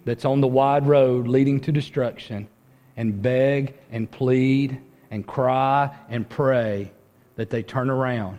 that's 0.05 0.25
on 0.25 0.41
the 0.41 0.49
wide 0.49 0.89
road 0.89 1.29
leading 1.29 1.61
to 1.61 1.71
destruction 1.71 2.49
and 2.97 3.23
beg 3.23 3.75
and 3.91 4.11
plead 4.11 4.81
and 5.11 5.27
cry 5.27 5.95
and 6.09 6.29
pray 6.29 6.93
that 7.37 7.51
they 7.51 7.63
turn 7.63 7.91
around 7.91 8.39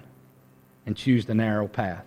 and 0.85 0.95
choose 0.95 1.25
the 1.25 1.35
narrow 1.35 1.67
path. 1.67 2.05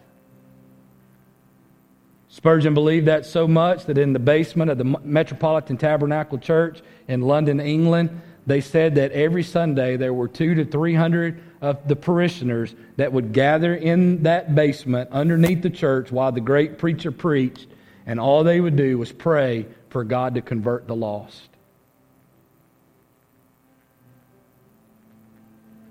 Spurgeon 2.29 2.75
believed 2.75 3.07
that 3.07 3.25
so 3.25 3.49
much 3.49 3.87
that 3.87 3.97
in 3.97 4.13
the 4.13 4.19
basement 4.19 4.71
of 4.71 4.77
the 4.77 4.85
Metropolitan 4.85 5.79
Tabernacle 5.79 6.39
Church 6.39 6.83
in 7.09 7.23
London, 7.23 7.61
England, 7.61 8.21
they 8.47 8.61
said 8.61 8.97
that 8.97 9.13
every 9.13 9.43
Sunday 9.43 9.97
there 9.97 10.13
were 10.13 10.29
two 10.29 10.55
to 10.55 10.65
three 10.65 10.95
hundred 10.95 11.41
of 11.61 11.89
the 11.89 11.97
parishioners 11.97 12.75
that 12.97 13.13
would 13.13 13.33
gather 13.33 13.75
in 13.75 14.23
that 14.25 14.55
basement 14.55 15.11
underneath 15.11 15.63
the 15.63 15.71
church 15.71 16.13
while 16.13 16.31
the 16.31 16.41
great 16.41 16.79
preacher 16.79 17.11
preached, 17.11 17.69
and 18.05 18.21
all 18.21 18.45
they 18.45 18.61
would 18.61 18.77
do 18.77 18.99
was 18.99 19.11
pray 19.11 19.67
for 19.89 20.05
God 20.05 20.35
to 20.35 20.43
convert 20.43 20.87
the 20.87 20.95
lost. 20.95 21.49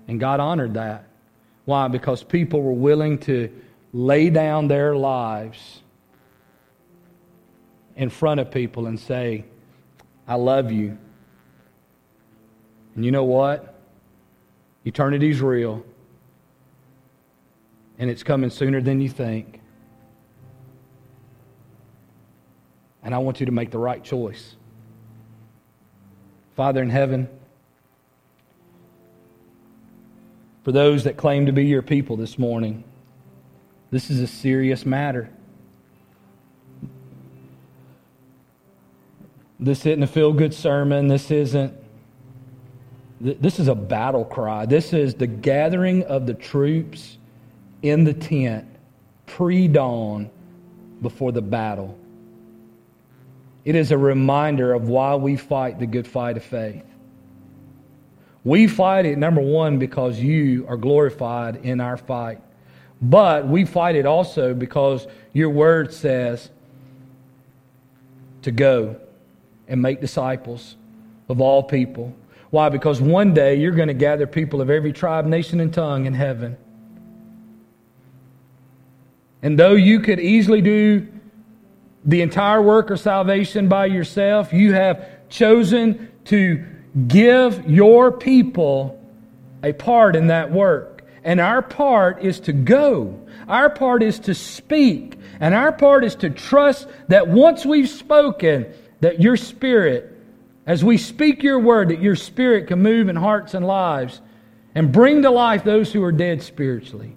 And 0.08 0.20
God 0.20 0.40
honored 0.40 0.74
that. 0.74 1.06
Why? 1.64 1.88
Because 1.88 2.22
people 2.22 2.62
were 2.62 2.72
willing 2.72 3.18
to 3.20 3.52
lay 3.92 4.30
down 4.30 4.68
their 4.68 4.94
lives 4.94 5.82
in 7.96 8.10
front 8.10 8.40
of 8.40 8.50
people 8.50 8.86
and 8.86 9.00
say, 9.00 9.44
I 10.28 10.34
love 10.34 10.70
you. 10.70 10.96
And 12.94 13.04
you 13.04 13.10
know 13.10 13.24
what? 13.24 13.74
Eternity's 14.84 15.40
real. 15.40 15.84
And 17.98 18.10
it's 18.10 18.22
coming 18.22 18.50
sooner 18.50 18.80
than 18.80 19.00
you 19.00 19.08
think. 19.08 19.60
And 23.02 23.14
I 23.14 23.18
want 23.18 23.40
you 23.40 23.46
to 23.46 23.52
make 23.52 23.70
the 23.70 23.78
right 23.78 24.02
choice. 24.02 24.56
Father 26.54 26.82
in 26.82 26.90
heaven, 26.90 27.28
for 30.66 30.72
those 30.72 31.04
that 31.04 31.16
claim 31.16 31.46
to 31.46 31.52
be 31.52 31.64
your 31.64 31.80
people 31.80 32.16
this 32.16 32.40
morning, 32.40 32.82
this 33.92 34.10
is 34.10 34.18
a 34.18 34.26
serious 34.26 34.84
matter. 34.84 35.30
This 39.60 39.86
isn't 39.86 40.02
a 40.02 40.08
feel 40.08 40.32
good 40.32 40.52
sermon. 40.52 41.06
This 41.06 41.30
isn't. 41.30 41.72
This 43.20 43.60
is 43.60 43.68
a 43.68 43.76
battle 43.76 44.24
cry. 44.24 44.66
This 44.66 44.92
is 44.92 45.14
the 45.14 45.28
gathering 45.28 46.02
of 46.02 46.26
the 46.26 46.34
troops 46.34 47.16
in 47.82 48.02
the 48.02 48.12
tent 48.12 48.66
pre 49.26 49.68
dawn 49.68 50.30
before 51.00 51.30
the 51.30 51.42
battle. 51.42 51.96
It 53.64 53.76
is 53.76 53.92
a 53.92 53.98
reminder 53.98 54.74
of 54.74 54.88
why 54.88 55.14
we 55.14 55.36
fight 55.36 55.78
the 55.78 55.86
good 55.86 56.08
fight 56.08 56.36
of 56.36 56.42
faith. 56.42 56.82
We 58.46 58.68
fight 58.68 59.06
it, 59.06 59.18
number 59.18 59.40
one, 59.40 59.80
because 59.80 60.20
you 60.20 60.66
are 60.68 60.76
glorified 60.76 61.56
in 61.64 61.80
our 61.80 61.96
fight. 61.96 62.40
But 63.02 63.48
we 63.48 63.64
fight 63.64 63.96
it 63.96 64.06
also 64.06 64.54
because 64.54 65.08
your 65.32 65.50
word 65.50 65.92
says 65.92 66.48
to 68.42 68.52
go 68.52 69.00
and 69.66 69.82
make 69.82 70.00
disciples 70.00 70.76
of 71.28 71.40
all 71.40 71.64
people. 71.64 72.14
Why? 72.50 72.68
Because 72.68 73.00
one 73.00 73.34
day 73.34 73.56
you're 73.56 73.72
going 73.72 73.88
to 73.88 73.94
gather 73.94 74.28
people 74.28 74.60
of 74.60 74.70
every 74.70 74.92
tribe, 74.92 75.26
nation, 75.26 75.58
and 75.58 75.74
tongue 75.74 76.06
in 76.06 76.14
heaven. 76.14 76.56
And 79.42 79.58
though 79.58 79.74
you 79.74 79.98
could 79.98 80.20
easily 80.20 80.60
do 80.60 81.08
the 82.04 82.22
entire 82.22 82.62
work 82.62 82.90
of 82.90 83.00
salvation 83.00 83.66
by 83.66 83.86
yourself, 83.86 84.52
you 84.52 84.72
have 84.72 85.28
chosen 85.30 86.12
to 86.26 86.64
give 87.08 87.68
your 87.68 88.10
people 88.10 89.02
a 89.62 89.72
part 89.72 90.16
in 90.16 90.28
that 90.28 90.50
work. 90.50 91.04
And 91.24 91.40
our 91.40 91.60
part 91.60 92.22
is 92.22 92.40
to 92.40 92.52
go. 92.52 93.20
Our 93.48 93.68
part 93.68 94.02
is 94.02 94.18
to 94.20 94.34
speak. 94.34 95.18
And 95.40 95.54
our 95.54 95.72
part 95.72 96.04
is 96.04 96.14
to 96.16 96.30
trust 96.30 96.88
that 97.08 97.28
once 97.28 97.66
we've 97.66 97.88
spoken, 97.88 98.72
that 99.00 99.20
your 99.20 99.36
spirit, 99.36 100.12
as 100.66 100.84
we 100.84 100.96
speak 100.96 101.42
your 101.42 101.58
word, 101.58 101.88
that 101.88 102.00
your 102.00 102.16
spirit 102.16 102.68
can 102.68 102.82
move 102.82 103.08
in 103.08 103.16
hearts 103.16 103.54
and 103.54 103.66
lives 103.66 104.20
and 104.74 104.92
bring 104.92 105.22
to 105.22 105.30
life 105.30 105.64
those 105.64 105.92
who 105.92 106.02
are 106.02 106.12
dead 106.12 106.42
spiritually. 106.42 107.16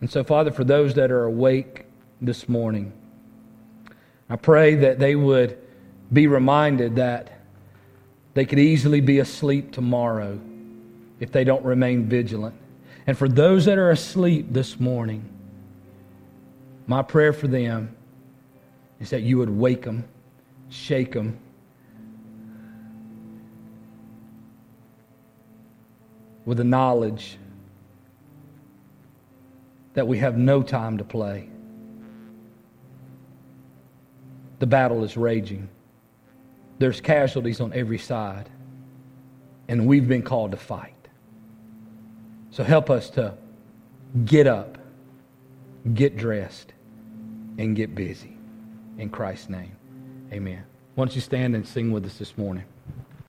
And 0.00 0.10
so, 0.10 0.24
Father, 0.24 0.50
for 0.50 0.64
those 0.64 0.94
that 0.94 1.10
are 1.10 1.24
awake 1.24 1.86
this 2.20 2.48
morning, 2.48 2.92
I 4.28 4.36
pray 4.36 4.76
that 4.76 4.98
they 4.98 5.14
would 5.14 5.58
be 6.12 6.26
reminded 6.26 6.96
that 6.96 7.40
they 8.34 8.44
could 8.44 8.58
easily 8.58 9.00
be 9.00 9.18
asleep 9.18 9.72
tomorrow 9.72 10.40
if 11.20 11.32
they 11.32 11.44
don't 11.44 11.64
remain 11.64 12.06
vigilant. 12.06 12.54
And 13.06 13.16
for 13.16 13.28
those 13.28 13.64
that 13.64 13.78
are 13.78 13.90
asleep 13.90 14.46
this 14.50 14.78
morning, 14.78 15.28
my 16.86 17.02
prayer 17.02 17.32
for 17.32 17.48
them 17.48 17.94
is 19.00 19.10
that 19.10 19.22
you 19.22 19.38
would 19.38 19.50
wake 19.50 19.82
them, 19.82 20.04
shake 20.68 21.12
them, 21.12 21.38
with 26.44 26.58
the 26.58 26.64
knowledge 26.64 27.38
that 29.94 30.06
we 30.06 30.18
have 30.18 30.36
no 30.36 30.62
time 30.62 30.98
to 30.98 31.04
play. 31.04 31.48
The 34.62 34.66
battle 34.66 35.02
is 35.02 35.16
raging. 35.16 35.68
There's 36.78 37.00
casualties 37.00 37.60
on 37.60 37.72
every 37.72 37.98
side, 37.98 38.48
and 39.66 39.86
we've 39.86 40.06
been 40.06 40.22
called 40.22 40.52
to 40.52 40.56
fight. 40.56 40.94
So 42.50 42.62
help 42.62 42.88
us 42.88 43.10
to 43.10 43.34
get 44.24 44.46
up 44.46 44.78
get 45.94 46.16
dressed, 46.16 46.72
and 47.58 47.74
get 47.74 47.94
busy. 47.94 48.36
In 48.98 49.10
Christ's 49.10 49.48
name, 49.48 49.76
amen. 50.32 50.64
Why 50.94 51.04
don't 51.04 51.14
you 51.14 51.20
stand 51.20 51.54
and 51.54 51.66
sing 51.66 51.90
with 51.90 52.04
us 52.06 52.18
this 52.18 52.36
morning? 52.38 52.64